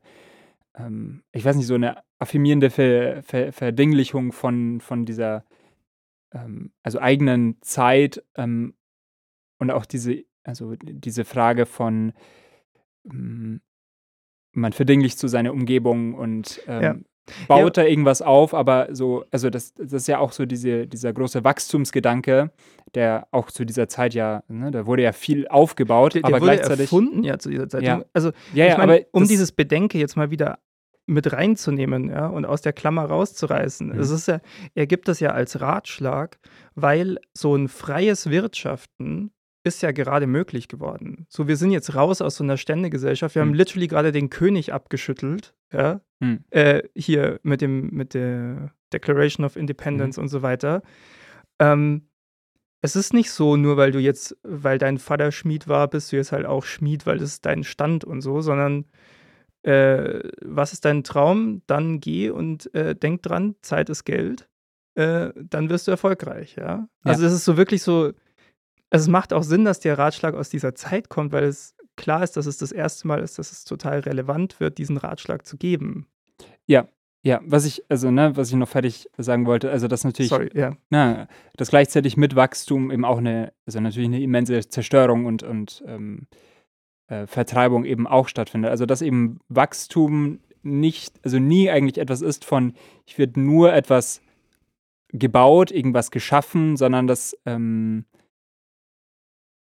ähm, 0.76 1.24
ich 1.32 1.43
weiß 1.43 1.55
nicht, 1.55 1.66
so 1.68 1.74
eine 1.74 2.03
affirmierende 2.20 2.70
Ver, 2.70 3.24
Ver, 3.24 3.51
Verdinglichung 3.51 4.32
von, 4.32 4.80
von 4.80 5.05
dieser, 5.05 5.43
ähm, 6.32 6.72
also 6.84 6.99
eigenen 6.99 7.58
Zeit 7.62 8.24
ähm, 8.36 8.76
und 9.58 9.72
auch 9.72 9.86
diese, 9.86 10.24
also 10.43 10.76
diese 10.82 11.26
Frage 11.26 11.66
von, 11.66 12.14
ähm, 13.05 13.62
man 14.58 14.74
verdinglicht 14.74 15.20
so 15.20 15.28
seine 15.28 15.53
Umgebung 15.53 16.14
und 16.14 16.62
ähm, 16.68 16.82
Ja. 16.84 16.95
baut 17.47 17.78
da 17.78 17.84
irgendwas 17.84 18.22
auf, 18.22 18.53
aber 18.53 18.88
so, 18.91 19.26
also 19.32 19.49
das, 19.49 19.74
das 19.74 19.93
ist 19.93 20.08
ja 20.08 20.20
auch 20.20 20.32
so 20.32 20.45
diese, 20.45 20.88
dieser 20.88 21.14
große 21.14 21.43
Wachstumsgedanke, 21.43 22.51
der 22.95 23.28
auch 23.32 23.51
zu 23.51 23.66
dieser 23.66 23.88
Zeit 23.89 24.14
ja, 24.14 24.43
ne, 24.47 24.72
da 24.72 24.86
wurde 24.86 25.03
ja 25.03 25.12
viel 25.12 25.47
aufgebaut, 25.47 26.16
Der, 26.16 26.22
der 26.22 26.28
aber 26.30 26.41
wurde 26.41 26.53
gleichzeitig. 26.55 26.82
erfunden 26.86 27.24
ja 27.24 27.38
zu 27.38 27.49
dieser 27.49 27.68
Zeit. 27.70 27.84
Ja. 27.84 28.03
Also 28.14 28.32
Ja, 28.53 28.66
ja, 28.66 28.74
ich 28.74 28.80
aber 28.80 28.99
um 29.12 29.28
dieses 29.28 29.51
Bedenke 29.51 29.97
jetzt 29.97 30.16
mal 30.16 30.32
wieder 30.32 30.60
mit 31.05 31.32
reinzunehmen 31.32 32.10
ja, 32.10 32.28
und 32.28 32.45
aus 32.45 32.62
der 32.62 32.74
Klammer 32.74 33.05
rauszureißen. 33.05 33.88
Mhm. 33.93 33.99
Es 33.99 34.10
ist 34.10 34.28
ja, 34.28 34.39
er 34.76 34.88
gibt 34.88 35.08
das 35.08 35.20
ja 35.22 35.32
als 35.32 35.62
Ratschlag, 35.62 36.38
weil 36.76 37.18
so 37.34 37.55
ein 37.55 37.68
freies 37.70 38.30
Wirtschaften 38.30 39.32
ist 39.68 39.82
ja 39.82 39.91
gerade 39.91 40.28
möglich 40.28 40.68
geworden. 40.68 41.26
So, 41.30 41.47
wir 41.47 41.57
sind 41.57 41.72
jetzt 41.72 41.93
raus 41.95 42.22
aus 42.22 42.36
so 42.38 42.43
einer 42.43 42.57
Ständegesellschaft. 42.57 43.36
Wir 43.36 43.41
haben 43.41 43.49
Mhm. 43.49 43.55
literally 43.55 43.88
gerade 43.88 44.11
den 44.11 44.30
König 44.30 44.74
abgeschüttelt, 44.74 45.53
ja, 45.72 46.01
Hm. 46.22 46.43
äh, 46.49 46.84
hier 46.95 47.39
mit 47.43 47.61
dem 47.61 47.89
mit 47.91 48.13
der 48.13 48.72
Declaration 48.93 49.45
of 49.45 49.55
Independence 49.55 50.18
und 50.18 50.30
so 50.30 50.41
weiter. 50.41 50.82
Ähm, 51.59 52.07
es 52.82 52.95
ist 52.95 53.13
nicht 53.13 53.32
so, 53.32 53.57
nur 53.57 53.76
weil 53.78 53.91
du 53.91 53.99
jetzt, 53.99 54.38
weil 54.43 54.78
dein 54.78 54.97
Vater 54.99 55.32
Schmied 55.32 55.68
war, 55.68 55.88
bist 55.88 56.11
du 56.11 56.15
jetzt 56.15 56.32
halt 56.32 56.45
auch 56.45 56.63
Schmied, 56.63 57.05
weil 57.05 57.18
das 57.18 57.30
ist 57.32 57.45
dein 57.45 57.63
Stand 57.63 58.05
und 58.05 58.22
so, 58.22 58.41
sondern 58.41 58.86
äh, 59.63 60.30
was 60.41 60.74
ist 60.74 60.86
dein 60.86 61.03
Traum? 61.03 61.61
Dann 61.68 61.99
geh 61.99 62.30
und 62.30 62.74
äh, 62.74 62.95
denk 62.95 63.24
dran, 63.24 63.55
Zeit 63.61 63.89
ist 63.89 64.05
Geld. 64.05 64.47
Äh, 64.95 65.32
dann 65.36 65.70
wirst 65.70 65.88
du 65.88 65.91
erfolgreich, 65.91 66.55
ja. 66.55 66.88
Also 67.03 67.26
es 67.26 67.34
ist 67.34 67.45
so 67.45 67.57
wirklich 67.57 67.84
so, 67.84 68.13
also 68.89 69.03
es 69.03 69.09
macht 69.09 69.33
auch 69.33 69.43
Sinn, 69.43 69.65
dass 69.65 69.79
der 69.79 69.97
Ratschlag 69.97 70.33
aus 70.33 70.49
dieser 70.49 70.75
Zeit 70.75 71.09
kommt, 71.09 71.31
weil 71.31 71.45
es 71.45 71.75
klar 71.95 72.23
ist, 72.23 72.38
dass 72.38 72.45
es 72.45 72.57
das 72.57 72.71
erste 72.71 73.07
Mal 73.07 73.21
ist, 73.21 73.39
dass 73.39 73.51
es 73.51 73.63
total 73.63 73.99
relevant 73.99 74.59
wird, 74.59 74.77
diesen 74.77 74.97
Ratschlag 74.97 75.45
zu 75.45 75.57
geben. 75.57 76.07
Ja, 77.27 77.41
was 77.43 77.65
ich, 77.65 77.83
also, 77.89 78.09
ne, 78.09 78.38
was 78.38 78.49
ich 78.49 78.55
noch 78.55 78.69
fertig 78.69 79.09
sagen 79.17 79.47
wollte, 79.47 79.69
also 79.69 79.89
das 79.89 80.05
natürlich, 80.05 80.29
Sorry, 80.29 80.49
ja. 80.53 80.77
na, 80.89 81.27
dass 81.57 81.71
gleichzeitig 81.71 82.15
mit 82.15 82.38
Wachstum 82.38 82.89
eben 82.89 83.03
auch 83.03 83.17
eine, 83.17 83.51
also 83.65 83.81
natürlich 83.81 84.07
eine 84.07 84.21
immense 84.21 84.69
Zerstörung 84.69 85.25
und, 85.25 85.43
und 85.43 85.83
ähm, 85.88 86.27
äh, 87.07 87.27
Vertreibung 87.27 87.83
eben 87.83 88.07
auch 88.07 88.29
stattfindet. 88.29 88.71
Also 88.71 88.85
dass 88.85 89.01
eben 89.01 89.39
Wachstum 89.49 90.39
nicht, 90.63 91.19
also 91.23 91.38
nie 91.38 91.69
eigentlich 91.69 91.97
etwas 91.97 92.21
ist 92.21 92.45
von, 92.45 92.73
ich 93.05 93.17
wird 93.17 93.35
nur 93.35 93.73
etwas 93.73 94.21
gebaut, 95.09 95.71
irgendwas 95.71 96.11
geschaffen, 96.11 96.77
sondern 96.77 97.07
dass 97.07 97.35
ähm, 97.45 98.05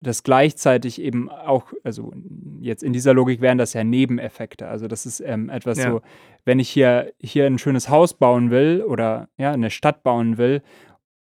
das 0.00 0.22
gleichzeitig 0.22 1.00
eben 1.00 1.28
auch, 1.28 1.72
also 1.82 2.12
jetzt 2.60 2.82
in 2.82 2.92
dieser 2.92 3.14
Logik 3.14 3.40
wären 3.40 3.58
das 3.58 3.72
ja 3.72 3.82
Nebeneffekte. 3.82 4.68
Also 4.68 4.86
das 4.86 5.06
ist 5.06 5.20
ähm, 5.20 5.48
etwas 5.48 5.78
Ja. 5.78 5.90
so, 5.90 6.00
wenn 6.44 6.60
ich 6.60 6.68
hier, 6.68 7.12
hier 7.20 7.46
ein 7.46 7.58
schönes 7.58 7.88
Haus 7.88 8.14
bauen 8.14 8.50
will 8.50 8.84
oder 8.86 9.28
ja, 9.36 9.52
eine 9.52 9.70
Stadt 9.70 10.02
bauen 10.02 10.38
will 10.38 10.62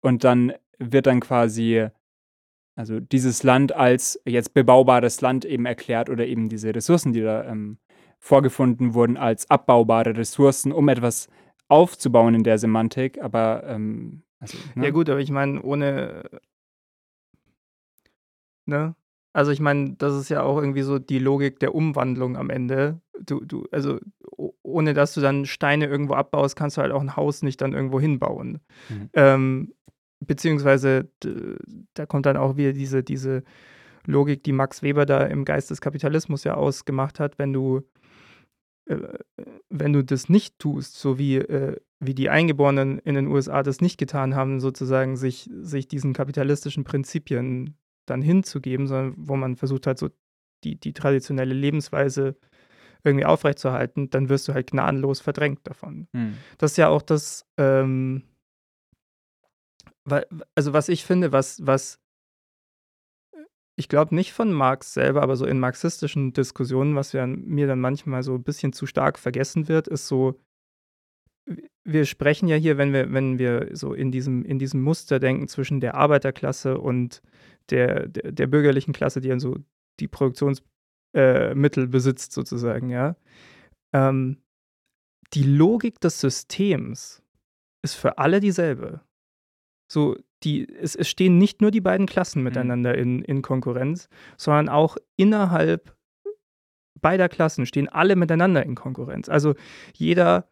und 0.01 0.25
dann 0.25 0.53
wird 0.79 1.07
dann 1.07 1.21
quasi, 1.21 1.87
also 2.75 3.01
dieses 3.01 3.43
Land 3.43 3.73
als 3.75 4.21
jetzt 4.27 4.53
bebaubares 4.53 5.23
Land 5.23 5.45
eben 5.47 5.65
erklärt 5.65 6.11
oder 6.11 6.27
eben 6.27 6.49
diese 6.51 6.75
Ressourcen, 6.75 7.15
die 7.15 7.23
da 7.23 7.45
ähm, 7.45 7.79
vorgefunden 8.19 8.93
wurden, 8.93 9.17
als 9.17 9.49
abbaubare 9.51 10.17
Ressourcen, 10.17 10.73
um 10.73 10.89
etwas 10.89 11.29
aufzubauen 11.69 12.35
in 12.35 12.45
der 12.45 12.59
Semantik, 12.59 13.21
aber 13.23 13.65
ähm, 13.67 14.23
also, 14.39 14.59
ne? 14.75 14.85
Ja, 14.85 14.91
gut, 14.91 15.09
aber 15.09 15.21
ich 15.21 15.31
meine, 15.31 15.63
ohne. 15.63 16.25
Ne? 18.67 18.95
Also, 19.33 19.51
ich 19.51 19.61
meine, 19.61 19.95
das 19.97 20.15
ist 20.15 20.29
ja 20.29 20.43
auch 20.43 20.59
irgendwie 20.59 20.83
so 20.83 20.99
die 20.99 21.19
Logik 21.19 21.61
der 21.61 21.75
Umwandlung 21.75 22.37
am 22.37 22.51
Ende. 22.51 23.01
Du, 23.21 23.45
du, 23.45 23.67
also, 23.71 23.99
ohne 24.63 24.95
dass 24.95 25.15
du 25.15 25.21
dann 25.21 25.47
Steine 25.47 25.87
irgendwo 25.87 26.15
abbaust, 26.15 26.57
kannst 26.57 26.77
du 26.77 26.83
halt 26.83 26.93
auch 26.93 27.03
ein 27.03 27.17
Haus 27.17 27.43
nicht 27.43 27.61
dann 27.61 27.73
irgendwo 27.73 28.01
hinbauen. 28.01 28.61
Mhm. 28.89 29.11
Ähm, 29.15 29.75
beziehungsweise, 30.21 31.11
da 31.95 32.07
kommt 32.07 32.27
dann 32.27 32.37
auch 32.37 32.57
wieder 32.57 32.73
diese, 32.73 33.03
diese 33.03 33.43
Logik, 34.07 34.43
die 34.45 34.53
Max 34.53 34.83
Weber 34.83 35.05
da 35.05 35.25
im 35.25 35.45
Geist 35.45 35.71
des 35.71 35.81
Kapitalismus 35.81 36.45
ja 36.45 36.55
ausgemacht 36.55 37.21
hat, 37.21 37.39
wenn 37.39 37.53
du 37.53 37.83
äh, 38.87 39.19
wenn 39.69 39.93
du 39.93 40.05
das 40.05 40.29
nicht 40.29 40.59
tust, 40.59 40.97
so 40.99 41.19
wie, 41.19 41.37
äh, 41.37 41.77
wie 42.01 42.15
die 42.15 42.31
Eingeborenen 42.31 42.99
in 43.01 43.15
den 43.15 43.27
USA 43.27 43.63
das 43.63 43.81
nicht 43.81 43.99
getan 43.99 44.35
haben, 44.35 44.61
sozusagen 44.61 45.17
sich, 45.17 45.51
sich 45.61 45.89
diesen 45.89 46.13
kapitalistischen 46.13 46.85
Prinzipien 46.85 47.77
dann 48.07 48.23
hinzugeben, 48.23 48.87
sondern 48.87 49.15
wo 49.17 49.37
man 49.37 49.57
versucht 49.57 49.87
hat, 49.87 49.99
so 49.99 50.09
die, 50.65 50.79
die 50.79 50.93
traditionelle 50.93 51.55
Lebensweise 51.55 52.37
irgendwie 53.05 53.27
aufrechtzuerhalten, 53.27 54.11
dann 54.11 54.29
wirst 54.29 54.49
du 54.49 54.55
halt 54.55 54.71
gnadenlos 54.71 55.21
verdrängt 55.21 55.61
davon. 55.65 56.09
Hm. 56.13 56.35
Das 56.59 56.73
ist 56.73 56.77
ja 56.77 56.89
auch 56.89 57.03
das, 57.03 57.47
ähm, 57.57 58.23
weil, 60.05 60.27
also 60.55 60.73
was 60.73 60.89
ich 60.89 61.05
finde, 61.05 61.33
was, 61.33 61.65
was 61.65 62.01
ich 63.77 63.89
glaube 63.89 64.15
nicht 64.15 64.33
von 64.33 64.53
Marx 64.53 64.95
selber, 64.95 65.23
aber 65.23 65.37
so 65.37 65.45
in 65.45 65.61
marxistischen 65.61 66.33
Diskussionen, 66.33 66.97
was 66.97 67.13
ja 67.13 67.27
mir 67.27 67.67
dann 67.67 67.81
manchmal 67.81 68.23
so 68.23 68.35
ein 68.35 68.43
bisschen 68.43 68.73
zu 68.73 68.87
stark 68.87 69.19
vergessen 69.19 69.69
wird, 69.69 69.87
ist 69.87 70.09
so, 70.09 70.41
wir 71.85 72.05
sprechen 72.05 72.49
ja 72.49 72.57
hier, 72.57 72.79
wenn 72.79 72.93
wir, 72.93 73.13
wenn 73.13 73.39
wir 73.39 73.71
so 73.73 73.95
in 73.95 74.11
diesem, 74.11 74.45
in 74.45 74.59
diesem 74.59 74.83
Muster 74.83 75.21
denken 75.21 75.49
zwischen 75.49 75.81
der 75.81 75.95
Arbeiterklasse 75.95 76.79
und 76.79 77.23
der, 77.71 78.09
der, 78.09 78.33
der 78.33 78.47
bürgerlichen 78.47 78.93
Klasse, 78.93 79.21
die 79.21 79.29
dann 79.29 79.41
so 79.41 79.57
die 80.01 80.09
Produktionsmittel 80.09 81.85
äh, 81.85 81.87
besitzt, 81.87 82.33
sozusagen, 82.33 82.91
ja. 82.91 83.17
Ähm, 83.93 84.39
die 85.35 85.45
Logik 85.45 86.01
des 86.01 86.21
Systems 86.21 87.23
ist 87.83 87.95
für 87.95 88.19
alle 88.19 88.41
dieselbe. 88.41 89.01
So, 89.91 90.17
die, 90.43 90.69
es, 90.69 90.95
es 90.97 91.09
stehen 91.09 91.39
nicht 91.39 91.61
nur 91.61 91.71
die 91.71 91.81
beiden 91.81 92.07
Klassen 92.07 92.43
miteinander 92.43 92.97
in, 92.97 93.23
in 93.23 93.43
Konkurrenz, 93.43 94.09
sondern 94.37 94.69
auch 94.69 94.97
innerhalb 95.17 95.97
beider 97.01 97.29
Klassen 97.29 97.67
stehen 97.67 97.89
alle 97.89 98.17
miteinander 98.17 98.65
in 98.65 98.75
Konkurrenz. 98.75 99.29
Also 99.29 99.55
jeder, 99.95 100.49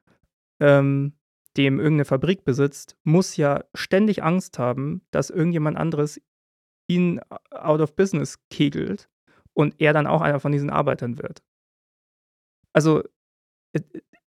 ähm, 0.60 1.14
dem 1.56 1.78
irgendeine 1.78 2.04
Fabrik 2.04 2.44
besitzt, 2.44 2.96
muss 3.04 3.36
ja 3.36 3.64
ständig 3.74 4.22
Angst 4.22 4.58
haben, 4.58 5.02
dass 5.10 5.30
irgendjemand 5.30 5.76
anderes 5.76 6.20
ihn 6.88 7.20
out 7.50 7.80
of 7.80 7.94
business 7.96 8.38
kegelt 8.50 9.08
und 9.52 9.74
er 9.78 9.92
dann 9.92 10.06
auch 10.06 10.20
einer 10.20 10.40
von 10.40 10.52
diesen 10.52 10.70
Arbeitern 10.70 11.18
wird. 11.18 11.42
Also 12.72 13.04
äh, 13.72 13.80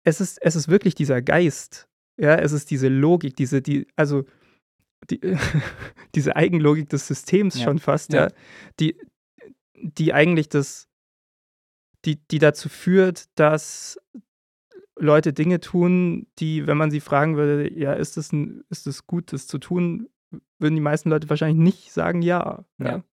es 0.04 0.22
ist, 0.22 0.40
es 0.42 0.56
ist 0.56 0.68
wirklich 0.68 0.94
dieser 0.96 1.22
Geist, 1.22 1.88
ja, 2.18 2.36
es 2.36 2.52
ist 2.52 2.70
diese 2.70 2.90
Logik, 2.90 3.36
diese, 3.36 3.62
die, 3.62 3.88
also 3.96 4.26
die, 5.10 5.20
diese 6.16 6.36
Eigenlogik 6.36 6.90
des 6.90 7.08
Systems 7.08 7.56
Ja. 7.56 7.64
schon 7.64 7.80
fast, 7.80 8.14
Ja. 8.14 8.26
ja, 8.28 8.32
die, 8.80 8.98
die 9.76 10.14
eigentlich 10.14 10.50
das, 10.50 10.88
die, 12.06 12.18
die 12.28 12.40
dazu 12.40 12.70
führt, 12.70 13.28
dass 13.40 14.00
Leute 14.98 15.34
Dinge 15.34 15.60
tun, 15.60 16.28
die, 16.40 16.68
wenn 16.68 16.78
man 16.78 16.92
sie 16.92 17.02
fragen 17.02 17.36
würde, 17.36 17.72
ja, 17.74 17.94
ist 17.94 18.18
es 18.18 18.32
ein, 18.32 18.64
ist 18.70 18.88
es 18.88 19.08
gut, 19.08 19.34
das 19.34 19.48
zu 19.48 19.58
tun, 19.58 20.10
würden 20.60 20.76
die 20.76 20.82
meisten 20.82 21.10
Leute 21.10 21.30
wahrscheinlich 21.30 21.62
nicht 21.62 21.92
sagen 21.92 22.22
ja. 22.22 22.66
ja. 22.78 22.86
Ja. 22.86 23.04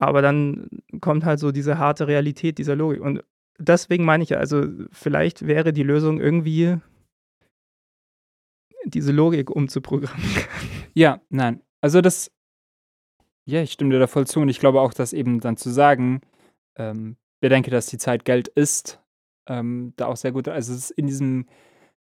Aber 0.00 0.22
dann 0.22 0.68
kommt 1.00 1.24
halt 1.24 1.38
so 1.38 1.52
diese 1.52 1.78
harte 1.78 2.08
Realität 2.08 2.58
dieser 2.58 2.74
Logik. 2.74 3.02
Und 3.02 3.22
deswegen 3.58 4.04
meine 4.04 4.22
ich 4.22 4.30
ja, 4.30 4.38
also 4.38 4.64
vielleicht 4.90 5.46
wäre 5.46 5.72
die 5.72 5.82
Lösung 5.82 6.18
irgendwie 6.20 6.78
diese 8.84 9.12
Logik 9.12 9.50
umzuprogrammieren. 9.50 10.44
Ja, 10.92 11.20
nein. 11.28 11.62
Also 11.80 12.00
das, 12.00 12.32
ja, 13.46 13.62
ich 13.62 13.70
stimme 13.70 13.92
dir 13.92 14.00
da 14.00 14.08
voll 14.08 14.26
zu 14.26 14.40
und 14.40 14.48
ich 14.48 14.58
glaube 14.58 14.80
auch, 14.80 14.92
dass 14.92 15.12
eben 15.12 15.38
dann 15.38 15.56
zu 15.56 15.70
sagen, 15.70 16.20
ähm, 16.76 17.16
bedenke, 17.40 17.70
dass 17.70 17.86
die 17.86 17.96
Zeit 17.96 18.24
Geld 18.24 18.48
ist, 18.48 19.00
ähm, 19.50 19.92
da 19.96 20.06
auch 20.06 20.16
sehr 20.16 20.32
gut, 20.32 20.48
also 20.48 20.72
es 20.72 20.78
ist 20.84 20.90
in 20.92 21.06
diesem 21.06 21.46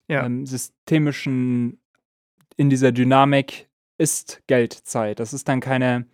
Ja. 0.08 0.24
ähm, 0.24 0.46
systemischen, 0.46 1.80
in 2.56 2.70
dieser 2.70 2.92
Dynamik 2.92 3.68
ist 3.98 4.42
Geld 4.46 4.72
Zeit. 4.72 5.20
Das 5.20 5.32
ist 5.32 5.48
dann 5.48 5.60
keine, 5.60 6.06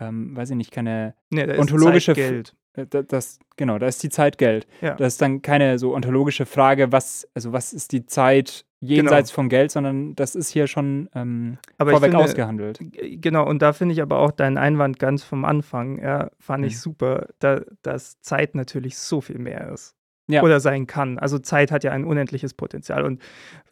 ähm, 0.00 0.36
weiß 0.36 0.50
ich 0.50 0.56
nicht, 0.56 0.70
keine, 0.72 1.14
Nee, 1.30 1.46
da 1.46 1.58
Ontologische 1.58 2.12
F- 2.12 2.16
Geld. 2.16 2.56
äh, 2.74 2.86
da- 2.86 3.02
das, 3.02 3.38
genau, 3.56 3.78
da 3.78 3.86
ist 3.86 4.02
die 4.02 4.08
Zeit 4.10 4.38
Geld. 4.38 4.66
Ja. 4.80 4.94
Das 4.94 5.14
ist 5.14 5.22
dann 5.22 5.42
keine 5.42 5.78
so 5.78 5.94
ontologische 5.94 6.46
Frage, 6.46 6.92
was, 6.92 7.28
also 7.34 7.52
was 7.52 7.72
ist 7.72 7.92
die 7.92 8.06
Zeit 8.06 8.64
jenseits 8.80 9.30
von 9.30 9.48
Geld, 9.48 9.70
sondern 9.72 10.14
das 10.14 10.34
ist 10.34 10.50
hier 10.50 10.66
schon 10.66 11.08
ähm, 11.14 11.58
ich 11.72 11.76
vorweg 11.78 12.00
finde, 12.10 12.18
ausgehandelt. 12.18 12.78
Genau, 12.80 13.46
und 13.48 13.60
da 13.62 13.72
finde 13.72 13.94
ich 13.94 14.02
aber 14.02 14.18
auch 14.18 14.30
deinen 14.32 14.58
Einwand 14.58 14.98
ganz 14.98 15.24
vom 15.24 15.44
Anfang, 15.44 16.00
ja, 16.00 16.30
fand 16.38 16.64
ich 16.64 16.74
Mhm. 16.74 16.78
super, 16.78 17.28
da, 17.38 17.62
dass 17.82 18.20
Zeit 18.20 18.54
natürlich 18.54 18.98
so 18.98 19.20
viel 19.20 19.38
mehr 19.38 19.72
ist. 19.72 19.94
Ja. 20.28 20.42
Oder 20.42 20.58
sein 20.60 20.86
kann. 20.86 21.18
Also 21.18 21.38
Zeit 21.38 21.70
hat 21.70 21.84
ja 21.84 21.92
ein 21.92 22.04
unendliches 22.04 22.52
Potenzial. 22.54 23.04
Und 23.04 23.22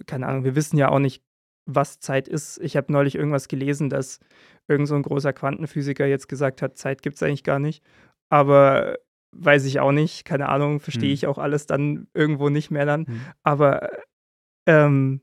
keine 0.06 0.26
Ahnung, 0.26 0.44
wir 0.44 0.54
wissen 0.54 0.76
ja 0.76 0.88
auch 0.88 1.00
nicht, 1.00 1.22
was 1.66 1.98
Zeit 1.98 2.28
ist. 2.28 2.58
Ich 2.60 2.76
habe 2.76 2.92
neulich 2.92 3.14
irgendwas 3.16 3.48
gelesen, 3.48 3.90
dass 3.90 4.20
irgend 4.68 4.86
so 4.86 4.94
ein 4.94 5.02
großer 5.02 5.32
Quantenphysiker 5.32 6.06
jetzt 6.06 6.28
gesagt 6.28 6.62
hat, 6.62 6.76
Zeit 6.76 7.02
gibt 7.02 7.16
es 7.16 7.22
eigentlich 7.22 7.42
gar 7.44 7.58
nicht. 7.58 7.82
Aber 8.30 8.96
weiß 9.36 9.64
ich 9.64 9.80
auch 9.80 9.90
nicht, 9.92 10.24
keine 10.24 10.48
Ahnung, 10.48 10.78
verstehe 10.78 11.08
Hm. 11.08 11.14
ich 11.14 11.26
auch 11.26 11.38
alles 11.38 11.66
dann 11.66 12.06
irgendwo 12.14 12.50
nicht 12.50 12.70
mehr 12.70 12.86
dann. 12.86 13.06
Hm. 13.06 13.20
Aber 13.42 13.88
ähm, 14.66 15.20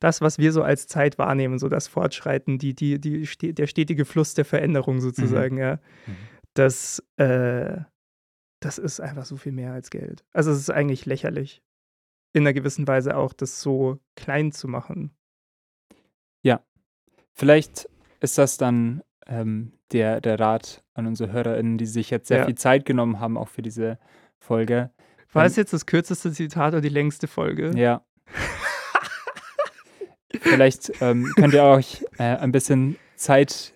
das, 0.00 0.20
was 0.22 0.38
wir 0.38 0.52
so 0.52 0.62
als 0.62 0.86
Zeit 0.86 1.18
wahrnehmen, 1.18 1.58
so 1.58 1.68
das 1.68 1.88
Fortschreiten, 1.88 2.58
die, 2.58 2.74
die, 2.74 2.98
die, 3.00 3.26
der 3.54 3.66
stetige 3.66 4.04
Fluss 4.04 4.34
der 4.34 4.44
Veränderung 4.44 5.00
sozusagen, 5.00 5.58
ja, 5.58 5.74
Mhm. 6.06 6.16
das, 6.54 7.02
äh, 7.16 7.78
das 8.64 8.78
ist 8.78 9.00
einfach 9.00 9.24
so 9.24 9.36
viel 9.36 9.52
mehr 9.52 9.72
als 9.72 9.90
Geld. 9.90 10.24
Also 10.32 10.50
es 10.50 10.58
ist 10.58 10.70
eigentlich 10.70 11.06
lächerlich, 11.06 11.62
in 12.32 12.42
einer 12.42 12.52
gewissen 12.52 12.86
Weise 12.88 13.16
auch 13.16 13.32
das 13.32 13.60
so 13.60 13.98
klein 14.16 14.52
zu 14.52 14.68
machen. 14.68 15.14
Vielleicht 17.36 17.88
ist 18.20 18.38
das 18.38 18.58
dann 18.58 19.02
ähm, 19.26 19.72
der, 19.90 20.20
der 20.20 20.38
Rat 20.38 20.84
an 20.94 21.08
unsere 21.08 21.32
HörerInnen, 21.32 21.78
die 21.78 21.86
sich 21.86 22.10
jetzt 22.10 22.28
sehr 22.28 22.38
Ja. 22.38 22.44
viel 22.44 22.54
Zeit 22.54 22.86
genommen 22.86 23.18
haben, 23.18 23.36
auch 23.36 23.48
für 23.48 23.60
diese 23.60 23.98
Folge. 24.38 24.92
War 25.32 25.44
es 25.44 25.56
jetzt 25.56 25.72
das 25.72 25.84
kürzeste 25.86 26.30
Zitat 26.30 26.74
oder 26.74 26.80
die 26.80 26.88
längste 26.90 27.26
Folge? 27.26 27.72
Ja. 27.74 28.04
Vielleicht 30.40 30.92
ähm, 31.00 31.32
könnt 31.34 31.54
ihr 31.54 31.64
euch 31.64 32.04
äh, 32.18 32.22
ein 32.22 32.52
bisschen 32.52 32.96
Zeit 33.16 33.74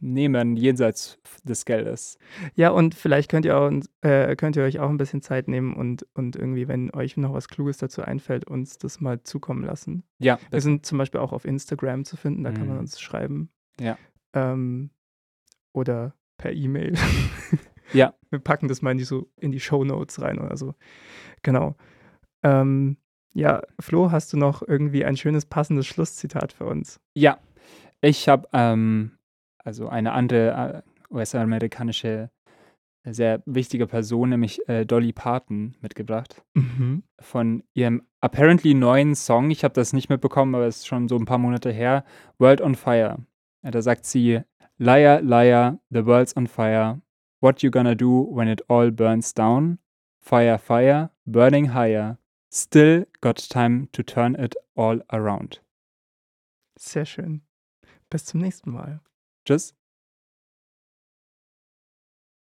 nehmen 0.00 0.56
jenseits 0.56 1.18
des 1.46 1.64
Geldes. 1.64 2.18
Ja, 2.54 2.70
und 2.70 2.94
vielleicht 2.94 3.30
könnt 3.30 3.44
ihr, 3.46 3.58
auch, 3.58 3.70
äh, 4.02 4.36
könnt 4.36 4.56
ihr 4.56 4.62
euch 4.64 4.78
auch 4.80 4.90
ein 4.90 4.98
bisschen 4.98 5.22
Zeit 5.22 5.48
nehmen 5.48 5.74
und, 5.74 6.06
und 6.14 6.36
irgendwie, 6.36 6.68
wenn 6.68 6.90
euch 6.94 7.16
noch 7.16 7.32
was 7.32 7.48
Kluges 7.48 7.78
dazu 7.78 8.02
einfällt, 8.02 8.46
uns 8.46 8.78
das 8.78 9.00
mal 9.00 9.22
zukommen 9.22 9.64
lassen. 9.64 10.04
Ja, 10.18 10.38
Wir 10.50 10.60
sind 10.60 10.84
zum 10.86 10.98
Beispiel 10.98 11.20
auch 11.20 11.32
auf 11.32 11.44
Instagram 11.44 12.04
zu 12.04 12.16
finden, 12.16 12.44
da 12.44 12.52
kann 12.52 12.66
man 12.66 12.76
Mhm. 12.76 12.80
uns 12.80 13.00
schreiben. 13.00 13.50
Ja. 13.80 13.96
Ähm, 14.34 14.90
oder 15.72 16.14
per 16.38 16.52
E-Mail. 16.52 16.94
Ja. 17.92 18.14
Wir 18.30 18.38
packen 18.40 18.68
das 18.68 18.82
mal 18.82 18.90
in 18.92 18.98
die, 18.98 19.04
so 19.04 19.30
in 19.36 19.52
die 19.52 19.60
Show 19.60 19.84
Notes 19.84 20.20
rein 20.20 20.38
oder 20.38 20.56
so. 20.56 20.74
Genau. 21.42 21.76
Ähm, 22.42 22.96
ja, 23.32 23.62
Flo, 23.80 24.10
hast 24.10 24.32
du 24.32 24.36
noch 24.36 24.62
irgendwie 24.66 25.04
ein 25.04 25.16
schönes, 25.16 25.44
passendes 25.46 25.86
Schlusszitat 25.86 26.52
für 26.52 26.64
uns? 26.66 27.00
Ja, 27.14 27.38
ich 28.00 28.28
habe 28.28 28.48
ähm, 28.52 29.12
also 29.58 29.88
eine 29.88 30.12
andere 30.12 30.82
äh, 30.84 30.95
US-amerikanische 31.10 32.30
äh, 33.04 33.12
sehr 33.12 33.42
wichtige 33.46 33.86
Person, 33.86 34.30
nämlich 34.30 34.68
äh, 34.68 34.84
Dolly 34.84 35.12
Parton, 35.12 35.74
mitgebracht. 35.80 36.42
Mhm. 36.54 37.02
Von 37.20 37.62
ihrem 37.74 38.02
apparently 38.20 38.74
neuen 38.74 39.14
Song, 39.14 39.50
ich 39.50 39.64
habe 39.64 39.74
das 39.74 39.92
nicht 39.92 40.08
mitbekommen, 40.08 40.54
aber 40.54 40.66
es 40.66 40.78
ist 40.78 40.86
schon 40.86 41.08
so 41.08 41.16
ein 41.16 41.24
paar 41.24 41.38
Monate 41.38 41.70
her, 41.70 42.04
World 42.38 42.60
on 42.60 42.74
Fire. 42.74 43.18
Ja, 43.62 43.70
da 43.70 43.82
sagt 43.82 44.04
sie, 44.04 44.42
Liar, 44.78 45.22
liar, 45.22 45.80
the 45.88 46.04
world's 46.04 46.36
on 46.36 46.46
fire. 46.46 47.00
What 47.40 47.62
you 47.62 47.70
gonna 47.70 47.94
do 47.94 48.26
when 48.30 48.46
it 48.46 48.60
all 48.68 48.90
burns 48.90 49.32
down? 49.32 49.78
Fire, 50.20 50.58
fire, 50.58 51.10
burning 51.24 51.72
higher. 51.72 52.18
Still 52.50 53.06
got 53.22 53.36
time 53.36 53.88
to 53.92 54.02
turn 54.02 54.34
it 54.34 54.54
all 54.74 55.00
around. 55.08 55.62
Sehr 56.78 57.06
schön. 57.06 57.40
Bis 58.10 58.26
zum 58.26 58.40
nächsten 58.40 58.70
Mal. 58.70 59.00
Tschüss. 59.46 59.74